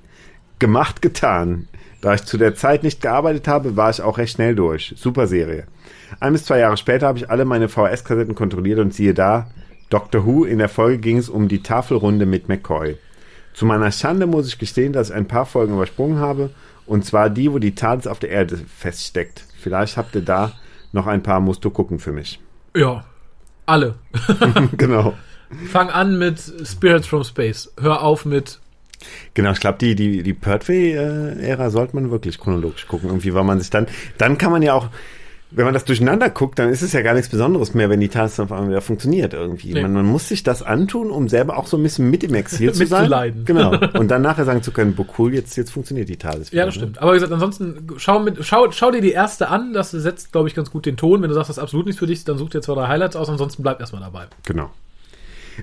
Gemacht, 0.60 1.02
getan. 1.02 1.68
Da 2.06 2.13
ich 2.13 2.24
zu 2.24 2.38
der 2.38 2.54
Zeit 2.54 2.84
nicht 2.84 3.02
gearbeitet 3.02 3.48
habe, 3.48 3.78
war 3.78 3.89
ich 3.89 4.00
auch 4.00 4.20
recht 4.20 4.36
schnell 4.36 4.54
durch. 4.54 4.94
Super 4.96 5.26
Serie. 5.26 5.65
Ein 6.20 6.34
bis 6.34 6.46
zwei 6.46 6.60
Jahre 6.60 6.78
später 6.78 7.08
habe 7.08 7.18
ich 7.18 7.32
alle 7.32 7.46
meine 7.46 7.68
VHS-Kassetten 7.68 8.36
kontrolliert 8.36 8.78
und 8.78 8.94
siehe 8.94 9.15
da, 9.15 9.48
Doctor 9.89 10.24
Who, 10.24 10.46
in 10.46 10.60
der 10.60 10.70
Folge 10.70 11.00
ging 11.00 11.18
es 11.18 11.30
um 11.30 11.48
die 11.48 11.63
Tafelrunde 11.63 12.28
mit 12.28 12.48
McCoy. 12.48 13.00
Zu 13.56 13.65
meiner 13.65 13.91
Schande 13.91 14.28
muss 14.28 14.48
ich 14.48 14.60
gestehen, 14.60 14.94
dass 14.94 15.10
ich 15.10 15.15
ein 15.15 15.28
paar 15.28 15.48
Folgen 15.48 15.74
übersprungen 15.74 16.20
habe, 16.20 16.52
und 16.86 17.06
zwar 17.06 17.32
die, 17.32 17.52
wo 17.52 17.58
die 17.58 17.74
TARDIS 17.74 18.06
auf 18.06 18.20
der 18.20 18.30
Erde 18.30 18.58
feststeckt. 18.58 19.44
Vielleicht 19.60 19.98
habt 19.98 20.13
ihr 20.13 20.22
da 20.22 20.52
noch 20.91 21.08
ein 21.08 21.24
paar 21.24 21.39
musst 21.39 21.65
du 21.65 21.72
gucken 21.72 21.98
für 21.98 22.12
mich. 22.12 22.39
Ja, 22.76 23.04
alle. 23.65 23.96
genau. 24.78 25.15
Fang 25.72 25.89
an 25.89 26.20
mit 26.20 26.39
Spirits 26.68 27.08
from 27.08 27.24
Space. 27.24 27.74
Hör 27.80 28.04
auf 28.04 28.26
mit. 28.26 28.60
Genau, 29.34 29.52
ich 29.52 29.60
glaube, 29.60 29.78
die, 29.80 29.96
die, 29.96 30.24
die 30.24 30.34
Pertwee-Ära 30.34 31.70
sollte 31.70 31.96
man 31.96 32.12
wirklich 32.12 32.39
chronologisch 32.39 32.88
gucken. 32.88 33.10
Irgendwie, 33.10 33.34
weil 33.34 33.44
man 33.44 33.60
sich 33.60 33.70
dann, 33.70 33.88
dann 34.18 34.38
kann 34.38 34.52
man 34.52 34.62
ja 34.62 34.74
auch, 34.74 34.89
wenn 35.52 35.65
man 35.65 35.74
das 35.74 35.86
durcheinander 35.86 36.30
guckt, 36.30 36.60
dann 36.60 36.70
ist 36.70 36.82
es 36.82 36.91
ja 36.91 37.02
gar 37.02 37.13
nichts 37.13 37.30
Besonderes 37.30 37.74
mehr, 37.74 37.89
wenn 37.89 38.00
die 38.00 38.10
TARDIS 38.10 38.39
auf 38.39 38.52
einmal 38.52 38.70
wieder 38.70 38.82
funktioniert 38.82 39.34
irgendwie. 39.34 39.74
Nee. 39.74 39.82
Man, 39.82 39.94
man 39.94 40.06
muss 40.06 40.28
sich 40.28 40.44
das 40.44 40.63
antun, 40.63 41.10
um 41.12 41.30
selber 41.30 41.58
auch 41.58 41.68
so 41.68 41.78
ein 41.78 41.84
bisschen 41.84 42.10
mit 42.10 42.24
im 42.24 42.34
Exil 42.34 42.74
zu 42.74 42.86
sein. 42.86 43.04
Mitzuleiden. 43.04 43.46
Genau. 43.46 43.78
Und 44.00 44.10
dann 44.10 44.22
nachher 44.22 44.46
sagen 44.46 44.63
zu 44.63 44.72
können, 44.72 44.96
boah, 44.96 45.06
cool, 45.18 45.34
jetzt, 45.34 45.56
jetzt 45.56 45.72
funktioniert 45.72 46.10
die 46.10 46.18
wieder. 46.18 46.52
Ja, 46.52 46.65
das 46.65 46.76
stimmt. 46.76 47.02
Aber 47.02 47.12
wie 47.12 47.15
gesagt, 47.15 47.32
ansonsten 47.32 47.88
schau, 47.98 48.20
mit, 48.20 48.38
schau, 48.41 48.70
schau 48.72 48.91
dir 48.91 49.02
die 49.02 49.12
erste 49.12 49.48
an. 49.48 49.74
Das 49.74 49.91
setzt, 49.91 50.32
glaube 50.32 50.50
ich, 50.50 50.56
ganz 50.56 50.72
gut 50.72 50.86
den 50.86 50.98
Ton. 50.98 51.22
Wenn 51.22 51.30
du 51.30 51.36
sagst, 51.36 51.50
das 51.50 51.58
ist 51.58 51.63
absolut 51.63 51.86
nichts 51.86 52.00
für 52.00 52.08
dich, 52.08 52.24
dann 52.26 52.38
such 52.38 52.50
dir 52.50 52.62
zwei, 52.62 52.74
drei 52.74 52.88
Highlights 52.88 53.15
aus. 53.15 53.30
Ansonsten 53.30 53.63
bleib 53.63 53.80
erstmal 53.80 54.02
dabei. 54.02 54.26
Genau. 54.46 54.72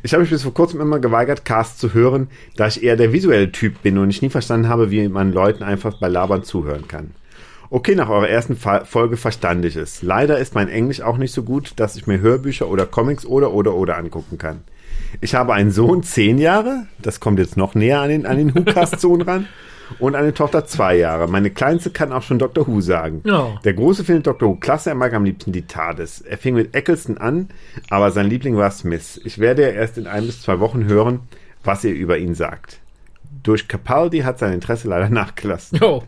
Ich 0.03 0.13
habe 0.13 0.23
mich 0.23 0.31
bis 0.31 0.43
vor 0.43 0.55
kurzem 0.55 0.81
immer 0.81 0.99
geweigert, 0.99 1.45
Cast 1.45 1.79
zu 1.79 1.95
hören, 1.95 2.29
da 2.57 2.67
ich 2.67 2.83
eher 2.83 2.97
der 2.97 3.13
visuelle 3.13 3.53
Typ 3.53 3.83
bin 3.83 3.99
und 3.99 4.11
ich 4.11 4.23
nie 4.23 4.31
verstanden 4.31 4.69
habe, 4.69 4.91
wie 4.91 5.09
man 5.09 5.33
Leuten 5.33 5.63
einfach 5.63 5.99
bei 6.01 6.09
Labern 6.09 6.45
zuhören 6.45 6.89
kann. 6.89 7.13
Okay, 7.71 7.95
nach 7.95 8.11
eurer 8.11 8.29
ersten 8.29 8.55
Fa 8.55 8.85
Folge 8.85 9.17
verstand 9.17 9.65
ich 9.65 9.77
es. 9.77 10.03
Leider 10.03 10.39
ist 10.39 10.55
mein 10.55 10.69
Englisch 10.69 11.01
auch 11.01 11.17
nicht 11.17 11.33
so 11.33 11.43
gut, 11.43 11.73
dass 11.77 11.97
ich 11.97 12.07
mir 12.07 12.21
Hörbücher 12.21 12.69
oder 12.69 12.85
Comics 12.85 13.25
oder 13.25 13.53
oder 13.53 13.75
oder 13.75 13.97
angucken 13.97 14.37
kann. 14.37 14.61
Ich 15.21 15.35
habe 15.35 15.55
einen 15.55 15.71
Sohn, 15.71 16.03
zehn 16.03 16.37
Jahre, 16.39 16.87
das 17.01 17.21
kommt 17.21 17.39
jetzt 17.39 17.57
noch 17.57 17.75
näher 17.75 18.01
an 18.01 18.11
den, 18.11 18.27
an 18.27 18.37
den 18.37 18.55
Who-Cast-Sohn 18.55 19.23
ran, 19.23 19.47
und 19.99 20.15
eine 20.15 20.35
Tochter, 20.35 20.65
zwei 20.65 20.97
Jahre. 20.97 21.29
Meine 21.29 21.51
Kleinste 21.51 21.91
kann 21.91 22.13
auch 22.13 22.23
schon 22.23 22.39
Dr. 22.39 22.67
Who 22.67 22.81
sagen. 22.81 23.23
Ja. 23.25 23.59
Der 23.65 23.75
Große 23.75 24.05
findet 24.05 24.27
Dr. 24.27 24.49
Who 24.49 24.57
klasse, 24.57 24.91
er 24.91 24.97
mag 24.97 25.13
am 25.15 25.25
liebsten 25.25 25.53
die 25.53 25.67
TARDIS. 25.67 26.23
Er 26.23 26.39
fing 26.39 26.55
mit 26.55 26.75
Eccleston 26.75 27.19
an, 27.19 27.49
aber 27.91 28.11
sein 28.11 28.29
Liebling 28.29 28.57
war 28.57 28.71
Smith. 28.71 29.21
Ich 29.25 29.39
werde 29.39 29.63
erst 29.63 29.99
in 29.99 30.07
ein 30.07 30.27
bis 30.27 30.43
zwei 30.43 30.61
Wochen 30.61 30.85
hören, 30.85 31.21
was 31.65 31.85
ihr 31.85 31.93
über 31.93 32.19
ihn 32.19 32.35
sagt. 32.35 32.79
Durch 33.43 33.67
Capaldi 33.67 34.21
hat 34.21 34.39
sein 34.39 34.53
Interesse 34.53 34.89
leider 34.89 35.09
nachgelassen. 35.11 35.79
Jo. 35.81 36.03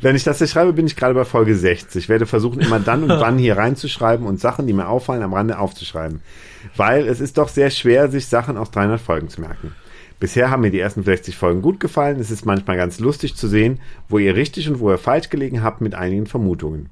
Wenn 0.00 0.16
ich 0.16 0.24
das 0.24 0.38
hier 0.38 0.46
schreibe, 0.46 0.72
bin 0.72 0.86
ich 0.86 0.96
gerade 0.96 1.14
bei 1.14 1.24
Folge 1.24 1.54
60. 1.54 2.04
Ich 2.04 2.08
werde 2.08 2.26
versuchen, 2.26 2.60
immer 2.60 2.80
dann 2.80 3.04
und 3.04 3.10
wann 3.20 3.38
hier 3.38 3.56
reinzuschreiben 3.56 4.26
und 4.26 4.40
Sachen, 4.40 4.66
die 4.66 4.72
mir 4.72 4.88
auffallen, 4.88 5.22
am 5.22 5.34
Rande 5.34 5.58
aufzuschreiben. 5.58 6.22
Weil 6.76 7.06
es 7.06 7.20
ist 7.20 7.38
doch 7.38 7.48
sehr 7.48 7.70
schwer, 7.70 8.10
sich 8.10 8.26
Sachen 8.26 8.56
aus 8.56 8.70
300 8.70 9.00
Folgen 9.00 9.28
zu 9.28 9.40
merken. 9.40 9.74
Bisher 10.20 10.50
haben 10.50 10.60
mir 10.60 10.70
die 10.70 10.78
ersten 10.78 11.02
60 11.02 11.34
Folgen 11.34 11.62
gut 11.62 11.80
gefallen. 11.80 12.20
Es 12.20 12.30
ist 12.30 12.44
manchmal 12.44 12.76
ganz 12.76 13.00
lustig 13.00 13.36
zu 13.36 13.48
sehen, 13.48 13.80
wo 14.08 14.18
ihr 14.18 14.36
richtig 14.36 14.68
und 14.68 14.78
wo 14.78 14.90
ihr 14.90 14.98
falsch 14.98 15.30
gelegen 15.30 15.62
habt 15.62 15.80
mit 15.80 15.94
einigen 15.94 16.26
Vermutungen. 16.26 16.90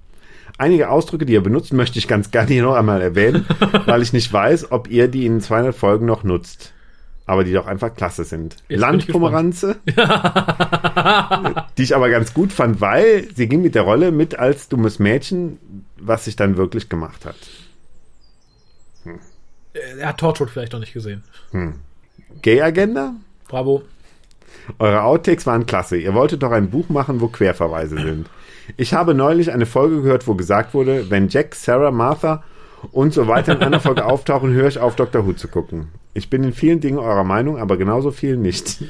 Einige 0.56 0.88
Ausdrücke, 0.88 1.26
die 1.26 1.34
ihr 1.34 1.42
benutzt, 1.42 1.74
möchte 1.74 1.98
ich 1.98 2.08
ganz 2.08 2.30
gerne 2.32 2.48
hier 2.48 2.62
noch 2.62 2.74
einmal 2.74 3.02
erwähnen, 3.02 3.44
weil 3.84 4.00
ich 4.00 4.14
nicht 4.14 4.32
weiß, 4.32 4.72
ob 4.72 4.90
ihr 4.90 5.08
die 5.08 5.26
in 5.26 5.42
200 5.42 5.74
Folgen 5.74 6.06
noch 6.06 6.24
nutzt. 6.24 6.72
Aber 7.26 7.44
die 7.44 7.52
doch 7.52 7.66
einfach 7.66 7.94
klasse 7.94 8.24
sind. 8.24 8.56
Landpomeranze, 8.70 9.76
die 11.76 11.82
ich 11.82 11.94
aber 11.94 12.08
ganz 12.08 12.32
gut 12.32 12.54
fand, 12.54 12.80
weil 12.80 13.28
sie 13.34 13.46
ging 13.46 13.60
mit 13.60 13.74
der 13.74 13.82
Rolle 13.82 14.12
mit 14.12 14.38
als 14.38 14.70
dummes 14.70 14.98
Mädchen, 14.98 15.58
was 15.98 16.24
sich 16.24 16.36
dann 16.36 16.56
wirklich 16.56 16.88
gemacht 16.88 17.26
hat. 17.26 17.36
Er 19.74 20.08
hat 20.08 20.18
Torchwood 20.18 20.48
vielleicht 20.48 20.72
noch 20.72 20.80
nicht 20.80 20.94
gesehen. 20.94 21.22
Gay 21.52 21.74
Agenda? 22.46 23.14
Bravo. 23.48 23.82
Eure 24.78 25.02
Outtakes 25.02 25.46
waren 25.46 25.66
klasse. 25.66 25.96
Ihr 25.96 26.14
wolltet 26.14 26.42
doch 26.42 26.52
ein 26.52 26.70
Buch 26.70 26.88
machen, 26.88 27.20
wo 27.20 27.28
Querverweise 27.28 27.96
sind. 27.96 28.28
Ich 28.76 28.92
habe 28.92 29.14
neulich 29.14 29.52
eine 29.52 29.66
Folge 29.66 30.02
gehört, 30.02 30.26
wo 30.26 30.34
gesagt 30.34 30.74
wurde, 30.74 31.10
wenn 31.10 31.28
Jack, 31.28 31.54
Sarah, 31.54 31.90
Martha 31.90 32.44
und 32.92 33.14
so 33.14 33.26
weiter 33.26 33.52
in 33.52 33.62
einer 33.62 33.80
Folge 33.80 34.04
auftauchen, 34.04 34.52
höre 34.52 34.68
ich 34.68 34.78
auf, 34.78 34.94
Dr. 34.94 35.26
Who 35.26 35.32
zu 35.32 35.48
gucken. 35.48 35.88
Ich 36.14 36.30
bin 36.30 36.44
in 36.44 36.52
vielen 36.52 36.80
Dingen 36.80 36.98
eurer 36.98 37.24
Meinung, 37.24 37.58
aber 37.58 37.76
genauso 37.76 38.10
viel 38.10 38.36
nicht. 38.36 38.82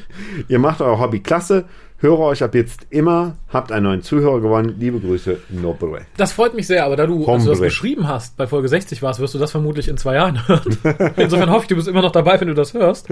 Ihr 0.49 0.59
macht 0.59 0.81
euer 0.81 0.99
Hobby 0.99 1.21
klasse, 1.21 1.67
höre 1.99 2.19
euch 2.21 2.43
ab 2.43 2.55
jetzt 2.55 2.87
immer, 2.91 3.37
habt 3.49 3.73
einen 3.73 3.85
neuen 3.85 4.03
Zuhörer 4.03 4.41
gewonnen. 4.41 4.77
Liebe 4.79 5.01
Grüße, 5.01 5.39
Nobre. 5.51 6.03
Das 6.17 6.33
freut 6.33 6.55
mich 6.55 6.67
sehr, 6.67 6.85
aber 6.85 6.97
da 6.97 7.07
du, 7.07 7.27
als 7.27 7.45
du 7.45 7.51
das 7.51 7.61
geschrieben 7.61 8.09
hast, 8.09 8.37
bei 8.37 8.47
Folge 8.47 8.69
60 8.69 9.03
warst, 9.03 9.21
wirst 9.21 9.35
du 9.35 9.39
das 9.39 9.51
vermutlich 9.51 9.89
in 9.89 9.97
zwei 9.97 10.15
Jahren 10.15 10.47
hören. 10.47 10.79
Insofern 11.17 11.51
hoffe 11.51 11.63
ich, 11.63 11.69
du 11.69 11.77
bist 11.77 11.89
immer 11.89 12.03
noch 12.03 12.13
dabei, 12.13 12.41
wenn 12.41 12.49
du 12.49 12.55
das 12.55 12.75
hörst. 12.75 13.09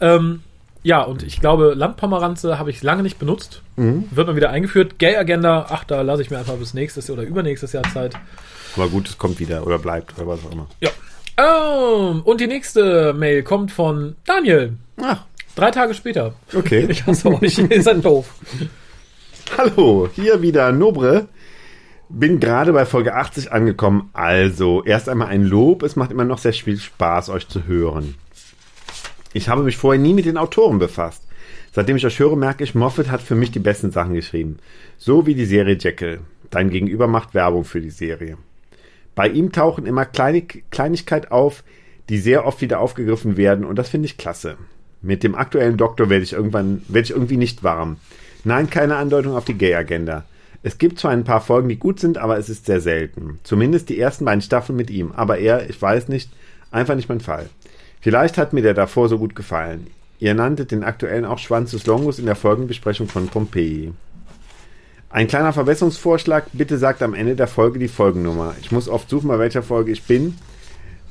Ähm, 0.00 0.40
ja, 0.82 1.02
und 1.02 1.22
ich 1.22 1.40
glaube, 1.40 1.74
Landpomeranze 1.74 2.58
habe 2.58 2.70
ich 2.70 2.82
lange 2.82 3.02
nicht 3.02 3.18
benutzt. 3.18 3.62
Wird 3.76 4.26
mal 4.26 4.36
wieder 4.36 4.50
eingeführt. 4.50 4.98
Gay 4.98 5.16
Agenda, 5.16 5.66
ach, 5.68 5.84
da 5.84 6.02
lasse 6.02 6.22
ich 6.22 6.30
mir 6.30 6.38
einfach 6.38 6.54
bis 6.54 6.74
nächstes 6.74 7.10
oder 7.10 7.22
übernächstes 7.22 7.72
Jahr 7.72 7.84
Zeit. 7.92 8.14
Aber 8.76 8.88
gut, 8.88 9.08
es 9.08 9.18
kommt 9.18 9.40
wieder 9.40 9.66
oder 9.66 9.78
bleibt 9.78 10.16
oder 10.16 10.26
was 10.26 10.40
auch 10.44 10.52
immer. 10.52 10.66
Ja. 10.80 10.90
Ähm, 11.36 12.22
und 12.22 12.40
die 12.40 12.46
nächste 12.46 13.12
Mail 13.14 13.42
kommt 13.42 13.72
von 13.72 14.16
Daniel. 14.26 14.74
Ach, 15.00 15.24
Drei 15.60 15.72
Tage 15.72 15.92
später. 15.92 16.32
okay. 16.54 16.86
Ich 16.88 17.04
hasse 17.04 17.28
euch, 17.28 17.58
ihr 17.58 17.82
seid 17.82 18.02
doof. 18.02 18.32
Hallo, 19.58 20.08
hier 20.10 20.40
wieder 20.40 20.72
Nobre. 20.72 21.28
Bin 22.08 22.40
gerade 22.40 22.72
bei 22.72 22.86
Folge 22.86 23.14
80 23.14 23.52
angekommen. 23.52 24.08
Also, 24.14 24.82
erst 24.84 25.10
einmal 25.10 25.28
ein 25.28 25.44
Lob. 25.44 25.82
Es 25.82 25.96
macht 25.96 26.12
immer 26.12 26.24
noch 26.24 26.38
sehr 26.38 26.54
viel 26.54 26.78
Spaß, 26.78 27.28
euch 27.28 27.46
zu 27.46 27.66
hören. 27.66 28.14
Ich 29.34 29.50
habe 29.50 29.62
mich 29.62 29.76
vorher 29.76 30.00
nie 30.00 30.14
mit 30.14 30.24
den 30.24 30.38
Autoren 30.38 30.78
befasst. 30.78 31.24
Seitdem 31.72 31.96
ich 31.96 32.06
euch 32.06 32.18
höre, 32.18 32.36
merke 32.36 32.64
ich, 32.64 32.74
Moffat 32.74 33.10
hat 33.10 33.20
für 33.20 33.34
mich 33.34 33.50
die 33.50 33.58
besten 33.58 33.90
Sachen 33.90 34.14
geschrieben. 34.14 34.60
So 34.96 35.26
wie 35.26 35.34
die 35.34 35.44
Serie 35.44 35.76
Jekyll. 35.78 36.20
Dein 36.48 36.70
Gegenüber 36.70 37.06
macht 37.06 37.34
Werbung 37.34 37.64
für 37.64 37.82
die 37.82 37.90
Serie. 37.90 38.38
Bei 39.14 39.28
ihm 39.28 39.52
tauchen 39.52 39.84
immer 39.84 40.06
Kleinig 40.06 40.64
Kleinigkeit 40.70 41.30
auf, 41.30 41.64
die 42.08 42.16
sehr 42.16 42.46
oft 42.46 42.62
wieder 42.62 42.80
aufgegriffen 42.80 43.36
werden 43.36 43.66
und 43.66 43.78
das 43.78 43.90
finde 43.90 44.06
ich 44.06 44.16
klasse. 44.16 44.56
Mit 45.02 45.22
dem 45.22 45.34
aktuellen 45.34 45.76
Doktor 45.76 46.10
werde 46.10 46.24
ich 46.24 46.32
irgendwann, 46.32 46.82
werde 46.88 47.04
ich 47.06 47.10
irgendwie 47.10 47.36
nicht 47.36 47.62
warm. 47.62 47.96
Nein, 48.44 48.70
keine 48.70 48.96
Andeutung 48.96 49.34
auf 49.34 49.44
die 49.44 49.54
Gay-Agenda. 49.54 50.24
Es 50.62 50.76
gibt 50.76 50.98
zwar 50.98 51.12
ein 51.12 51.24
paar 51.24 51.40
Folgen, 51.40 51.68
die 51.68 51.78
gut 51.78 52.00
sind, 52.00 52.18
aber 52.18 52.36
es 52.38 52.50
ist 52.50 52.66
sehr 52.66 52.80
selten. 52.80 53.38
Zumindest 53.44 53.88
die 53.88 53.98
ersten 53.98 54.26
beiden 54.26 54.42
Staffeln 54.42 54.76
mit 54.76 54.90
ihm. 54.90 55.12
Aber 55.12 55.38
er, 55.38 55.70
ich 55.70 55.80
weiß 55.80 56.08
nicht, 56.08 56.30
einfach 56.70 56.96
nicht 56.96 57.08
mein 57.08 57.20
Fall. 57.20 57.48
Vielleicht 58.00 58.36
hat 58.36 58.52
mir 58.52 58.62
der 58.62 58.74
davor 58.74 59.08
so 59.08 59.18
gut 59.18 59.34
gefallen. 59.34 59.86
Ihr 60.18 60.34
nanntet 60.34 60.70
den 60.70 60.84
aktuellen 60.84 61.24
auch 61.24 61.38
Schwanz 61.38 61.70
des 61.70 61.86
Longus 61.86 62.18
in 62.18 62.26
der 62.26 62.36
Folgenbesprechung 62.36 63.08
von 63.08 63.28
Pompeii. 63.28 63.92
Ein 65.08 65.28
kleiner 65.28 65.52
Verbesserungsvorschlag, 65.52 66.46
bitte 66.52 66.78
sagt 66.78 67.02
am 67.02 67.14
Ende 67.14 67.36
der 67.36 67.48
Folge 67.48 67.78
die 67.78 67.88
Folgennummer. 67.88 68.54
Ich 68.60 68.70
muss 68.70 68.88
oft 68.88 69.08
suchen, 69.08 69.28
bei 69.28 69.38
welcher 69.38 69.62
Folge 69.62 69.90
ich 69.90 70.04
bin. 70.04 70.36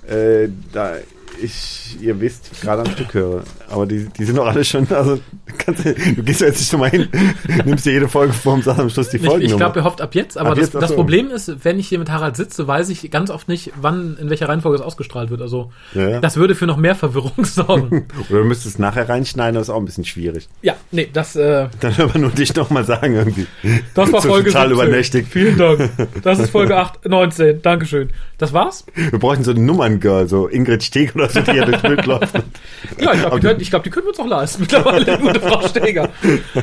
Äh, 0.08 0.50
da 0.72 0.96
ich, 1.42 1.98
ihr 2.02 2.20
wisst, 2.22 2.62
gerade 2.62 2.82
am 2.82 2.92
Stück 2.92 3.14
höre. 3.14 3.44
Aber 3.70 3.86
die, 3.86 4.08
die 4.18 4.24
sind 4.26 4.36
doch 4.38 4.48
alle 4.48 4.64
schon, 4.64 4.88
also 4.92 5.20
kannst, 5.58 5.86
du 5.86 5.94
gehst 6.24 6.42
ja 6.42 6.48
jetzt 6.48 6.60
nicht 6.60 6.70
schon 6.70 6.80
mal 6.80 6.90
hin, 6.90 7.08
nimmst 7.66 7.86
dir 7.86 7.92
jede 7.94 8.08
Folge 8.08 8.34
vor 8.34 8.54
und 8.54 8.64
sagst 8.64 8.80
am 8.80 8.90
Schluss 8.90 9.10
die 9.10 9.18
Ich, 9.18 9.24
ich 9.24 9.30
Folgennummer. 9.30 9.58
glaube, 9.58 9.80
er 9.80 9.84
hofft 9.86 10.02
ab 10.02 10.16
jetzt, 10.16 10.38
aber 10.38 10.50
Ab 10.52 10.56
das, 10.56 10.66
jetzt, 10.74 10.76
das 10.82 10.90
so. 10.90 10.96
Problem 10.96 11.30
ist, 11.32 11.64
wenn 11.64 11.80
ich 11.80 11.88
hier 11.88 12.00
mit 12.00 12.10
Harald 12.12 12.36
sitze, 12.36 12.68
weiß 12.68 12.90
ich 12.90 13.10
ganz 13.12 13.30
oft 13.30 13.48
nicht, 13.48 13.72
wann, 13.80 14.18
in 14.20 14.30
welcher 14.30 14.50
Reihenfolge 14.50 14.78
es 14.78 14.84
ausgestrahlt 14.84 15.30
wird. 15.30 15.42
Also, 15.42 15.72
Ja, 15.94 16.10
ja. 16.10 16.20
das 16.20 16.36
würde 16.38 16.56
für 16.56 16.66
noch 16.68 16.78
mehr 16.78 16.96
Verwirrung 16.96 17.32
sorgen. 17.46 18.08
Oder 18.30 18.40
du 18.40 18.46
müsstest 18.46 18.76
es 18.76 18.80
nachher 18.80 19.08
reinschneiden, 19.08 19.56
das 19.56 19.64
ist 19.64 19.70
auch 19.70 19.78
ein 19.80 19.86
bisschen 19.86 20.06
schwierig. 20.06 20.48
ja, 20.62 20.76
nee, 20.92 21.10
das, 21.12 21.36
äh, 21.36 21.68
Dann 21.80 21.94
aber 22.00 22.18
nur 22.20 22.32
dich 22.32 22.54
noch 22.56 22.70
mal 22.70 22.84
sagen 22.84 23.16
irgendwie. 23.16 23.48
das 23.94 24.12
war 24.12 24.22
So 24.30 24.30
Folge 24.30 24.52
total 24.52 24.68
17. 24.70 24.72
übernächtig. 24.86 25.28
Vielen 25.30 25.58
Dank. 25.58 25.90
Das 26.24 26.40
ist 26.40 26.50
Folge 26.50 26.76
8, 26.78 27.08
19. 27.08 27.62
Dankeschön. 27.62 28.10
Das 28.38 28.54
war's? 28.54 28.86
Wir 28.96 29.20
bräuchten 29.20 29.44
so 29.44 29.52
eine 29.52 29.60
Nummerngirl, 29.60 30.28
so 30.28 30.48
Ingrid 30.48 30.84
Steg 30.84 31.16
oder 31.16 31.29
so, 31.34 31.42
die 31.42 31.52
hier 31.52 31.66
durchs 31.66 31.82
Bild 31.82 32.06
läuft. 32.06 32.36
Ja, 33.00 33.14
ich 33.14 33.22
glaube, 33.22 33.56
die, 33.56 33.66
glaub, 33.66 33.84
die 33.84 33.90
können 33.90 34.06
wir 34.06 34.10
uns 34.10 34.20
auch 34.20 34.28
leisten. 34.28 34.62
Mittlerweile, 34.62 35.18
gute 35.22 35.40
Frau 35.40 35.68
Steger. 35.68 36.10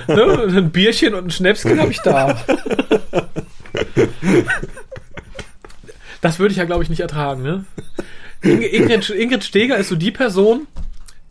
Ne? 0.08 0.48
Ein 0.56 0.70
Bierchen 0.70 1.14
und 1.14 1.26
ein 1.26 1.30
Schnäpschen 1.30 1.80
habe 1.80 1.90
ich 1.90 2.00
da. 2.00 2.36
Das 6.20 6.38
würde 6.38 6.52
ich 6.52 6.58
ja, 6.58 6.64
glaube 6.64 6.82
ich, 6.82 6.90
nicht 6.90 7.00
ertragen. 7.00 7.42
Ne? 7.42 7.64
Ing 8.42 8.62
Ingrid, 8.62 9.10
Ingrid 9.10 9.44
Steger 9.44 9.76
ist 9.76 9.88
so 9.88 9.96
die 9.96 10.10
Person, 10.10 10.66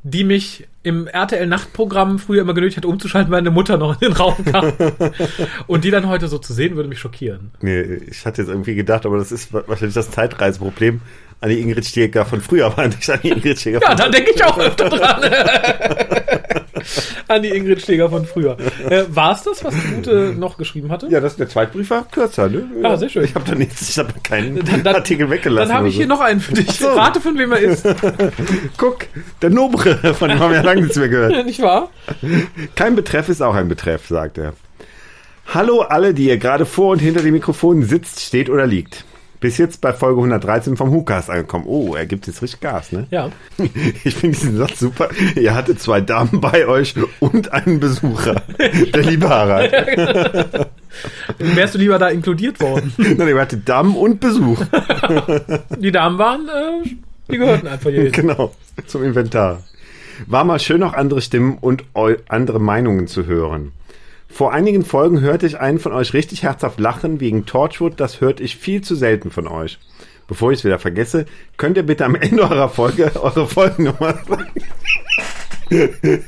die 0.04 0.24
mich 0.24 0.68
im 0.84 1.08
RTL-Nachtprogramm 1.08 2.20
früher 2.20 2.42
immer 2.42 2.54
genötigt 2.54 2.78
hat, 2.78 2.86
umzuschalten, 2.86 3.32
weil 3.32 3.42
meine 3.42 3.50
Mutter 3.50 3.78
noch 3.78 4.00
in 4.00 4.10
den 4.10 4.14
Raum 4.14 4.36
kam. 4.46 4.72
Und 5.66 5.84
die 5.84 5.90
dann 5.90 6.08
heute 6.08 6.28
so 6.28 6.38
zu 6.38 6.54
sehen, 6.54 6.76
würde 6.76 6.88
mich 6.88 7.00
schockieren. 7.00 7.52
Nee, 7.60 7.82
ich 7.82 8.24
hatte 8.26 8.44
jetzt 8.44 8.50
irgendwie 8.50 8.76
gedacht, 8.76 9.08
aber 9.08 9.18
das 9.18 9.32
ist 9.32 9.52
wahrscheinlich 9.52 9.96
das 9.96 10.12
Zeitreiseproblem 10.12 11.02
an 11.42 11.50
die 11.50 11.60
Ingrid 11.60 11.86
Steger 11.86 12.26
von 12.26 12.42
früher, 12.42 12.66
aber 12.68 12.88
nicht 12.88 13.10
an 13.10 13.20
die 13.22 13.30
Ingrid 13.30 13.60
Steger 13.60 13.80
Ja, 13.82 13.90
von 13.90 13.98
da 13.98 14.10
denke 14.10 14.32
ich 14.34 14.44
auch 14.44 14.58
öfter 14.58 14.90
dran. 14.90 15.22
An 17.28 17.42
die 17.42 17.50
Ingrid 17.50 17.82
Steger 17.82 18.10
von 18.10 18.26
früher. 18.26 18.58
Äh, 18.90 19.04
War 19.10 19.34
es 19.34 19.44
das, 19.44 19.64
was 19.64 19.74
die 19.74 19.96
Gute 19.96 20.34
noch 20.38 20.58
geschrieben 20.58 20.92
hatte? 20.92 21.08
Ja, 21.10 21.20
das, 21.20 21.36
der 21.36 21.50
Zweitbrief 21.50 21.90
war 21.90 22.08
kürzer, 22.10 22.48
ne? 22.48 22.64
Ah, 22.84 22.96
sehr 22.98 23.10
schön. 23.10 23.24
Ich 23.24 23.34
habe 23.34 23.46
da 23.50 23.56
nichts, 23.56 23.90
ich 23.90 23.98
habe 23.98 24.14
keinen 24.24 24.64
Dann- 24.64 24.84
dann- 24.84 24.96
Artikel 24.96 25.30
weggelassen. 25.30 25.70
Dann 25.70 25.78
habe 25.78 25.88
ich 25.88 25.96
oder 25.96 26.04
hier 26.06 26.08
noch 26.08 26.22
einen 26.22 26.40
für 26.40 26.54
dich. 26.54 26.72
so. 26.72 26.90
Rate, 26.90 27.20
von 27.20 27.38
wem 27.38 27.52
er 27.52 27.60
ist. 27.60 27.84
so. 27.84 27.94
Guck, 28.78 29.08
der 29.42 29.50
Nobre, 29.50 30.14
von 30.14 30.30
dem 30.30 30.40
haben 30.40 30.52
wir 30.52 30.58
ja 30.60 30.64
lange 30.64 30.82
nichts 30.84 30.98
mehr 30.98 31.10
gehört. 31.10 31.46
Nicht 31.46 31.62
wahr? 31.62 31.90
Kein 32.76 32.96
Betreff 32.96 33.30
ist 33.30 33.42
auch 33.42 33.56
ein 33.56 33.68
Betreff, 33.68 34.08
sagt 34.08 34.38
er. 34.38 34.54
Hallo 35.54 35.82
alle, 35.82 36.14
die 36.14 36.28
ihr 36.28 36.38
gerade 36.38 36.66
vor 36.66 36.92
und 36.92 37.00
hinter 37.00 37.22
dem 37.22 37.34
Mikrofon 37.34 37.84
sitzt, 37.84 38.20
steht 38.22 38.50
oder 38.50 38.66
liegt. 38.68 39.06
Bis 39.40 39.58
jetzt 39.58 39.82
bei 39.82 39.94
Folge 39.94 40.20
113 40.20 40.78
vom 40.78 40.92
WhoCast 40.92 41.30
angekommen. 41.30 41.66
Oh, 41.68 41.96
er 41.96 42.06
gibt 42.06 42.28
jetzt 42.28 42.42
richtig 42.42 42.62
Gas, 42.62 42.92
ne? 42.92 43.08
Ja. 43.12 43.30
Ich 44.04 44.16
finde 44.16 44.38
diesen 44.38 44.58
Satz 44.58 44.80
super. 44.80 45.10
Ihr 45.36 45.56
hattet 45.56 45.82
zwei 45.82 46.02
Damen 46.02 46.42
bei 46.42 46.68
euch 46.68 46.96
und 47.20 47.52
einen 47.54 47.80
Besucher. 47.80 48.42
Der 48.58 49.04
liebe 49.04 49.28
Harald. 49.30 49.72
Wärst 51.40 51.76
du 51.76 51.80
lieber 51.80 52.00
da 52.00 52.10
inkludiert 52.10 52.60
worden? 52.60 52.94
Nein, 52.98 53.28
ihr 53.28 53.40
hattet 53.40 53.68
Damen 53.68 53.96
und 53.96 54.20
Besuch. 54.20 54.62
Die 55.78 55.92
Damen 55.92 56.18
waren, 56.18 56.48
äh, 56.48 56.90
die 57.30 57.38
gehörten 57.38 57.68
einfach 57.68 57.90
hier. 57.90 58.12
Genau, 58.12 58.54
zum 58.86 59.04
Inventar. 59.04 59.64
War 60.28 60.44
mal 60.46 60.60
schön, 60.60 60.84
auch 60.84 60.94
andere 60.94 61.22
Stimmen 61.22 61.58
und 61.60 61.84
andere 62.28 62.60
Meinungen 62.60 63.08
zu 63.08 63.26
hören. 63.26 63.74
Vor 64.28 64.54
einigen 64.54 64.84
Folgen 64.84 65.22
hörte 65.22 65.46
ich 65.46 65.60
einen 65.60 65.80
von 65.80 65.94
euch 65.94 66.14
richtig 66.14 66.44
herzhaft 66.44 66.80
lachen 66.80 67.20
wegen 67.20 67.46
Torchwood. 67.46 68.00
Das 68.00 68.22
hörte 68.22 68.44
ich 68.44 68.58
viel 68.58 68.82
zu 68.82 68.96
selten 68.96 69.32
von 69.32 69.48
euch. 69.48 69.80
Bevor 70.28 70.52
ich 70.52 70.60
es 70.60 70.66
wieder 70.66 70.80
vergesse, 70.80 71.26
könnt 71.58 71.78
ihr 71.78 71.84
bitte 71.84 72.06
am 72.06 72.16
Ende 72.16 72.44
eurer 72.44 72.70
Folge 72.70 73.12
eure 73.22 73.48
Folgennummer 73.48 74.20
sagen. 74.28 74.64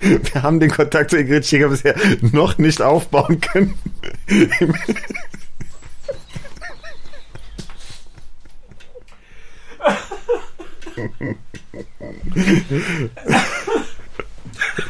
Wir 0.00 0.42
haben 0.42 0.60
den 0.60 0.70
Kontakt 0.70 1.10
zu 1.10 1.18
Ingrid 1.18 1.44
Schäger 1.44 1.68
bisher 1.68 1.96
noch 2.20 2.56
nicht 2.58 2.80
aufbauen 2.80 3.40
können. 3.40 3.74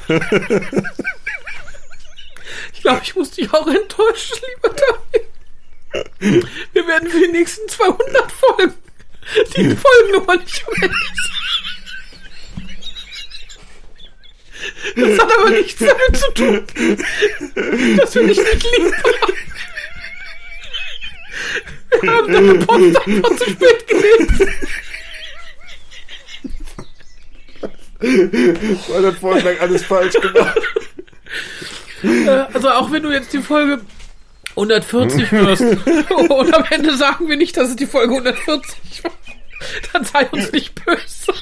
Ich 2.79 2.83
glaube, 2.83 3.01
ich 3.03 3.17
muss 3.17 3.33
dich 3.33 3.53
auch 3.53 3.67
enttäuschen, 3.67 4.39
lieber 4.55 4.73
Daniel. 6.23 6.49
Wir 6.73 6.87
werden 6.87 7.11
für 7.11 7.19
die 7.19 7.33
nächsten 7.33 7.69
200 7.69 8.31
Folgen 8.31 8.75
die 9.57 9.75
Folgennummer 9.75 10.37
nicht 10.37 10.59
verwenden. 10.61 10.95
Das 14.95 15.19
hat 15.19 15.39
aber 15.39 15.51
nichts 15.51 15.81
damit 15.81 16.17
zu 16.17 16.31
tun, 16.35 16.67
dass 17.97 18.15
wir 18.15 18.23
nicht 18.23 18.45
nicht 18.45 18.63
lieb 18.63 18.95
haben. 18.95 19.35
Wir 22.01 22.13
haben 22.13 22.33
deine 22.33 22.55
Post 22.65 22.97
einfach 22.97 23.37
zu 23.39 23.51
spät 23.51 23.89
gelesen. 23.89 24.55
Weil 28.89 29.03
das 29.03 29.19
Vorschlag 29.19 29.61
alles 29.61 29.85
falsch 29.85 30.15
gemacht. 30.15 30.61
Äh, 32.03 32.29
also 32.53 32.71
auch 32.71 32.91
wenn 32.93 33.03
du 33.03 33.11
jetzt 33.11 33.33
die 33.33 33.41
Folge 33.41 33.81
140 34.51 35.33
wirst 35.33 35.63
und 36.11 36.55
am 36.55 36.65
Ende 36.71 36.97
sagen 36.97 37.29
wir 37.29 37.37
nicht, 37.37 37.57
dass 37.57 37.71
es 37.71 37.77
die 37.77 37.87
Folge 37.87 38.15
140 38.15 39.05
war, 39.05 39.13
dann 39.93 40.05
sei 40.05 40.27
uns 40.27 40.53
nicht 40.53 40.75
böse. 40.85 41.33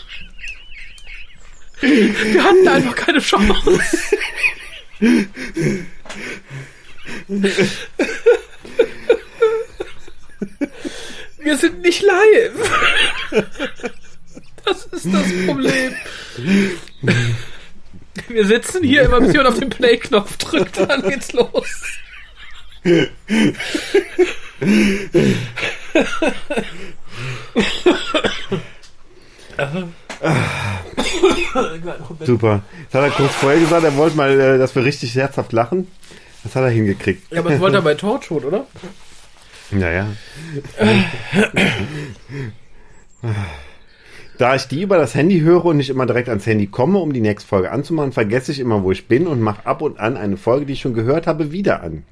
Wir 1.80 2.42
hatten 2.42 2.68
einfach 2.68 2.94
keine 2.94 3.18
Chance. 3.18 3.80
Wir 11.38 11.57
sind 11.57 11.82
nicht 11.82 12.02
live. 12.02 12.70
Das 14.64 14.86
ist 14.86 15.07
das 15.07 15.46
Problem. 15.46 15.94
Wir 18.37 18.45
sitzen 18.45 18.82
hier 18.82 19.05
immer, 19.05 19.18
bis 19.18 19.32
jemand 19.32 19.49
auf 19.49 19.59
den 19.59 19.70
Play-Knopf 19.70 20.37
drückt, 20.37 20.76
dann 20.76 21.01
geht's 21.01 21.32
los. 21.32 21.84
Super. 32.26 32.62
Das 32.91 33.03
hat 33.03 33.11
er 33.11 33.16
kurz 33.16 33.32
vorher 33.32 33.59
gesagt, 33.59 33.84
er 33.84 33.97
wollte 33.97 34.18
mal, 34.18 34.39
äh, 34.39 34.59
dass 34.59 34.74
wir 34.74 34.84
richtig 34.84 35.14
herzhaft 35.14 35.55
lachen. 35.55 35.91
Das 36.45 36.55
hat 36.55 36.62
er 36.62 36.68
hingekriegt. 36.68 37.32
Ja, 37.32 37.41
aber 37.41 37.49
das 37.49 37.61
wollte 37.61 37.78
er 37.78 37.82
bei 37.82 37.95
Torchwood, 37.95 38.45
oder? 38.45 38.66
Naja. 39.70 40.09
Da 44.39 44.55
ich 44.55 44.68
die 44.68 44.82
über 44.82 44.99
das 44.99 45.14
Handy 45.14 45.41
höre 45.41 45.64
und 45.64 45.78
nicht 45.78 45.89
immer 45.89 46.07
direkt 46.07 46.28
ans 46.28 46.47
Handy 46.47 46.66
komme, 46.66 46.99
um 46.99 47.12
die 47.12 47.20
nächste 47.20 47.49
Folge 47.49 47.70
anzumachen, 47.70 48.12
vergesse 48.12 48.53
ich 48.53 48.61
immer, 48.61 48.82
wo 48.82 48.93
ich 48.93 49.09
bin 49.09 49.26
und 49.26 49.41
mache 49.41 49.66
ab 49.66 49.80
und 49.80 49.99
an 49.99 50.16
eine 50.16 50.37
Folge, 50.37 50.66
die 50.66 50.74
ich 50.74 50.80
schon 50.80 50.95
gehört 50.95 51.26
habe, 51.26 51.53
wieder 51.53 51.82
an. 51.82 52.05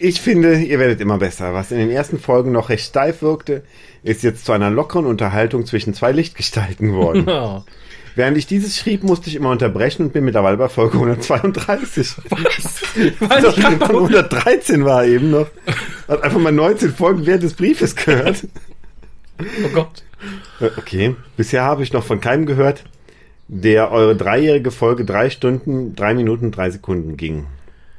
Ich 0.00 0.20
finde, 0.20 0.60
ihr 0.60 0.78
werdet 0.78 1.00
immer 1.00 1.18
besser. 1.18 1.54
Was 1.54 1.72
in 1.72 1.78
den 1.78 1.90
ersten 1.90 2.18
Folgen 2.18 2.52
noch 2.52 2.68
recht 2.68 2.86
steif 2.86 3.22
wirkte, 3.22 3.64
ist 4.04 4.22
jetzt 4.22 4.44
zu 4.44 4.52
einer 4.52 4.70
lockeren 4.70 5.06
Unterhaltung 5.06 5.66
zwischen 5.66 5.94
zwei 5.94 6.12
Lichtgestalten 6.12 6.88
geworden. 6.88 7.26
Ja. 7.38 7.64
Während 8.14 8.36
ich 8.36 8.48
dieses 8.48 8.76
schrieb, 8.76 9.04
musste 9.04 9.28
ich 9.28 9.36
immer 9.36 9.50
unterbrechen 9.50 10.02
und 10.02 10.12
bin 10.12 10.24
mittlerweile 10.24 10.56
bei 10.56 10.68
Folge 10.68 10.94
132. 10.94 12.16
Was? 12.30 12.82
Weil 13.20 13.44
ich 13.44 13.64
113 13.64 14.84
war 14.84 15.04
eben 15.04 15.30
noch. 15.30 15.46
Hat 16.08 16.24
einfach 16.24 16.40
mal 16.40 16.50
19 16.50 16.94
Folgen 16.94 17.26
während 17.26 17.44
des 17.44 17.54
Briefes 17.54 17.94
gehört. 17.94 18.48
Oh 19.38 19.68
Gott. 19.72 20.02
Äh, 20.60 20.70
Okay, 20.76 21.16
bisher 21.36 21.62
habe 21.62 21.82
ich 21.82 21.92
noch 21.92 22.04
von 22.04 22.20
keinem 22.20 22.46
gehört, 22.46 22.84
der 23.48 23.90
eure 23.92 24.16
dreijährige 24.16 24.70
Folge 24.70 25.04
drei 25.04 25.30
Stunden, 25.30 25.94
drei 25.96 26.14
Minuten, 26.14 26.50
drei 26.50 26.70
Sekunden 26.70 27.16
ging. 27.16 27.46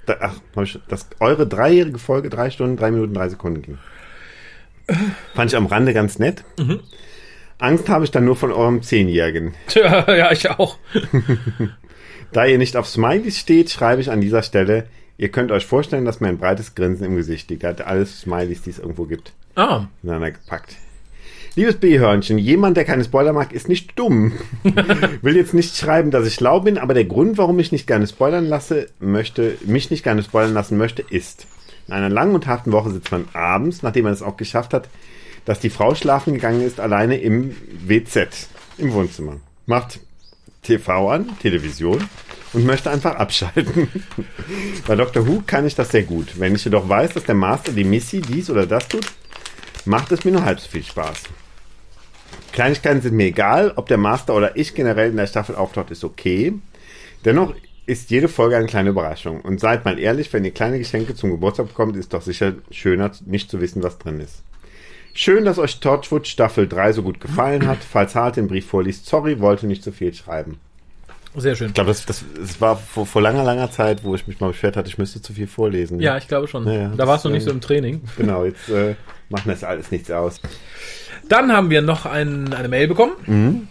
Ach, 0.08 0.36
hab 0.56 0.64
ich, 0.64 0.80
dass 0.88 1.08
eure 1.20 1.48
dreijährige 1.48 2.00
Folge 2.00 2.30
drei 2.30 2.50
Stunden, 2.50 2.78
drei 2.78 2.92
Minuten, 2.92 3.14
drei 3.14 3.30
Sekunden 3.30 3.62
ging. 3.62 3.78
Fand 5.36 5.52
ich 5.52 5.58
am 5.58 5.68
Rande 5.68 5.94
ganz 5.94 6.18
nett. 6.18 6.44
Angst 7.60 7.90
habe 7.90 8.06
ich 8.06 8.12
dann 8.12 8.26
nur 8.26 8.36
von 8.36 8.52
eurem 8.52 8.82
Zehnjährigen. 8.82 9.54
Tja, 9.68 10.12
ja, 10.16 10.32
ich 10.32 10.50
auch. 10.50 10.78
Da 12.32 12.46
ihr 12.46 12.60
nicht 12.60 12.78
auf 12.78 12.88
Smileys 12.88 13.40
steht, 13.40 13.72
schreibe 13.72 14.02
ich 14.02 14.12
an 14.12 14.22
dieser 14.22 14.44
Stelle, 14.44 14.86
ihr 15.18 15.30
könnt 15.30 15.52
euch 15.52 15.66
vorstellen, 15.66 16.06
dass 16.06 16.20
mir 16.20 16.28
ein 16.28 16.38
breites 16.38 16.76
Grinsen 16.76 17.08
im 17.08 17.16
Gesicht 17.16 17.50
liegt. 17.50 17.64
Hat 17.64 17.82
alle 17.82 18.06
Smileys, 18.06 18.62
die 18.62 18.70
es 18.70 18.78
irgendwo 18.78 19.06
gibt, 19.06 19.34
Ah, 19.56 19.86
ineinander 20.04 20.32
gepackt. 20.32 20.76
Liebes 21.60 21.76
B-Hörnchen, 21.76 22.38
jemand, 22.38 22.78
der 22.78 22.86
keine 22.86 23.04
Spoiler 23.04 23.34
mag, 23.34 23.52
ist 23.52 23.68
nicht 23.68 24.00
dumm. 24.00 24.32
Will 25.22 25.36
jetzt 25.36 25.54
nicht 25.54 25.76
schreiben, 25.76 26.10
dass 26.10 26.26
ich 26.26 26.36
schlau 26.36 26.62
bin, 26.62 26.78
aber 26.78 26.94
der 26.94 27.04
Grund, 27.04 27.38
warum 27.38 27.60
ich 27.60 27.74
nicht 27.74 27.86
gerne 27.86 28.08
spoilern 28.08 28.46
lasse, 28.46 28.88
möchte, 29.02 29.58
mich 29.66 29.92
nicht 29.92 30.06
gerne 30.06 30.24
spoilern 30.24 30.54
lassen 30.54 30.78
möchte, 30.78 31.02
ist, 31.02 31.48
in 31.86 31.96
einer 31.96 32.08
langen 32.08 32.34
und 32.34 32.48
harten 32.48 32.72
Woche 32.72 32.92
sitzt 32.92 33.12
man 33.12 33.28
abends, 33.34 33.84
nachdem 33.84 34.06
man 34.06 34.14
es 34.14 34.22
auch 34.22 34.38
geschafft 34.38 34.74
hat, 34.74 34.88
dass 35.44 35.60
die 35.60 35.70
Frau 35.70 35.96
schlafen 35.96 36.34
gegangen 36.34 36.62
ist, 36.62 36.80
alleine 36.80 37.20
im 37.20 37.54
WZ, 37.86 38.48
im 38.78 38.94
Wohnzimmer. 38.94 39.42
Macht 39.66 40.00
TV 40.62 41.10
an, 41.10 41.38
Television 41.42 42.02
und 42.54 42.66
möchte 42.66 42.90
einfach 42.90 43.16
abschalten. 43.16 43.90
Bei 44.88 44.96
Dr. 44.96 45.28
Who 45.28 45.44
kann 45.46 45.68
ich 45.68 45.76
das 45.76 45.92
sehr 45.92 46.04
gut. 46.04 46.40
Wenn 46.40 46.56
ich 46.56 46.64
jedoch 46.64 46.88
weiß, 46.88 47.16
dass 47.16 47.26
der 47.26 47.36
Master 47.36 47.74
die 47.74 47.84
Missy 47.84 48.22
dies 48.22 48.50
oder 48.50 48.66
das 48.66 48.88
tut, 48.88 49.08
macht 49.84 50.14
es 50.14 50.24
mir 50.24 50.32
nur 50.32 50.46
halb 50.46 50.62
so 50.62 50.70
viel 50.70 50.86
Spaß. 50.86 51.24
Kleinigkeiten 52.52 53.02
sind 53.02 53.16
mir 53.16 53.28
egal, 53.28 53.74
ob 53.76 53.88
der 53.88 53.98
Master 53.98 54.36
oder 54.36 54.56
ich 54.56 54.74
generell 54.76 55.10
in 55.10 55.18
der 55.18 55.28
Staffel 55.28 55.56
auftaucht, 55.56 55.92
ist 55.92 56.04
okay. 56.04 56.54
Dennoch 57.26 57.54
ist 57.86 58.12
jede 58.12 58.28
Folge 58.28 58.56
eine 58.56 58.68
kleine 58.68 58.92
Überraschung. 58.92 59.42
Und 59.42 59.60
seid 59.60 59.84
mal 59.84 59.98
ehrlich, 59.98 60.32
wenn 60.32 60.46
ihr 60.46 60.52
kleine 60.52 60.78
Geschenke 60.78 61.16
zum 61.16 61.32
Geburtstag 61.32 61.70
bekommt, 61.70 61.98
ist 61.98 62.14
doch 62.14 62.22
sicher 62.22 62.54
schöner, 62.70 63.12
nicht 63.26 63.50
zu 63.50 63.60
wissen, 63.62 63.82
was 63.82 63.98
drin 63.98 64.20
ist. 64.20 64.44
Schön, 65.14 65.44
dass 65.44 65.58
euch 65.58 65.80
Torchwood 65.80 66.28
Staffel 66.28 66.68
3 66.68 66.94
so 66.94 67.02
gut 67.02 67.20
gefallen 67.20 67.68
hat. 67.68 67.80
Falls 67.80 68.14
Hart 68.16 68.38
den 68.38 68.48
Brief 68.48 68.68
vorliest, 68.68 69.08
sorry, 69.08 69.40
wollte 69.40 69.66
nicht 69.66 69.84
zu 69.84 69.92
viel 69.92 70.14
schreiben. 70.14 70.60
sehr 71.36 71.56
schön. 71.56 71.70
Ich 71.70 71.74
glaube, 71.74 71.90
das, 71.90 72.06
das, 72.06 72.24
das 72.38 72.62
war 72.62 72.78
vor, 72.78 73.08
vor 73.08 73.22
langer, 73.22 73.44
langer 73.44 73.72
Zeit, 73.72 74.04
wo 74.04 74.14
ich 74.14 74.28
mich 74.28 74.40
mal 74.40 74.50
beschwert 74.50 74.78
hatte, 74.78 74.88
ich 74.88 75.00
müsste 75.00 75.22
zu 75.22 75.34
viel 75.34 75.48
vorlesen. 75.48 76.00
Ja, 76.00 76.16
ich 76.16 76.28
glaube 76.28 76.48
schon. 76.48 76.68
Ja, 76.68 76.74
ja, 76.74 76.88
da 76.96 77.08
warst 77.08 77.26
du 77.26 77.30
nicht 77.30 77.44
so 77.44 77.50
äh, 77.50 77.54
im 77.54 77.62
Training. 77.62 78.02
Genau, 78.18 78.46
jetzt 78.46 78.70
äh, 78.70 78.96
macht 79.30 79.48
mir 79.48 79.54
das 79.54 79.64
alles 79.64 79.90
nichts 79.90 80.12
aus. 80.12 80.40
Dann 81.30 81.52
haben 81.54 81.70
wir 81.70 81.82
noch 81.82 82.06
ein, 82.06 82.54
eine 82.54 82.68
Mail 82.68 82.88
bekommen. 82.88 83.14
Und 83.28 83.68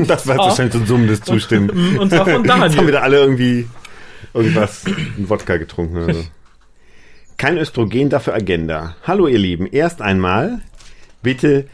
Mhm. 0.00 0.06
Das 0.06 0.26
war 0.26 0.36
wahrscheinlich 0.38 0.74
so 0.74 0.80
ein 0.80 0.86
summendes 0.86 1.22
Zustimmen. 1.22 1.70
Und 1.98 2.10
zwar 2.10 2.26
von 2.26 2.42
Jetzt 2.44 2.52
haben 2.52 2.60
Daniel. 2.60 2.86
wieder 2.88 3.02
alle 3.02 3.18
irgendwie 3.18 3.66
irgendwas, 4.34 4.84
einen 4.86 5.28
Wodka 5.30 5.56
getrunken 5.56 5.96
oder 6.02 6.14
so. 6.14 6.24
Kein 7.36 7.56
Östrogen, 7.56 8.10
dafür 8.10 8.34
Agenda. 8.34 8.96
Hallo 9.06 9.28
ihr 9.28 9.38
Lieben, 9.38 9.66
erst 9.66 10.02
einmal 10.02 10.60
bitte 11.22 11.68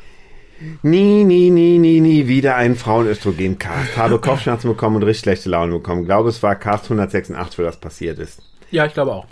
nie, 0.82 1.24
nie, 1.24 1.50
nie, 1.50 1.78
nie, 1.78 2.00
nie 2.00 2.26
wieder 2.28 2.56
einen 2.56 2.76
Frauenöstrogen-Cast. 2.76 3.96
Habe 3.96 4.18
Kopfschmerzen 4.18 4.68
bekommen 4.68 4.96
und 4.96 5.02
richtig 5.04 5.22
schlechte 5.24 5.48
Laune 5.48 5.72
bekommen. 5.72 6.04
Glaube, 6.04 6.28
es 6.28 6.42
war 6.42 6.54
Cast 6.56 6.84
186, 6.84 7.58
wo 7.58 7.62
das 7.62 7.78
passiert 7.80 8.18
ist. 8.18 8.42
Ja, 8.70 8.84
ich 8.86 8.92
glaube 8.94 9.12
auch. 9.12 9.26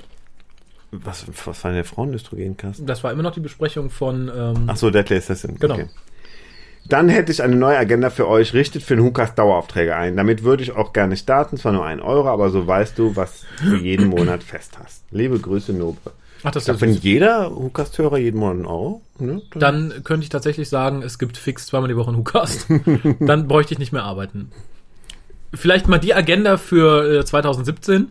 Was, 0.92 1.24
was 1.46 1.64
war 1.64 1.70
denn 1.70 1.76
der 1.76 1.84
Frauenöstrogen-Cast? 1.84 2.82
Das 2.86 3.02
war 3.02 3.12
immer 3.12 3.22
noch 3.22 3.32
die 3.32 3.40
Besprechung 3.40 3.88
von. 3.88 4.30
Ähm, 4.34 4.64
Ach 4.66 4.76
so, 4.76 4.90
Deadly 4.90 5.16
Assassin. 5.16 5.56
Genau. 5.58 5.78
Dann 6.86 7.08
hätte 7.08 7.32
ich 7.32 7.42
eine 7.42 7.56
neue 7.56 7.78
Agenda 7.78 8.10
für 8.10 8.28
euch. 8.28 8.52
Richtet 8.54 8.82
für 8.82 8.96
den 8.96 9.04
Hukas 9.04 9.34
Daueraufträge 9.34 9.96
ein. 9.96 10.16
Damit 10.16 10.42
würde 10.42 10.62
ich 10.62 10.72
auch 10.72 10.92
gerne 10.92 11.16
starten. 11.16 11.56
Zwar 11.56 11.72
nur 11.72 11.86
ein 11.86 12.00
Euro, 12.00 12.28
aber 12.28 12.50
so 12.50 12.66
weißt 12.66 12.98
du, 12.98 13.16
was 13.16 13.44
du 13.62 13.76
jeden 13.76 14.06
Monat 14.08 14.42
fest 14.42 14.78
hast. 14.78 15.04
Liebe 15.10 15.38
Grüße, 15.38 15.72
Nobre. 15.72 16.12
ach, 16.42 16.50
das 16.50 16.68
ist 16.68 16.80
wenn 16.80 16.92
jeder 16.92 17.50
Hukas-Hörer 17.50 18.18
jeden 18.18 18.38
Monat 18.38 18.56
einen 18.56 18.66
Euro, 18.66 19.00
ne, 19.18 19.40
dann, 19.52 19.90
Dann 19.90 20.04
könnte 20.04 20.24
ich 20.24 20.28
tatsächlich 20.28 20.68
sagen, 20.68 21.02
es 21.02 21.18
gibt 21.18 21.36
fix 21.38 21.66
zweimal 21.66 21.88
die 21.88 21.96
Woche 21.96 22.08
einen 22.08 22.18
WhoCast. 22.18 22.66
Dann 23.20 23.48
bräuchte 23.48 23.72
ich 23.74 23.78
nicht 23.78 23.92
mehr 23.92 24.02
arbeiten. 24.02 24.50
Vielleicht 25.54 25.86
mal 25.88 25.98
die 25.98 26.14
Agenda 26.14 26.56
für 26.56 27.20
äh, 27.20 27.24
2017. 27.24 28.08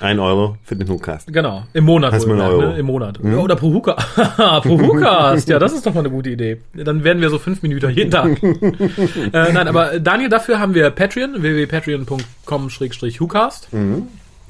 ein 0.00 0.18
Euro 0.18 0.56
für 0.64 0.76
den 0.76 0.88
Hukas. 0.88 1.26
Genau. 1.26 1.64
Im 1.74 1.84
Monat. 1.84 2.12
Wohlgemerkt, 2.12 2.42
einen 2.42 2.52
Euro? 2.62 2.72
Ne? 2.72 2.78
Im 2.78 2.86
Monat. 2.86 3.18
Ja, 3.22 3.36
Oder 3.38 3.56
pro 3.56 3.72
Huka. 3.72 3.92
pro 4.62 4.80
Hucast. 4.80 5.48
Ja, 5.48 5.58
das 5.58 5.72
ist 5.72 5.86
doch 5.86 5.94
mal 5.94 6.00
eine 6.00 6.10
gute 6.10 6.30
Idee. 6.30 6.58
Dann 6.74 7.04
werden 7.04 7.20
wir 7.22 7.30
so 7.30 7.38
fünf 7.38 7.62
Minuten 7.62 7.90
jeden 7.90 8.10
Tag. 8.10 8.42
äh, 8.42 9.52
nein, 9.52 9.68
aber 9.68 10.00
Daniel, 10.00 10.28
dafür 10.30 10.58
haben 10.58 10.74
wir 10.74 10.90
Patreon, 10.90 11.42
www.patreon.com-hucast. 11.42 13.68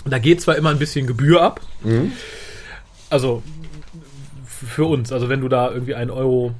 Da 0.06 0.18
geht 0.18 0.40
zwar 0.40 0.56
immer 0.56 0.70
ein 0.70 0.78
bisschen 0.78 1.06
Gebühr 1.06 1.42
ab. 1.42 1.60
Also 3.10 3.42
f- 4.44 4.68
für 4.70 4.84
uns. 4.86 5.12
Also 5.12 5.28
wenn 5.28 5.40
du 5.40 5.48
da 5.48 5.70
irgendwie 5.70 5.94
einen 5.94 6.10
Euro 6.10 6.52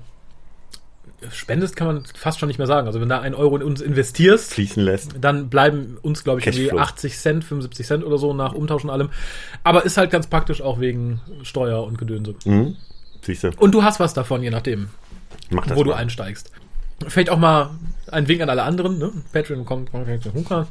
spendest, 1.33 1.77
kann 1.77 1.87
man 1.87 2.05
fast 2.15 2.39
schon 2.39 2.47
nicht 2.49 2.59
mehr 2.59 2.67
sagen. 2.67 2.87
Also 2.87 3.01
wenn 3.01 3.09
da 3.09 3.21
einen 3.21 3.35
Euro 3.35 3.57
in 3.57 3.63
uns 3.63 3.81
investierst, 3.81 4.53
Fließen 4.55 4.83
lässt. 4.83 5.15
dann 5.21 5.49
bleiben 5.51 5.99
uns, 6.03 6.25
glaube 6.25 6.41
ich, 6.41 6.47
irgendwie 6.47 6.65
Cashflow. 6.65 6.81
80 6.81 7.19
Cent, 7.19 7.45
75 7.45 7.87
Cent 7.87 8.05
oder 8.05 8.19
so 8.19 8.33
nach 8.35 8.53
Umtausch 8.55 8.85
und 8.85 8.91
allem. 8.91 9.11
Aber 9.65 9.85
ist 9.85 9.97
halt 9.97 10.11
ganz 10.11 10.27
praktisch 10.27 10.63
auch 10.63 10.81
wegen 10.81 11.21
Steuer 11.43 11.85
und 11.85 11.99
Gedönse. 11.99 12.35
Mhm. 12.45 12.77
Siehst 13.23 13.45
du, 13.45 13.51
Und 13.59 13.73
du 13.73 13.83
hast 13.85 14.01
was 14.01 14.15
davon, 14.15 14.43
je 14.43 14.51
nachdem, 14.51 14.89
mach 15.51 15.67
das 15.67 15.77
wo 15.77 15.85
du 15.85 15.91
mal. 15.91 15.97
einsteigst. 15.97 16.51
Vielleicht 17.07 17.31
auch 17.31 17.39
mal 17.39 17.71
ein 18.11 18.29
Wink 18.29 18.41
an 18.43 18.51
alle 18.51 18.63
anderen, 18.63 18.99
ne? 18.99 19.13
Patreon 19.33 19.65
kommt, 19.65 19.91
Huka. 19.93 20.67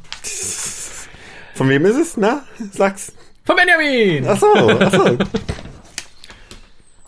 Von 1.54 1.68
wem 1.68 1.84
ist 1.86 1.96
es? 1.96 2.16
Na, 2.16 2.42
sag's. 2.72 3.12
Von 3.44 3.56
Benjamin! 3.56 4.26
Ach 4.28 4.38
so, 4.38 4.46
ach 4.80 4.92
so. 4.92 5.04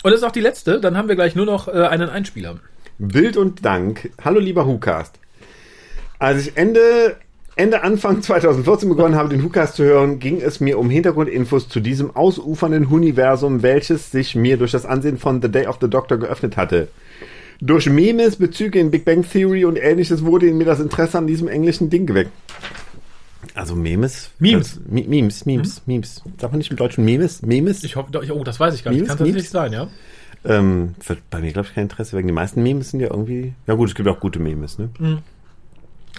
Und 0.05 0.11
das 0.11 0.14
ist 0.14 0.24
auch 0.24 0.32
die 0.32 0.40
letzte, 0.40 0.80
dann 0.80 0.97
haben 0.97 1.07
wir 1.09 1.14
gleich 1.14 1.36
nur 1.36 1.47
noch 1.47 1.68
äh, 1.68 1.72
einen 1.86 2.09
Einspieler. 2.11 2.59
Bild 2.99 3.36
und 3.36 3.64
Dank. 3.64 4.11
Hallo 4.22 4.38
lieber 4.38 4.66
Hukast. 4.66 5.18
Als 6.18 6.47
ich 6.47 6.57
Ende, 6.57 7.16
Ende 7.57 7.82
Anfang 7.82 8.22
2014 8.22 8.88
begonnen 8.88 9.16
habe, 9.16 9.30
den 9.30 9.43
Hukast 9.43 9.76
zu 9.76 9.84
hören, 9.84 10.18
ging 10.18 10.40
es 10.40 10.61
mir 10.61 10.78
um 10.78 10.90
Hintergrundinfos 10.90 11.68
zu 11.68 11.80
diesem 11.80 12.14
ausufernden 12.14 12.86
Universum, 12.86 13.62
welches 13.62 14.11
sich 14.11 14.34
mir 14.34 14.57
durch 14.57 14.72
das 14.72 14.86
Ansehen 14.86 15.18
von 15.18 15.43
The 15.43 15.51
Day 15.51 15.66
of 15.66 15.78
the 15.80 15.88
Doctor 15.88 16.18
geöffnet 16.18 16.57
hatte. 16.57 16.88
Durch 17.61 17.88
Memes, 17.88 18.36
Bezüge 18.36 18.80
in 18.80 18.90
Big 18.90 19.05
Bang 19.05 19.24
Theory 19.28 19.64
und 19.64 19.76
ähnliches 19.76 20.24
wurde 20.24 20.49
in 20.49 20.59
mir 20.59 20.64
das 20.64 20.80
Interesse 20.80 21.18
an 21.18 21.26
diesem 21.26 21.49
englischen 21.49 21.90
Ding 21.90 22.07
geweckt. 22.07 22.32
Also 23.55 23.74
Memes? 23.74 24.30
Memes. 24.38 24.74
Das, 24.74 24.80
Memes, 24.88 25.45
Memes, 25.47 25.76
hm? 25.76 25.82
Memes. 25.86 26.22
Sagt 26.38 26.53
man 26.53 26.59
nicht 26.59 26.70
im 26.70 26.76
Deutschen 26.76 27.05
Memes? 27.05 27.43
Memes? 27.43 27.84
Ich 27.84 27.97
hoffe, 27.97 28.11
oh, 28.32 28.45
das 28.45 28.59
weiß 28.59 28.74
ich 28.74 28.84
gar 28.84 28.90
nicht. 28.90 29.01
Memes? 29.01 29.16
Kann 29.16 29.26
das 29.26 29.36
nicht 29.36 29.51
sein, 29.51 29.72
ja? 29.72 29.88
Ähm, 30.45 30.95
bei 31.30 31.40
mir, 31.40 31.53
glaube 31.53 31.68
ich, 31.68 31.74
kein 31.74 31.84
Interesse, 31.84 32.16
wegen 32.16 32.26
die 32.26 32.34
meisten 32.34 32.62
Memes 32.62 32.90
sind 32.90 33.01
ja 33.01 33.11
irgendwie. 33.11 33.55
Ja, 33.66 33.74
gut, 33.74 33.88
es 33.88 33.95
gibt 33.95 34.09
auch 34.09 34.20
gute 34.20 34.38
Memes, 34.38 34.78
ne? 34.78 34.90
Mhm. 34.99 35.18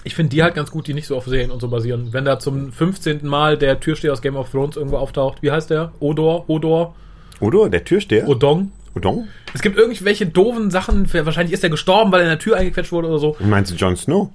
Ich 0.05 0.15
finde 0.15 0.31
die 0.31 0.43
halt 0.43 0.55
ganz 0.55 0.71
gut, 0.71 0.87
die 0.87 0.93
nicht 0.93 1.07
so 1.07 1.15
auf 1.15 1.25
Serien 1.25 1.51
und 1.51 1.61
so 1.61 1.69
basieren. 1.69 2.09
Wenn 2.11 2.25
da 2.25 2.39
zum 2.39 2.71
15. 2.71 3.25
Mal 3.25 3.57
der 3.57 3.79
Türsteher 3.79 4.11
aus 4.11 4.21
Game 4.21 4.35
of 4.35 4.49
Thrones 4.49 4.75
irgendwo 4.75 4.97
auftaucht, 4.97 5.41
wie 5.41 5.51
heißt 5.51 5.69
der? 5.69 5.93
Odor? 5.99 6.49
Odor? 6.49 6.95
Odor, 7.39 7.69
der 7.69 7.83
Türsteher? 7.83 8.27
Odong? 8.27 8.71
Odong? 8.95 9.27
Es 9.53 9.61
gibt 9.61 9.77
irgendwelche 9.77 10.25
doofen 10.25 10.71
Sachen, 10.71 11.11
wahrscheinlich 11.13 11.53
ist 11.53 11.63
er 11.63 11.69
gestorben, 11.69 12.11
weil 12.11 12.21
er 12.21 12.25
in 12.25 12.29
der 12.29 12.39
Tür 12.39 12.57
eingequetscht 12.57 12.91
wurde 12.91 13.07
oder 13.07 13.19
so. 13.19 13.35
Meinst 13.39 13.71
du 13.71 13.75
Jon 13.75 13.95
Snow? 13.95 14.31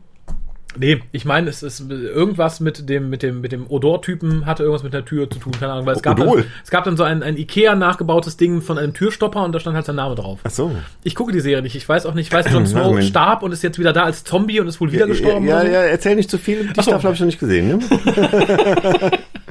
Nee, 0.77 1.01
ich 1.13 1.25
meine, 1.25 1.49
es 1.49 1.63
ist 1.63 1.91
irgendwas 1.91 2.61
mit 2.61 2.89
dem, 2.89 3.09
mit 3.09 3.23
dem, 3.23 3.41
mit 3.41 3.53
dem 3.53 3.67
Odor-Typen 3.67 4.45
hatte 4.45 4.65
irgendwas 4.65 4.83
mit 4.83 4.93
der 4.93 5.05
Tür 5.05 5.31
zu 5.31 5.39
tun, 5.39 5.53
keine 5.59 5.73
Ahnung, 5.73 5.87
weil 5.87 5.97
es 5.97 6.03
gab, 6.03 6.19
dann, 6.19 6.45
es 6.63 6.71
gab 6.71 6.85
dann 6.85 6.97
so 6.97 7.05
ein, 7.05 7.23
ein 7.23 7.39
Ikea 7.39 7.75
nachgebautes 7.75 8.37
Ding 8.37 8.61
von 8.61 8.77
einem 8.77 8.93
Türstopper 8.93 9.45
und 9.45 9.53
da 9.53 9.61
stand 9.61 9.77
halt 9.77 9.87
sein 9.87 9.97
Name 9.97 10.15
drauf. 10.15 10.41
Ach 10.45 10.51
so. 10.51 10.71
Ich 11.05 11.15
gucke 11.15 11.33
die 11.33 11.41
Serie 11.41 11.63
nicht, 11.63 11.75
ich 11.75 11.89
weiß 11.89 12.05
auch 12.05 12.13
nicht, 12.13 12.27
ich 12.27 12.33
weiß, 12.33 12.53
Jon 12.53 12.67
Snow 12.67 13.03
starb 13.03 13.43
und 13.43 13.53
ist 13.53 13.63
jetzt 13.63 13.79
wieder 13.79 13.95
da 13.95 14.05
als 14.05 14.25
Zombie 14.25 14.61
und 14.61 14.69
ist 14.69 14.79
wohl 14.81 14.93
wieder 14.93 15.07
ja, 15.07 15.07
gestorben. 15.07 15.47
Ja, 15.47 15.63
ja, 15.63 15.71
ja, 15.71 15.81
erzähl 15.81 16.17
nicht 16.17 16.31
zu 16.31 16.37
viel, 16.37 16.65
die 16.65 16.75
so. 16.77 16.83
Staffel 16.83 17.05
habe 17.05 17.15
ich 17.15 17.21
noch 17.21 17.27
nicht 17.27 17.41
gesehen, 17.41 17.69
ne? 17.69 17.79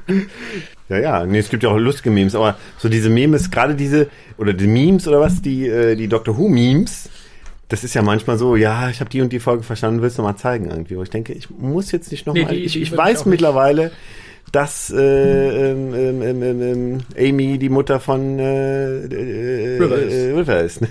ja, 0.89 0.99
ja, 0.99 1.25
nee, 1.25 1.39
es 1.39 1.49
gibt 1.49 1.63
ja 1.63 1.69
auch 1.69 1.77
lustige 1.77 2.11
Memes, 2.11 2.35
aber 2.35 2.57
so 2.77 2.89
diese 2.89 3.09
Memes, 3.09 3.49
gerade 3.49 3.73
diese, 3.73 4.07
oder 4.37 4.53
die 4.53 4.67
Memes 4.67 5.07
oder 5.07 5.19
was, 5.19 5.41
die, 5.41 5.67
äh, 5.67 5.95
die 5.95 6.07
Doctor 6.07 6.37
Who 6.37 6.47
Memes, 6.47 7.09
das 7.69 7.83
ist 7.83 7.93
ja 7.93 8.01
manchmal 8.01 8.37
so, 8.37 8.55
ja, 8.55 8.89
ich 8.89 8.99
habe 8.99 9.09
die 9.09 9.21
und 9.21 9.33
die 9.33 9.39
Folge 9.39 9.63
verstanden, 9.63 10.01
willst 10.01 10.17
du 10.17 10.21
mal 10.21 10.37
zeigen 10.37 10.69
irgendwie? 10.69 10.97
Wo 10.97 11.03
ich 11.03 11.09
denke, 11.09 11.33
ich 11.33 11.49
muss 11.49 11.91
jetzt 11.91 12.11
nicht 12.11 12.25
nochmal. 12.25 12.45
Nee, 12.45 12.59
ich, 12.59 12.81
ich 12.81 12.95
weiß 12.95 13.25
mittlerweile, 13.25 13.91
dass 14.53 14.89
äh, 14.89 15.71
ähm, 15.71 15.93
ähm, 15.93 16.21
ähm, 16.21 16.61
ähm, 16.61 16.97
Amy 17.17 17.57
die 17.57 17.67
Mutter 17.67 17.99
von 17.99 18.39
äh, 18.39 18.99
äh, 18.99 19.77
River 19.77 19.97
ist. 19.97 20.13
Äh, 20.13 20.33
River 20.33 20.59
ist 20.61 20.81
ne? 20.81 20.87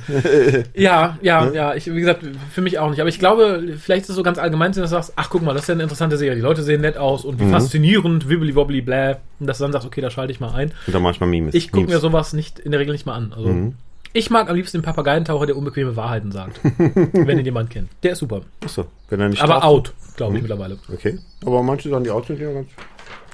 ja, 0.75 1.17
ja, 1.23 1.51
ja. 1.51 1.75
Ich, 1.75 1.87
wie 1.87 1.99
gesagt, 1.99 2.23
für 2.53 2.61
mich 2.61 2.79
auch 2.79 2.91
nicht. 2.91 3.01
Aber 3.01 3.09
ich 3.09 3.19
glaube, 3.19 3.77
vielleicht 3.79 4.03
ist 4.03 4.11
es 4.11 4.17
so 4.17 4.23
ganz 4.23 4.37
allgemein, 4.37 4.73
dass 4.73 4.83
du 4.83 4.87
sagst, 4.87 5.15
ach 5.17 5.31
guck 5.31 5.43
mal, 5.43 5.55
das 5.55 5.63
ist 5.63 5.69
ja 5.69 5.75
eine 5.75 5.85
interessante 5.85 6.19
Serie. 6.19 6.37
Die 6.37 6.43
Leute 6.43 6.63
sehen 6.63 6.83
nett 6.83 6.99
aus 6.99 7.25
und 7.25 7.41
wie 7.41 7.45
mhm. 7.45 7.53
faszinierend, 7.53 8.29
wibbly 8.29 8.55
wobbly, 8.55 8.83
bläh. 8.83 9.17
Und 9.41 9.47
dass 9.47 9.57
du 9.57 9.65
dann 9.65 9.73
sagst, 9.73 9.87
okay, 9.87 10.03
da 10.03 10.11
schalte 10.11 10.33
ich 10.33 10.41
mal 10.41 10.53
ein. 10.53 10.73
Und 10.87 10.95
dann 10.95 11.03
manchmal 11.03 11.31
Memes. 11.31 11.55
Ich 11.55 11.73
gucke 11.73 11.89
mir 11.89 11.99
sowas 11.99 12.35
nicht 12.35 12.59
in 12.59 12.73
der 12.73 12.81
Regel 12.81 12.93
nicht 12.93 13.07
mal 13.07 13.15
an. 13.15 13.33
Also 13.35 13.49
mhm. 13.49 13.75
Ich 14.17 14.31
mag 14.31 14.49
am 14.49 14.57
liebsten 14.57 14.79
den 14.79 14.83
Papageientaucher, 14.83 15.45
der 15.45 15.59
unbequeme 15.59 15.95
Wahrheiten 15.95 16.33
sagt. 16.33 16.59
wenn 16.79 17.39
ihn 17.39 17.45
jemand 17.45 17.69
kennt. 17.69 17.91
Der 18.03 18.13
ist 18.13 18.21
super. 18.21 18.41
Achso, 18.65 18.87
wenn 19.11 19.21
er 19.21 19.29
nicht 19.29 19.43
Aber 19.43 19.63
out, 19.63 19.93
glaube 20.17 20.33
ich, 20.33 20.39
hm? 20.39 20.49
mittlerweile. 20.49 20.79
Okay. 20.91 21.19
Aber 21.45 21.63
manche 21.63 21.91
sagen, 21.91 22.03
die 22.03 22.11
out 22.11 22.27
sind 22.27 22.41
ja 22.41 22.51
ganz. 22.51 22.67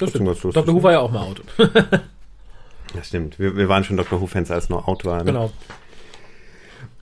Das 0.00 0.10
stimmt. 0.10 0.26
Ganz 0.26 0.40
Dr. 0.40 0.74
Who 0.74 0.82
war 0.82 0.90
ja 0.90 0.98
auch 0.98 1.12
mal 1.12 1.20
out. 1.20 1.40
das 2.94 3.06
stimmt. 3.06 3.38
Wir, 3.38 3.56
wir 3.56 3.68
waren 3.68 3.84
schon 3.84 3.96
Dr. 3.96 4.20
Who-Fans, 4.20 4.50
als 4.50 4.70
nur 4.70 4.88
out 4.88 5.04
war. 5.04 5.18
Ne? 5.18 5.26
Genau. 5.26 5.52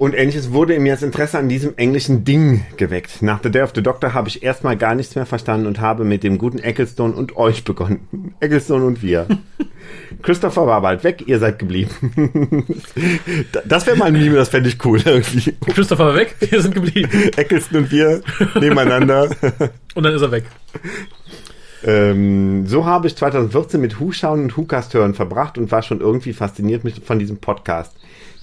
Und 0.00 0.14
ähnliches 0.14 0.50
wurde 0.54 0.72
in 0.72 0.82
mir 0.82 0.94
das 0.94 1.02
Interesse 1.02 1.38
an 1.38 1.50
diesem 1.50 1.76
englischen 1.76 2.24
Ding 2.24 2.64
geweckt. 2.78 3.20
Nach 3.20 3.38
The 3.42 3.50
Day 3.50 3.60
of 3.60 3.72
the 3.74 3.82
Doctor 3.82 4.14
habe 4.14 4.28
ich 4.30 4.42
erstmal 4.42 4.78
gar 4.78 4.94
nichts 4.94 5.14
mehr 5.14 5.26
verstanden 5.26 5.66
und 5.66 5.78
habe 5.78 6.06
mit 6.06 6.24
dem 6.24 6.38
guten 6.38 6.58
Ecclestone 6.58 7.12
und 7.12 7.36
euch 7.36 7.64
begonnen. 7.64 8.08
Ecclestone 8.40 8.86
und 8.86 9.02
wir. 9.02 9.26
Christopher 10.22 10.66
war 10.66 10.80
bald 10.80 11.04
weg, 11.04 11.24
ihr 11.26 11.38
seid 11.38 11.58
geblieben. 11.58 11.90
das 13.66 13.86
wäre 13.86 13.98
mal 13.98 14.06
ein 14.06 14.14
Meme, 14.14 14.36
das 14.36 14.48
fände 14.48 14.70
ich 14.70 14.82
cool 14.86 15.02
irgendwie. 15.04 15.54
Christopher 15.66 16.06
war 16.06 16.14
weg, 16.14 16.34
wir 16.40 16.62
sind 16.62 16.74
geblieben. 16.74 17.10
Eccleston 17.36 17.80
und 17.80 17.90
wir 17.90 18.22
nebeneinander. 18.58 19.28
und 19.94 20.02
dann 20.02 20.14
ist 20.14 20.22
er 20.22 20.30
weg. 20.30 20.44
Ähm, 21.84 22.66
so 22.66 22.86
habe 22.86 23.06
ich 23.06 23.16
2014 23.16 23.78
mit 23.78 24.00
Hu-Schauen 24.00 24.44
und 24.44 24.56
Hu-Cast 24.56 24.94
hören 24.94 25.12
verbracht 25.12 25.58
und 25.58 25.70
war 25.70 25.82
schon 25.82 26.00
irgendwie 26.00 26.32
fasziniert 26.32 26.84
von 27.04 27.18
diesem 27.18 27.36
Podcast 27.36 27.94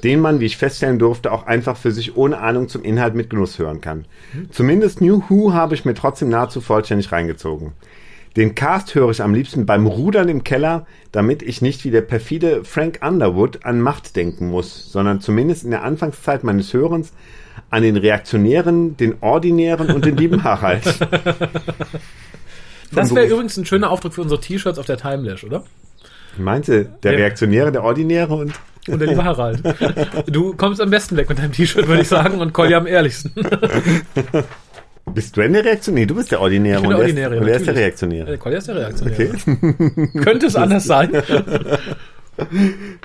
den 0.04 0.20
man, 0.20 0.40
wie 0.40 0.46
ich 0.46 0.58
feststellen 0.58 1.00
durfte, 1.00 1.32
auch 1.32 1.48
einfach 1.48 1.78
für 1.78 1.92
sich 1.92 2.16
ohne 2.16 2.38
Ahnung 2.40 2.70
zum 2.70 2.84
Inhalt 2.84 3.16
mit 3.16 3.30
Genuss 3.30 3.58
hören 3.60 3.82
kann. 3.82 4.06
Zumindest 4.52 5.02
New 5.02 5.24
Who 5.28 5.54
habe 5.54 5.76
ich 5.76 5.86
mir 5.86 5.94
trotzdem 5.94 6.30
nahezu 6.30 6.62
vollständig 6.62 7.12
reingezogen. 7.12 7.74
Den 8.36 8.54
Cast 8.54 8.94
höre 8.94 9.10
ich 9.10 9.24
am 9.24 9.34
liebsten 9.34 9.66
beim 9.66 9.88
Rudern 9.88 10.30
im 10.30 10.44
Keller, 10.44 10.86
damit 11.12 11.42
ich 11.42 11.64
nicht 11.64 11.84
wie 11.84 11.90
der 11.90 12.02
perfide 12.02 12.64
Frank 12.64 13.00
Underwood 13.02 13.66
an 13.66 13.82
Macht 13.82 14.16
denken 14.16 14.50
muss, 14.50 14.92
sondern 14.92 15.22
zumindest 15.22 15.64
in 15.64 15.72
der 15.72 15.84
Anfangszeit 15.84 16.44
meines 16.44 16.72
Hörens 16.72 17.14
an 17.72 17.82
den 17.82 17.98
Reaktionären, 17.98 18.96
den 18.96 19.16
Ordinären 19.22 19.90
und 19.90 20.06
den 20.06 20.18
lieben 20.18 20.44
Harald. 20.44 20.86
das 22.92 23.16
wäre 23.16 23.26
übrigens 23.26 23.58
ein 23.58 23.66
schöner 23.66 23.90
Aufdruck 23.90 24.14
für 24.14 24.22
unsere 24.22 24.40
T-Shirts 24.40 24.78
auf 24.78 24.86
der 24.86 24.98
Timelash, 24.98 25.44
oder? 25.44 25.64
Meinte 26.38 26.86
der. 27.02 27.14
Reaktionäre, 27.14 27.72
der 27.72 27.84
Ordinäre 27.84 28.36
und 28.36 28.54
und 28.88 29.00
der 29.00 29.08
liebe 29.10 29.24
Harald. 29.24 29.62
Du 30.28 30.54
kommst 30.56 30.82
am 30.82 30.90
besten 30.90 31.18
weg 31.18 31.30
mit 31.30 31.40
deinem 31.40 31.52
T-Shirt, 31.52 31.88
würde 31.88 32.02
ich 32.02 32.08
sagen, 32.08 32.40
und 32.40 32.54
Collier 32.54 32.78
am 32.78 32.88
ehrlichsten. 32.88 33.32
Bist 35.14 35.38
du 35.38 35.42
denn 35.42 35.54
der 35.54 35.64
Reaktionär? 35.66 36.06
Du 36.06 36.16
bist 36.16 36.32
der 36.32 36.42
Ordinäre. 36.42 36.78
Ich 36.78 36.82
bin 36.82 36.90
der 36.90 37.00
Ordinäre, 37.00 37.40
und 37.40 37.48
er 37.48 37.56
ist 37.56 37.68
der 37.68 37.76
Reaktionäre. 37.76 38.26
Der 38.26 38.38
Collier 38.38 38.58
ist 38.58 38.68
der 38.68 38.76
Reaktionäre. 38.76 39.30
Okay. 39.34 40.10
Könnte 40.22 40.48
es 40.48 40.56
anders 40.56 40.84
sein? 40.86 41.12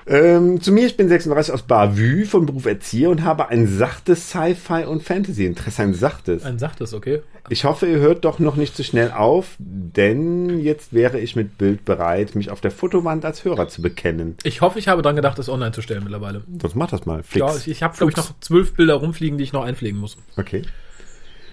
ähm, 0.06 0.60
zu 0.60 0.72
mir, 0.72 0.86
ich 0.86 0.96
bin 0.96 1.08
36 1.08 1.54
aus 1.54 1.62
Bavü, 1.62 2.24
von 2.24 2.46
Beruf 2.46 2.66
Erzieher 2.66 3.10
und 3.10 3.24
habe 3.24 3.48
ein 3.48 3.66
sachtes 3.66 4.30
Sci-Fi 4.30 4.84
und 4.84 5.02
Fantasy-Interesse. 5.02 5.82
Ein 5.82 5.94
sachtes. 5.94 6.44
Ein 6.44 6.58
sachtes, 6.58 6.94
okay. 6.94 7.20
Ich 7.48 7.64
hoffe, 7.64 7.86
ihr 7.86 7.98
hört 7.98 8.24
doch 8.24 8.38
noch 8.38 8.56
nicht 8.56 8.76
zu 8.76 8.82
so 8.82 8.88
schnell 8.88 9.10
auf, 9.10 9.56
denn 9.58 10.60
jetzt 10.60 10.92
wäre 10.92 11.18
ich 11.18 11.34
mit 11.34 11.58
Bild 11.58 11.84
bereit, 11.84 12.34
mich 12.34 12.50
auf 12.50 12.60
der 12.60 12.70
Fotowand 12.70 13.24
als 13.24 13.44
Hörer 13.44 13.68
zu 13.68 13.82
bekennen. 13.82 14.36
Ich 14.44 14.60
hoffe, 14.60 14.78
ich 14.78 14.88
habe 14.88 15.02
dran 15.02 15.16
gedacht, 15.16 15.38
das 15.38 15.48
online 15.48 15.72
zu 15.72 15.82
stellen 15.82 16.04
mittlerweile. 16.04 16.42
Das 16.46 16.74
mach 16.74 16.90
das 16.90 17.04
mal. 17.04 17.22
Flix. 17.22 17.46
Ja, 17.46 17.56
ich, 17.56 17.68
ich 17.68 17.82
habe, 17.82 17.96
glaube 17.96 18.10
ich, 18.10 18.16
noch 18.16 18.38
zwölf 18.40 18.74
Bilder 18.74 18.94
rumfliegen, 18.94 19.38
die 19.38 19.44
ich 19.44 19.52
noch 19.52 19.64
einpflegen 19.64 19.98
muss. 19.98 20.16
Okay. 20.36 20.62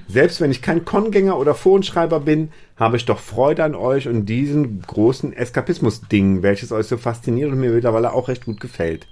Selbst 0.10 0.42
wenn 0.42 0.50
ich 0.50 0.64
kein 0.64 0.86
Kongänger 0.86 1.38
oder 1.38 1.54
Forenschreiber 1.54 2.20
bin, 2.20 2.50
habe 2.78 2.98
ich 2.98 3.06
doch 3.06 3.20
Freude 3.20 3.64
an 3.64 3.76
euch 3.76 4.08
und 4.08 4.26
diesen 4.26 4.82
großen 4.82 5.34
Eskapismus-Ding, 5.34 6.42
welches 6.42 6.72
euch 6.72 6.88
so 6.88 6.98
fasziniert 6.98 7.52
und 7.52 7.60
mir 7.60 7.70
mittlerweile 7.70 8.12
auch 8.14 8.28
recht 8.28 8.46
gut 8.46 8.60
gefällt. 8.60 9.06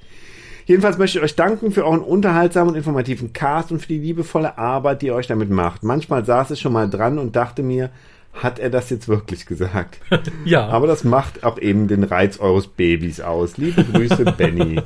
Jedenfalls 0.65 0.97
möchte 0.97 1.19
ich 1.19 1.23
euch 1.23 1.35
danken 1.35 1.71
für 1.71 1.85
euren 1.85 2.01
unterhaltsamen 2.01 2.71
und 2.71 2.75
informativen 2.75 3.31
Cast 3.31 3.71
und 3.71 3.79
für 3.79 3.89
die 3.89 3.99
liebevolle 3.99 4.57
Arbeit, 4.57 5.03
die 5.03 5.05
ihr 5.05 5.15
euch 5.15 5.27
damit 5.27 5.51
macht. 5.51 5.83
Manchmal 5.83 6.25
saß 6.25 6.49
ich 6.51 6.59
schon 6.59 6.73
mal 6.73 6.89
dran 6.89 7.19
und 7.19 7.35
dachte 7.35 7.61
mir, 7.61 7.91
hat 8.33 8.57
er 8.57 8.71
das 8.71 8.89
jetzt 8.89 9.07
wirklich 9.07 9.45
gesagt? 9.45 9.99
ja. 10.45 10.67
Aber 10.67 10.87
das 10.87 11.03
macht 11.03 11.43
auch 11.43 11.59
eben 11.59 11.87
den 11.87 12.03
Reiz 12.03 12.39
eures 12.39 12.67
Babys 12.67 13.21
aus. 13.21 13.57
Liebe 13.57 13.83
Grüße, 13.83 14.25
Benny. 14.37 14.81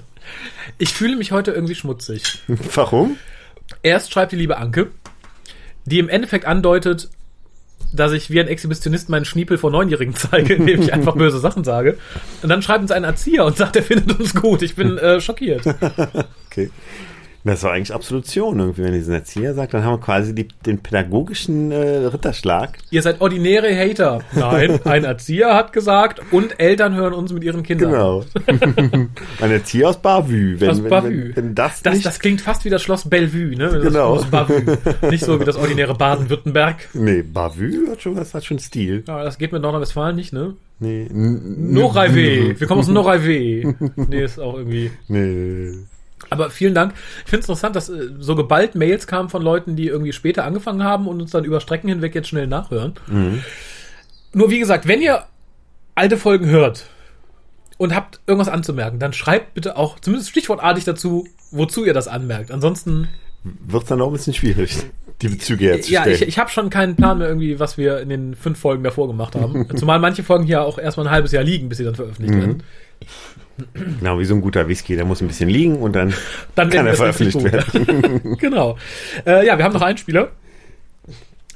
Ich 0.77 0.93
fühle 0.93 1.15
mich 1.15 1.31
heute 1.31 1.51
irgendwie 1.51 1.75
schmutzig. 1.75 2.43
Warum? 2.75 3.15
Erst 3.81 4.11
schreibt 4.11 4.33
die 4.33 4.37
liebe 4.37 4.57
Anke, 4.57 4.91
die 5.85 5.99
im 5.99 6.09
Endeffekt 6.09 6.45
andeutet, 6.45 7.09
dass 7.93 8.11
ich 8.11 8.29
wie 8.29 8.39
ein 8.39 8.47
Exhibitionist 8.47 9.09
meinen 9.09 9.25
Schniepel 9.25 9.57
vor 9.57 9.71
Neunjährigen 9.71 10.15
zeige, 10.15 10.53
indem 10.55 10.81
ich 10.81 10.93
einfach 10.93 11.15
böse 11.15 11.39
Sachen 11.39 11.63
sage. 11.63 11.97
Und 12.41 12.49
dann 12.49 12.61
schreibt 12.61 12.81
uns 12.81 12.91
ein 12.91 13.03
Erzieher 13.03 13.45
und 13.45 13.57
sagt, 13.57 13.75
er 13.75 13.83
findet 13.83 14.19
uns 14.19 14.33
gut. 14.33 14.61
Ich 14.61 14.75
bin 14.75 14.97
äh, 14.97 15.19
schockiert. 15.19 15.63
okay. 16.47 16.69
Das 17.43 17.63
war 17.63 17.71
eigentlich 17.71 17.93
Absolution 17.93 18.59
irgendwie, 18.59 18.83
wenn 18.83 18.93
diesen 18.93 19.13
Erzieher 19.13 19.53
sagt, 19.53 19.73
dann 19.73 19.83
haben 19.83 19.93
wir 19.93 19.99
quasi 19.99 20.35
die, 20.35 20.47
den 20.65 20.79
pädagogischen 20.79 21.71
äh, 21.71 22.05
Ritterschlag. 22.05 22.77
Ihr 22.91 23.01
seid 23.01 23.19
ordinäre 23.19 23.75
Hater. 23.75 24.21
Nein, 24.33 24.79
ein 24.85 25.03
Erzieher 25.03 25.55
hat 25.55 25.73
gesagt 25.73 26.21
und 26.31 26.59
Eltern 26.59 26.95
hören 26.95 27.13
uns 27.13 27.33
mit 27.33 27.43
ihren 27.43 27.63
Kindern. 27.63 27.91
Genau. 27.91 28.23
ein 29.41 29.51
Erzieher 29.51 29.89
aus 29.89 29.97
Bavü. 29.97 30.59
Wenn, 30.59 30.69
aus 30.69 30.81
Bavü. 30.81 31.29
Wenn, 31.29 31.35
wenn, 31.35 31.55
das, 31.55 31.81
das, 31.81 32.01
das 32.01 32.19
klingt 32.19 32.41
fast 32.41 32.63
wie 32.65 32.69
das 32.69 32.83
Schloss 32.83 33.09
Bellevue, 33.09 33.55
ne? 33.55 33.69
Das 33.71 33.83
genau. 33.83 34.15
Schloss 34.17 34.29
Bavü. 34.29 34.77
Nicht 35.09 35.25
so 35.25 35.39
wie 35.39 35.45
das 35.45 35.57
ordinäre 35.57 35.95
Baden-Württemberg. 35.95 36.89
Nee, 36.93 37.23
Bavü 37.23 37.87
hat 37.89 38.01
schon, 38.01 38.15
das 38.15 38.33
hat 38.33 38.45
schon 38.45 38.59
Stil. 38.59 39.03
Ja, 39.07 39.23
das 39.23 39.39
geht 39.39 39.51
mit 39.51 39.61
Nordrhein-Westfalen 39.61 40.15
nicht, 40.15 40.31
ne? 40.33 40.53
Nee. 40.79 41.07
Noraive. 41.11 42.59
Wir 42.59 42.67
kommen 42.67 42.81
aus 42.81 42.87
Noraive. 42.87 43.75
Nee, 43.95 44.23
ist 44.23 44.39
auch 44.39 44.57
irgendwie. 44.57 44.91
Nee. 45.07 45.73
Aber 46.31 46.49
vielen 46.49 46.73
Dank. 46.73 46.93
Ich 47.25 47.29
finde 47.29 47.43
es 47.43 47.49
interessant, 47.49 47.75
dass 47.75 47.89
äh, 47.89 48.09
so 48.19 48.35
geballt 48.35 48.73
Mails 48.73 49.05
kamen 49.05 49.29
von 49.29 49.43
Leuten, 49.43 49.75
die 49.75 49.87
irgendwie 49.87 50.13
später 50.13 50.45
angefangen 50.45 50.83
haben 50.83 51.07
und 51.07 51.21
uns 51.21 51.31
dann 51.31 51.43
über 51.43 51.59
Strecken 51.59 51.89
hinweg 51.89 52.15
jetzt 52.15 52.29
schnell 52.29 52.47
nachhören. 52.47 52.93
Mhm. 53.07 53.43
Nur 54.33 54.49
wie 54.49 54.59
gesagt, 54.59 54.87
wenn 54.87 55.01
ihr 55.01 55.25
alte 55.93 56.17
Folgen 56.17 56.47
hört 56.47 56.85
und 57.77 57.93
habt 57.93 58.21
irgendwas 58.27 58.47
anzumerken, 58.47 58.97
dann 58.97 59.11
schreibt 59.11 59.55
bitte 59.55 59.75
auch 59.75 59.99
zumindest 59.99 60.29
stichwortartig 60.29 60.85
dazu, 60.85 61.27
wozu 61.51 61.83
ihr 61.83 61.93
das 61.93 62.07
anmerkt. 62.07 62.49
Ansonsten 62.49 63.09
wird 63.43 63.83
es 63.83 63.89
dann 63.89 63.99
auch 64.01 64.07
ein 64.07 64.13
bisschen 64.13 64.33
schwierig, 64.33 64.77
die 65.21 65.27
Bezüge 65.27 65.65
herzustellen. 65.65 66.05
Ja, 66.05 66.11
ich, 66.13 66.21
ich 66.21 66.39
habe 66.39 66.49
schon 66.49 66.69
keinen 66.69 66.95
Plan 66.95 67.17
mehr 67.17 67.27
irgendwie, 67.27 67.59
was 67.59 67.77
wir 67.77 67.99
in 67.99 68.07
den 68.07 68.35
fünf 68.35 68.57
Folgen 68.57 68.83
davor 68.85 69.07
gemacht 69.07 69.35
haben. 69.35 69.67
Zumal 69.75 69.99
manche 69.99 70.23
Folgen 70.23 70.45
hier 70.45 70.63
auch 70.63 70.77
erstmal 70.77 71.07
ein 71.07 71.11
halbes 71.11 71.33
Jahr 71.33 71.43
liegen, 71.43 71.67
bis 71.67 71.79
sie 71.79 71.83
dann 71.83 71.95
veröffentlicht 71.95 72.35
mhm. 72.35 72.39
werden. 72.39 72.63
Genau, 73.73 74.19
wie 74.19 74.25
so 74.25 74.35
ein 74.35 74.41
guter 74.41 74.67
Whisky. 74.67 74.95
Der 74.95 75.05
muss 75.05 75.21
ein 75.21 75.27
bisschen 75.27 75.49
liegen 75.49 75.77
und 75.77 75.93
dann, 75.93 76.13
Dann 76.55 76.69
kann 76.69 76.87
er 76.87 76.95
veröffentlicht 76.95 77.43
werden. 77.43 78.35
genau. 78.39 78.77
Äh, 79.25 79.45
ja, 79.45 79.57
wir 79.57 79.65
haben 79.65 79.73
noch 79.73 79.81
einen 79.81 79.97
Spieler. 79.97 80.31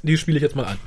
Die 0.02 0.16
spiele 0.16 0.36
ich 0.36 0.42
jetzt 0.42 0.56
mal 0.56 0.64
an. 0.66 0.78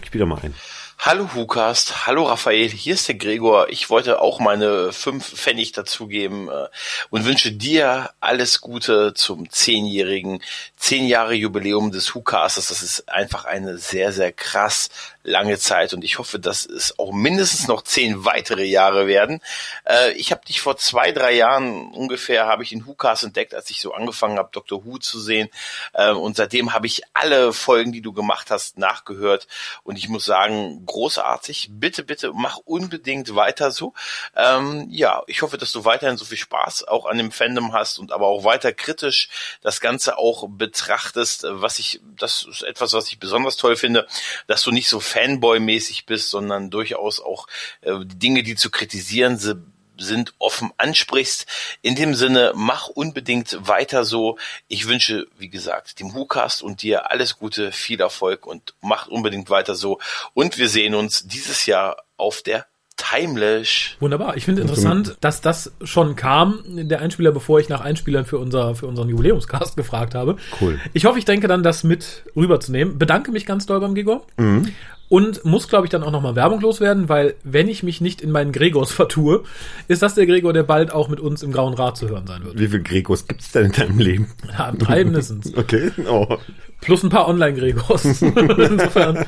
Ich 0.00 0.08
spiele 0.08 0.26
mal 0.26 0.38
ein. 0.42 0.54
Hallo 0.98 1.28
Hukast, 1.34 2.06
hallo 2.06 2.24
Raphael, 2.24 2.68
hier 2.68 2.94
ist 2.94 3.06
der 3.06 3.14
Gregor. 3.14 3.68
Ich 3.68 3.90
wollte 3.90 4.20
auch 4.20 4.40
meine 4.40 4.92
fünf 4.92 5.34
Pfennig 5.34 5.70
dazugeben 5.72 6.48
äh, 6.48 6.66
und 7.10 7.26
wünsche 7.26 7.52
dir 7.52 8.10
alles 8.18 8.60
Gute 8.60 9.14
zum 9.14 9.48
zehnjährigen, 9.48 10.42
zehn 10.76 11.06
Jahre 11.06 11.34
Jubiläum 11.34 11.92
des 11.92 12.14
Hukastes. 12.14 12.68
Das 12.68 12.82
ist 12.82 13.08
einfach 13.08 13.44
eine 13.44 13.78
sehr, 13.78 14.10
sehr 14.10 14.32
krass 14.32 14.88
lange 15.26 15.58
Zeit 15.58 15.92
und 15.92 16.04
ich 16.04 16.18
hoffe, 16.18 16.38
dass 16.38 16.64
es 16.64 16.98
auch 16.98 17.12
mindestens 17.12 17.68
noch 17.68 17.82
zehn 17.82 18.24
weitere 18.24 18.64
Jahre 18.64 19.06
werden. 19.06 19.40
Äh, 19.84 20.12
ich 20.12 20.30
habe 20.30 20.44
dich 20.46 20.60
vor 20.60 20.76
zwei, 20.76 21.12
drei 21.12 21.32
Jahren 21.32 21.90
ungefähr, 21.92 22.46
habe 22.46 22.62
ich 22.62 22.70
den 22.70 22.86
WhoCast 22.86 23.24
entdeckt, 23.24 23.54
als 23.54 23.70
ich 23.70 23.80
so 23.80 23.92
angefangen 23.92 24.38
habe, 24.38 24.50
Dr. 24.52 24.84
Who 24.84 24.98
zu 24.98 25.18
sehen 25.20 25.48
äh, 25.92 26.12
und 26.12 26.36
seitdem 26.36 26.72
habe 26.72 26.86
ich 26.86 27.02
alle 27.12 27.52
Folgen, 27.52 27.92
die 27.92 28.02
du 28.02 28.12
gemacht 28.12 28.50
hast, 28.50 28.78
nachgehört 28.78 29.48
und 29.82 29.98
ich 29.98 30.08
muss 30.08 30.24
sagen, 30.24 30.84
großartig. 30.86 31.68
Bitte, 31.72 32.04
bitte 32.04 32.32
mach 32.32 32.58
unbedingt 32.58 33.34
weiter 33.34 33.70
so. 33.70 33.94
Ähm, 34.36 34.86
ja, 34.90 35.22
ich 35.26 35.42
hoffe, 35.42 35.58
dass 35.58 35.72
du 35.72 35.84
weiterhin 35.84 36.16
so 36.16 36.24
viel 36.24 36.38
Spaß 36.38 36.86
auch 36.88 37.06
an 37.06 37.18
dem 37.18 37.32
Fandom 37.32 37.72
hast 37.72 37.98
und 37.98 38.12
aber 38.12 38.26
auch 38.26 38.44
weiter 38.44 38.72
kritisch 38.72 39.28
das 39.62 39.80
Ganze 39.80 40.18
auch 40.18 40.46
betrachtest, 40.48 41.46
was 41.48 41.78
ich, 41.78 42.00
das 42.16 42.46
ist 42.48 42.62
etwas, 42.62 42.92
was 42.92 43.08
ich 43.08 43.18
besonders 43.18 43.56
toll 43.56 43.76
finde, 43.76 44.06
dass 44.46 44.62
du 44.62 44.70
nicht 44.70 44.88
so 44.88 45.00
Fanboy-mäßig 45.16 46.06
bist, 46.06 46.30
sondern 46.30 46.70
durchaus 46.70 47.20
auch 47.20 47.46
äh, 47.80 48.04
die 48.04 48.18
Dinge, 48.18 48.42
die 48.42 48.54
zu 48.54 48.70
kritisieren 48.70 49.38
sind, 49.38 49.62
sind 49.98 50.34
offen 50.38 50.72
ansprichst. 50.76 51.46
In 51.80 51.94
dem 51.94 52.14
Sinne, 52.14 52.52
mach 52.54 52.88
unbedingt 52.88 53.56
weiter 53.66 54.04
so. 54.04 54.36
Ich 54.68 54.86
wünsche, 54.86 55.26
wie 55.38 55.48
gesagt, 55.48 56.00
dem 56.00 56.14
WhoCast 56.14 56.62
und 56.62 56.82
dir 56.82 57.10
alles 57.10 57.38
Gute, 57.38 57.72
viel 57.72 58.00
Erfolg 58.00 58.46
und 58.46 58.74
mach 58.82 59.06
unbedingt 59.06 59.48
weiter 59.48 59.74
so. 59.74 59.98
Und 60.34 60.58
wir 60.58 60.68
sehen 60.68 60.94
uns 60.94 61.26
dieses 61.26 61.64
Jahr 61.64 61.96
auf 62.18 62.42
der 62.42 62.66
Timeless. 62.96 63.90
Wunderbar. 64.00 64.36
Ich 64.38 64.46
finde 64.46 64.62
interessant, 64.62 65.18
dass 65.20 65.42
das 65.42 65.70
schon 65.84 66.16
kam, 66.16 66.62
der 66.66 67.00
Einspieler, 67.00 67.30
bevor 67.30 67.60
ich 67.60 67.68
nach 67.68 67.82
Einspielern 67.82 68.24
für, 68.24 68.38
unser, 68.38 68.74
für 68.74 68.86
unseren 68.86 69.10
Jubiläumscast 69.10 69.76
gefragt 69.76 70.14
habe. 70.14 70.36
Cool. 70.60 70.80
Ich 70.94 71.04
hoffe, 71.04 71.18
ich 71.18 71.26
denke 71.26 71.46
dann, 71.46 71.62
das 71.62 71.84
mit 71.84 72.24
rüberzunehmen. 72.34 72.98
Bedanke 72.98 73.32
mich 73.32 73.44
ganz 73.44 73.66
doll 73.66 73.80
beim 73.80 73.94
Gregor. 73.94 74.26
Und 75.08 75.44
muss, 75.44 75.68
glaube 75.68 75.86
ich, 75.86 75.90
dann 75.90 76.02
auch 76.02 76.10
nochmal 76.10 76.34
Werbung 76.34 76.60
loswerden, 76.60 77.08
weil 77.08 77.34
wenn 77.44 77.68
ich 77.68 77.82
mich 77.84 78.00
nicht 78.00 78.20
in 78.20 78.32
meinen 78.32 78.50
Gregors 78.52 78.90
vertue, 78.92 79.44
ist 79.88 80.02
das 80.02 80.14
der 80.14 80.26
Gregor, 80.26 80.52
der 80.52 80.64
bald 80.64 80.92
auch 80.92 81.08
mit 81.08 81.20
uns 81.20 81.42
im 81.44 81.52
Grauen 81.52 81.74
Rat 81.74 81.96
zu 81.96 82.08
hören 82.08 82.26
sein 82.26 82.44
wird. 82.44 82.58
Wie 82.58 82.66
viele 82.66 82.82
Gregos 82.82 83.26
gibt's 83.28 83.52
denn 83.52 83.66
in 83.66 83.72
deinem 83.72 83.98
Leben? 83.98 84.28
Ja, 84.58 84.72
drei 84.72 85.04
mindestens. 85.04 85.52
Okay. 85.56 85.90
Oh. 86.08 86.36
Plus 86.80 87.02
ein 87.02 87.08
paar 87.08 87.26
Online-Gregors. 87.28 88.22
Insofern. 88.22 89.24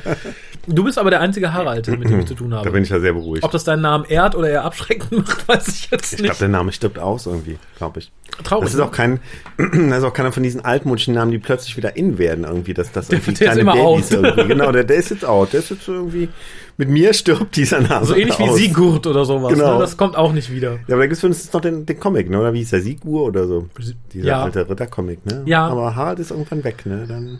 Du 0.67 0.83
bist 0.83 0.99
aber 0.99 1.09
der 1.09 1.21
einzige 1.21 1.51
Harald, 1.51 1.87
mit 1.87 2.09
dem 2.09 2.19
ich 2.19 2.27
zu 2.27 2.35
tun 2.35 2.51
Da 2.51 2.57
habe. 2.57 2.71
bin 2.71 2.83
ich 2.83 2.89
ja 2.89 2.99
sehr 2.99 3.13
beruhigt. 3.13 3.43
Ob 3.43 3.51
das 3.51 3.63
deinen 3.63 3.81
Namen 3.81 4.05
ehrt 4.05 4.35
oder 4.35 4.49
eher 4.49 4.63
abschreckend 4.65 5.11
macht, 5.27 5.47
weiß 5.47 5.67
ich 5.67 5.89
jetzt 5.91 6.13
Ich 6.13 6.19
nicht. 6.19 6.25
glaube, 6.25 6.39
der 6.39 6.47
Name 6.49 6.71
stirbt 6.71 6.99
aus 6.99 7.25
irgendwie, 7.25 7.57
glaube 7.77 7.99
ich. 7.99 8.11
Traurig, 8.43 8.65
Das 8.65 8.73
ist 8.73 8.79
ne? 8.79 8.85
auch 8.85 8.91
kein, 8.91 9.19
das 9.57 9.97
ist 9.99 10.03
auch 10.03 10.13
keiner 10.13 10.31
von 10.31 10.43
diesen 10.43 10.63
altmodischen 10.63 11.15
Namen, 11.15 11.31
die 11.31 11.39
plötzlich 11.39 11.75
wieder 11.75 11.97
in 11.97 12.17
werden 12.19 12.43
irgendwie, 12.43 12.73
dass 12.75 12.91
das 12.91 13.09
irgendwie 13.09 13.33
der 13.33 13.51
ist 13.53 13.57
immer 13.57 13.73
out. 13.73 14.03
irgendwie. 14.11 14.47
Genau, 14.47 14.71
der, 14.71 14.83
der 14.83 14.97
ist 14.97 15.09
jetzt 15.09 15.25
out. 15.25 15.51
Der 15.53 15.61
ist 15.61 15.68
jetzt 15.69 15.87
irgendwie, 15.87 16.29
mit 16.77 16.89
mir 16.89 17.13
stirbt 17.13 17.55
dieser 17.55 17.79
Name. 17.81 18.05
So 18.05 18.15
ähnlich 18.15 18.37
wie 18.39 18.43
aus. 18.49 18.57
Sigurd 18.57 19.07
oder 19.07 19.25
sowas. 19.25 19.53
Genau. 19.53 19.73
Ne? 19.73 19.79
Das 19.79 19.97
kommt 19.97 20.15
auch 20.15 20.31
nicht 20.33 20.51
wieder. 20.51 20.73
Ja, 20.87 20.95
aber 20.95 20.99
da 20.99 21.07
gibt's 21.07 21.23
wenigstens 21.23 21.51
noch 21.53 21.61
den, 21.61 21.85
den 21.85 21.99
Comic, 21.99 22.29
ne? 22.29 22.39
Oder 22.39 22.53
wie 22.53 22.59
hieß 22.59 22.69
der? 22.71 22.81
Sigur 22.81 23.23
oder 23.23 23.47
so? 23.47 23.67
Dieser 24.13 24.27
Ja. 24.27 24.43
alte 24.43 24.69
Ritter-Comic, 24.69 25.25
ne? 25.25 25.43
Ja. 25.45 25.67
Aber 25.67 25.95
Harald 25.95 26.19
ist 26.19 26.31
irgendwann 26.31 26.63
weg, 26.63 26.85
ne? 26.85 27.05
Dann, 27.07 27.39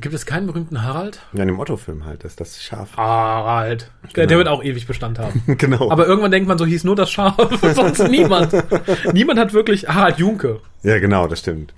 Gibt 0.00 0.14
es 0.14 0.26
keinen 0.26 0.46
berühmten 0.46 0.84
Harald? 0.84 1.18
ja, 1.32 1.42
in 1.42 1.48
dem 1.48 1.58
Otto-Film 1.58 2.04
halt, 2.04 2.22
das 2.22 2.32
ist 2.32 2.40
das 2.40 2.62
Schaf. 2.62 2.96
Harald. 2.96 3.90
Der, 4.14 4.28
der 4.28 4.38
wird 4.38 4.46
auch 4.46 4.62
ewig 4.62 4.86
Bestand 4.86 5.18
haben. 5.18 5.42
genau. 5.58 5.90
Aber 5.90 6.06
irgendwann 6.06 6.30
denkt 6.30 6.46
man, 6.48 6.56
so 6.56 6.64
hieß 6.64 6.84
nur 6.84 6.94
das 6.94 7.10
Schaf, 7.10 7.34
sonst 7.74 8.08
niemand. 8.08 8.52
Niemand 9.12 9.40
hat 9.40 9.52
wirklich 9.52 9.88
Harald 9.88 10.18
Junke. 10.18 10.60
ja, 10.84 10.98
genau, 11.00 11.26
das 11.26 11.40
stimmt. 11.40 11.74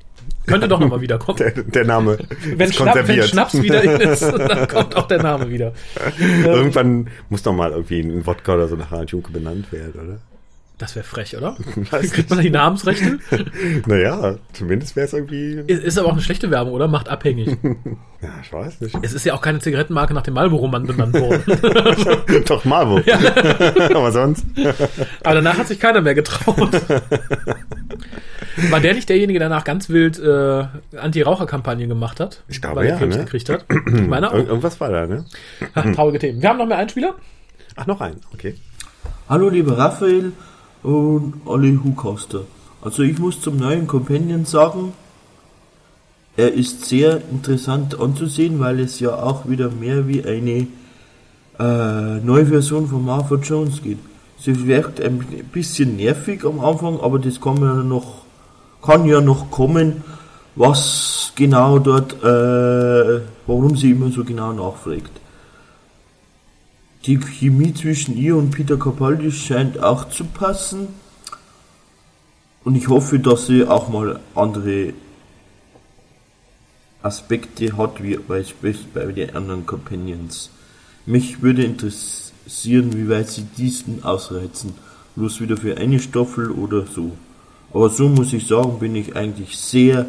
Könnte 0.46 0.68
doch 0.68 0.80
nochmal 0.80 1.00
wiederkommen. 1.00 1.38
Der, 1.38 1.50
der 1.50 1.84
Name 1.84 2.18
Wenn, 2.56 2.72
Schnapp, 2.72 3.06
wenn. 3.06 3.22
Schnaps 3.22 3.60
wieder 3.62 3.82
in 3.82 4.00
ist, 4.00 4.22
dann 4.22 4.68
kommt 4.68 4.96
auch 4.96 5.06
der 5.06 5.22
Name 5.22 5.48
wieder. 5.48 5.72
Irgendwann 6.44 7.08
muss 7.28 7.42
doch 7.42 7.52
mal 7.52 7.70
irgendwie 7.70 8.00
ein 8.00 8.26
Wodka 8.26 8.54
oder 8.54 8.68
so 8.68 8.76
nach 8.76 8.90
Harald 8.90 9.10
Junke 9.10 9.30
benannt 9.30 9.70
werden, 9.72 10.00
oder? 10.00 10.18
Das 10.80 10.96
wäre 10.96 11.04
frech, 11.04 11.36
oder? 11.36 11.56
Weiß 11.90 12.10
Kriegt 12.10 12.30
man 12.30 12.38
da 12.38 12.42
die 12.42 12.50
Namensrechte? 12.50 13.18
Naja, 13.86 14.36
zumindest 14.54 14.96
wäre 14.96 15.06
es 15.06 15.12
irgendwie. 15.12 15.62
Ist, 15.66 15.84
ist 15.84 15.98
aber 15.98 16.08
auch 16.08 16.12
eine 16.12 16.22
schlechte 16.22 16.50
Werbung, 16.50 16.72
oder? 16.72 16.88
Macht 16.88 17.10
abhängig. 17.10 17.58
Ja, 18.22 18.30
ich 18.42 18.50
weiß 18.50 18.80
nicht. 18.80 18.96
Es 19.02 19.12
ist 19.12 19.26
ja 19.26 19.34
auch 19.34 19.42
keine 19.42 19.58
Zigarettenmarke 19.58 20.14
nach 20.14 20.22
dem 20.22 20.34
Marlboro-Mann 20.34 20.86
benannt 20.86 21.14
worden. 21.14 22.44
Doch, 22.46 22.64
Marvo. 22.64 23.02
Aber 23.94 24.12
sonst. 24.12 24.46
Aber 25.22 25.34
danach 25.34 25.58
hat 25.58 25.68
sich 25.68 25.78
keiner 25.78 26.00
mehr 26.00 26.14
getraut. 26.14 26.70
War 28.70 28.80
der 28.80 28.94
nicht 28.94 29.08
derjenige, 29.08 29.38
der 29.38 29.48
danach 29.48 29.64
ganz 29.64 29.88
wild 29.88 30.18
äh, 30.18 30.64
Anti-Raucher-Kampagnen 30.96 31.88
gemacht 31.88 32.20
hat? 32.20 32.42
Ich 32.48 32.60
glaube, 32.60 32.76
weil 32.76 32.86
er 32.86 32.92
ja, 32.92 32.98
Krebs 32.98 33.16
ne? 33.16 33.24
gekriegt 33.24 33.48
hat. 33.48 33.64
Ich 33.94 34.06
meine 34.06 34.26
Ir 34.26 34.32
auch. 34.32 34.34
irgendwas 34.34 34.80
war 34.80 34.90
da, 34.90 35.06
ne? 35.06 35.24
Traurige 35.94 36.18
Themen. 36.18 36.42
Wir 36.42 36.48
haben 36.48 36.58
noch 36.58 36.66
mehr 36.66 36.78
Einspieler. 36.78 37.14
Ach, 37.76 37.86
noch 37.86 38.00
ein. 38.00 38.16
Okay. 38.34 38.54
Hallo 39.28 39.48
lieber 39.48 39.78
Raphael 39.78 40.32
und 40.82 41.34
alle 41.46 41.82
Hucaster. 41.84 42.42
Also 42.82 43.02
ich 43.02 43.18
muss 43.18 43.40
zum 43.40 43.56
neuen 43.56 43.86
Companion 43.86 44.44
sagen, 44.44 44.92
er 46.36 46.52
ist 46.52 46.86
sehr 46.86 47.20
interessant 47.30 48.00
anzusehen, 48.00 48.58
weil 48.60 48.80
es 48.80 48.98
ja 49.00 49.14
auch 49.14 49.48
wieder 49.48 49.70
mehr 49.70 50.08
wie 50.08 50.24
eine 50.24 50.66
äh, 51.58 52.20
neue 52.24 52.46
Version 52.46 52.88
von 52.88 53.04
Martha 53.04 53.34
Jones 53.36 53.82
geht. 53.82 53.98
Sie 54.38 54.66
wirkt 54.66 55.00
ein 55.02 55.18
bisschen 55.52 55.96
nervig 55.96 56.44
am 56.46 56.60
Anfang, 56.60 56.98
aber 57.00 57.18
das 57.18 57.40
kann 57.40 57.60
ja 57.60 57.74
noch, 57.74 58.19
kann 58.82 59.04
ja 59.06 59.20
noch 59.20 59.50
kommen, 59.50 60.04
was 60.56 61.32
genau 61.34 61.78
dort, 61.78 62.12
äh, 62.22 63.20
warum 63.46 63.76
sie 63.76 63.92
immer 63.92 64.10
so 64.10 64.24
genau 64.24 64.52
nachfragt. 64.52 65.20
Die 67.06 67.18
Chemie 67.18 67.72
zwischen 67.72 68.16
ihr 68.16 68.36
und 68.36 68.50
Peter 68.50 68.76
Capaldi 68.78 69.32
scheint 69.32 69.82
auch 69.82 70.10
zu 70.10 70.24
passen. 70.24 70.88
Und 72.62 72.74
ich 72.74 72.88
hoffe, 72.88 73.18
dass 73.18 73.46
sie 73.46 73.64
auch 73.64 73.88
mal 73.88 74.20
andere 74.34 74.92
Aspekte 77.02 77.74
hat, 77.78 78.02
wie 78.02 78.16
beispielsweise 78.16 78.84
bei 78.92 79.06
den 79.12 79.34
anderen 79.34 79.64
Companions. 79.64 80.50
Mich 81.06 81.40
würde 81.40 81.62
interessieren, 81.62 82.92
wie 82.94 83.08
weit 83.08 83.28
sie 83.28 83.46
diesen 83.56 84.04
ausreizen. 84.04 84.74
Bloß 85.16 85.40
wieder 85.40 85.56
für 85.56 85.78
eine 85.78 85.98
Staffel 85.98 86.50
oder 86.50 86.86
so. 86.86 87.12
Aber 87.72 87.88
so 87.88 88.08
muss 88.08 88.32
ich 88.32 88.46
sagen, 88.46 88.78
bin 88.78 88.96
ich 88.96 89.16
eigentlich 89.16 89.56
sehr, 89.56 90.06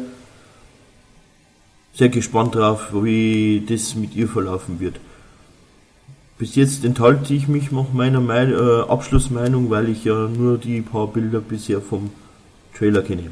sehr 1.94 2.08
gespannt 2.08 2.54
drauf, 2.54 2.88
wie 2.92 3.64
das 3.68 3.94
mit 3.94 4.14
ihr 4.16 4.28
verlaufen 4.28 4.80
wird. 4.80 4.98
Bis 6.38 6.56
jetzt 6.56 6.84
enthalte 6.84 7.34
ich 7.34 7.46
mich 7.46 7.70
noch 7.70 7.92
meiner 7.92 8.20
Mein 8.20 8.52
äh, 8.52 8.80
Abschlussmeinung, 8.88 9.70
weil 9.70 9.88
ich 9.88 10.04
ja 10.04 10.26
nur 10.26 10.58
die 10.58 10.80
paar 10.80 11.06
Bilder 11.06 11.40
bisher 11.40 11.80
vom 11.80 12.10
Trailer 12.76 13.02
kenne. 13.02 13.30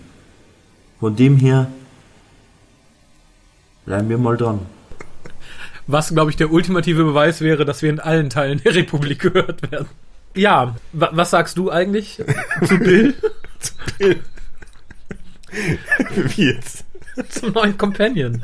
Von 1.00 1.16
dem 1.16 1.36
her 1.38 1.72
bleiben 3.84 4.08
wir 4.08 4.18
mal 4.18 4.36
dran. 4.36 4.60
Was, 5.88 6.14
glaube 6.14 6.30
ich, 6.30 6.36
der 6.36 6.52
ultimative 6.52 7.02
Beweis 7.02 7.40
wäre, 7.40 7.64
dass 7.64 7.82
wir 7.82 7.90
in 7.90 7.98
allen 7.98 8.30
Teilen 8.30 8.62
der 8.62 8.76
Republik 8.76 9.18
gehört 9.18 9.72
werden. 9.72 9.88
Ja, 10.36 10.76
wa 10.92 11.10
was 11.12 11.30
sagst 11.30 11.58
du 11.58 11.70
eigentlich 11.70 12.22
zu 12.64 12.78
Bill, 12.78 13.14
Wie 16.14 16.44
jetzt? 16.44 16.84
zum 17.28 17.52
neuen 17.52 17.76
Companion? 17.76 18.42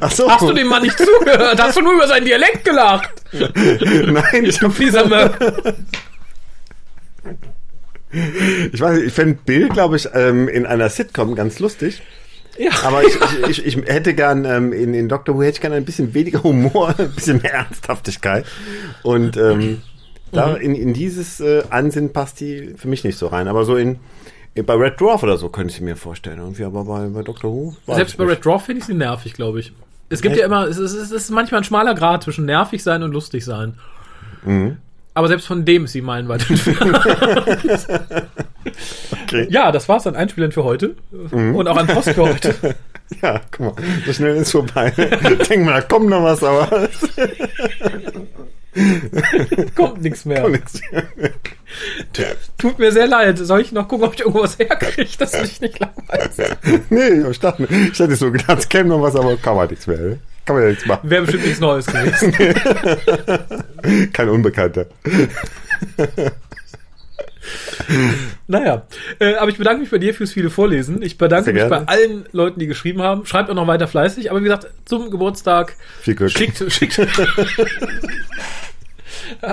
Ach 0.00 0.10
so. 0.10 0.30
Hast 0.30 0.42
du 0.42 0.52
dem 0.52 0.66
Mann 0.68 0.82
nicht 0.82 0.98
zugehört? 0.98 1.60
Hast 1.62 1.76
du 1.76 1.82
nur 1.82 1.94
über 1.94 2.08
seinen 2.08 2.24
Dialekt 2.24 2.64
gelacht? 2.64 3.10
Nein, 3.32 4.44
ich, 4.44 4.58
Du 4.58 4.70
fieser 4.70 5.04
ich 8.10 8.80
weiß 8.80 8.96
nicht, 8.96 9.06
ich 9.08 9.12
fände 9.12 9.38
Bill, 9.44 9.68
glaube 9.68 9.96
ich, 9.96 10.08
ähm, 10.14 10.48
in 10.48 10.64
einer 10.64 10.88
Sitcom 10.88 11.34
ganz 11.34 11.58
lustig. 11.58 12.02
Ja. 12.56 12.70
Aber 12.82 13.02
ich, 13.04 13.14
ich, 13.48 13.66
ich, 13.66 13.76
ich 13.76 13.86
hätte 13.86 14.14
gern 14.14 14.44
ähm, 14.44 14.72
in, 14.72 14.94
in 14.94 15.08
Doctor 15.08 15.36
Who 15.36 15.42
hätte 15.42 15.56
ich 15.56 15.60
gern 15.60 15.72
ein 15.72 15.84
bisschen 15.84 16.14
weniger 16.14 16.42
Humor, 16.42 16.94
ein 16.98 17.12
bisschen 17.12 17.42
mehr 17.42 17.52
Ernsthaftigkeit. 17.52 18.46
Und 19.02 19.36
ähm, 19.36 19.82
da 20.32 20.54
in, 20.54 20.74
in 20.74 20.92
dieses 20.94 21.40
äh, 21.40 21.62
Ansinnen 21.70 22.12
passt 22.12 22.40
die 22.40 22.74
für 22.76 22.88
mich 22.88 23.04
nicht 23.04 23.18
so 23.18 23.28
rein. 23.28 23.48
Aber 23.48 23.64
so 23.64 23.76
in, 23.76 23.98
in 24.54 24.64
bei 24.64 24.74
Red 24.74 25.00
Dwarf 25.00 25.22
oder 25.22 25.36
so 25.36 25.48
könnte 25.48 25.72
ich 25.72 25.80
mir 25.80 25.96
vorstellen. 25.96 26.38
Irgendwie, 26.38 26.64
aber 26.64 26.84
bei, 26.84 27.06
bei 27.06 27.22
Doctor 27.22 27.50
Who. 27.50 27.76
Selbst 27.86 28.16
bei. 28.16 28.24
Red 28.24 28.44
Dwarf 28.44 28.64
finde 28.64 28.80
ich 28.80 28.86
sie 28.86 28.94
nervig, 28.94 29.34
glaube 29.34 29.60
ich. 29.60 29.72
Es 30.10 30.22
gibt 30.22 30.32
Echt? 30.32 30.40
ja 30.40 30.46
immer, 30.46 30.66
es 30.66 30.78
ist, 30.78 30.94
es 30.94 31.10
ist 31.10 31.30
manchmal 31.30 31.60
ein 31.60 31.64
schmaler 31.64 31.94
Grad 31.94 32.22
zwischen 32.22 32.46
nervig 32.46 32.82
sein 32.82 33.02
und 33.02 33.12
lustig 33.12 33.44
sein. 33.44 33.74
Aber 35.18 35.26
selbst 35.26 35.48
von 35.48 35.64
dem 35.64 35.84
ist 35.84 35.92
sie 35.92 36.00
meilenweit 36.00 36.48
entfernt. 36.50 36.96
okay. 39.24 39.48
Ja, 39.50 39.72
das 39.72 39.88
war's 39.88 40.06
an 40.06 40.14
Einspielern 40.14 40.52
für 40.52 40.62
heute. 40.62 40.94
Mhm. 41.10 41.56
Und 41.56 41.66
auch 41.66 41.76
an 41.76 41.88
Post 41.88 42.10
für 42.10 42.22
heute. 42.22 42.54
Ja, 43.22 43.40
guck 43.50 43.74
mal, 43.74 43.84
so 44.04 44.12
schnell 44.12 44.36
ist 44.36 44.50
vorbei. 44.52 44.90
Denk 45.48 45.64
mal, 45.64 45.72
da 45.72 45.80
kommt 45.80 46.10
noch 46.10 46.22
was, 46.22 46.44
aber. 46.44 46.90
Kommt 49.74 50.02
nichts 50.02 50.24
mehr. 50.24 50.42
Kommt 50.42 50.54
nix 50.54 50.80
mehr. 50.90 51.04
Tut 52.58 52.78
mir 52.78 52.92
sehr 52.92 53.06
leid. 53.06 53.38
Soll 53.38 53.60
ich 53.60 53.72
noch 53.72 53.88
gucken, 53.88 54.06
ob 54.06 54.14
ich 54.14 54.20
irgendwas 54.20 54.58
herkriege, 54.58 55.10
dass 55.18 55.32
du 55.32 55.42
dich 55.42 55.60
nicht 55.60 55.78
langweilst? 55.78 56.42
nee, 56.90 57.30
ich 57.30 57.40
dachte, 57.40 57.68
ich 57.70 57.98
hätte 57.98 58.16
so 58.16 58.30
gedacht, 58.30 58.58
es 58.58 58.68
käme 58.68 58.88
noch 58.88 59.02
was, 59.02 59.16
aber 59.16 59.36
kann 59.36 59.56
man 59.56 59.68
nichts 59.68 59.86
mehr. 59.86 59.98
Ne? 59.98 60.18
Kann 60.44 60.56
man 60.56 60.64
ja 60.64 60.70
nichts 60.70 60.86
machen. 60.86 61.10
Wäre 61.10 61.22
bestimmt 61.22 61.44
nichts 61.44 61.60
Neues 61.60 61.86
gewesen. 61.86 62.32
Kein 64.12 64.28
Unbekannter. 64.30 64.86
naja, 68.46 68.86
äh, 69.18 69.34
aber 69.34 69.50
ich 69.50 69.58
bedanke 69.58 69.80
mich 69.80 69.90
bei 69.90 69.98
dir 69.98 70.14
fürs 70.14 70.32
viele 70.32 70.48
Vorlesen. 70.48 71.02
Ich 71.02 71.18
bedanke 71.18 71.52
mich 71.52 71.68
bei 71.68 71.86
allen 71.86 72.24
Leuten, 72.32 72.60
die 72.60 72.66
geschrieben 72.66 73.02
haben. 73.02 73.26
Schreibt 73.26 73.50
auch 73.50 73.54
noch 73.54 73.66
weiter 73.66 73.88
fleißig. 73.88 74.30
Aber 74.30 74.40
wie 74.40 74.44
gesagt, 74.44 74.68
zum 74.86 75.10
Geburtstag 75.10 75.76
viel 76.00 76.14
Glück. 76.14 76.30
schickt, 76.30 76.64
schickt 76.72 76.98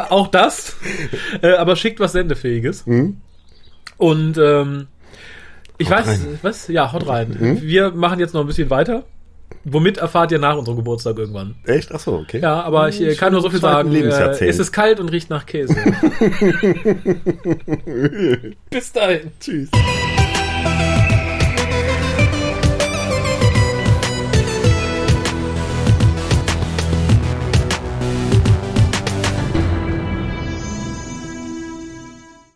auch 0.10 0.28
das, 0.28 0.76
äh, 1.42 1.54
aber 1.54 1.76
schickt 1.76 2.00
was 2.00 2.14
Sendefähiges. 2.14 2.86
Mhm. 2.86 3.18
Und 3.98 4.38
ähm, 4.38 4.88
ich 5.78 5.90
haut 5.90 6.00
weiß, 6.00 6.08
rein. 6.08 6.40
was? 6.42 6.68
Ja, 6.68 6.92
haut 6.92 7.08
rein. 7.08 7.38
Mhm. 7.40 7.62
Wir 7.62 7.92
machen 7.92 8.20
jetzt 8.20 8.34
noch 8.34 8.42
ein 8.42 8.48
bisschen 8.48 8.70
weiter. 8.70 9.04
Womit 9.64 9.98
erfahrt 9.98 10.32
ihr 10.32 10.40
nach 10.40 10.58
unserem 10.58 10.78
Geburtstag 10.78 11.18
irgendwann? 11.18 11.56
Echt? 11.66 11.92
Ach 11.92 12.00
so, 12.00 12.14
okay. 12.14 12.40
Ja, 12.40 12.62
aber 12.62 12.90
ich, 12.90 13.02
ich 13.02 13.18
kann 13.18 13.34
nur 13.34 13.42
so 13.42 13.50
viel 13.50 13.60
sagen. 13.60 13.94
Äh, 13.94 14.48
es 14.48 14.60
ist 14.60 14.72
kalt 14.72 15.00
und 15.00 15.10
riecht 15.10 15.30
nach 15.30 15.46
Käse. 15.46 15.76
Bis 18.70 18.92
dahin. 18.92 19.32
Tschüss. 19.40 19.70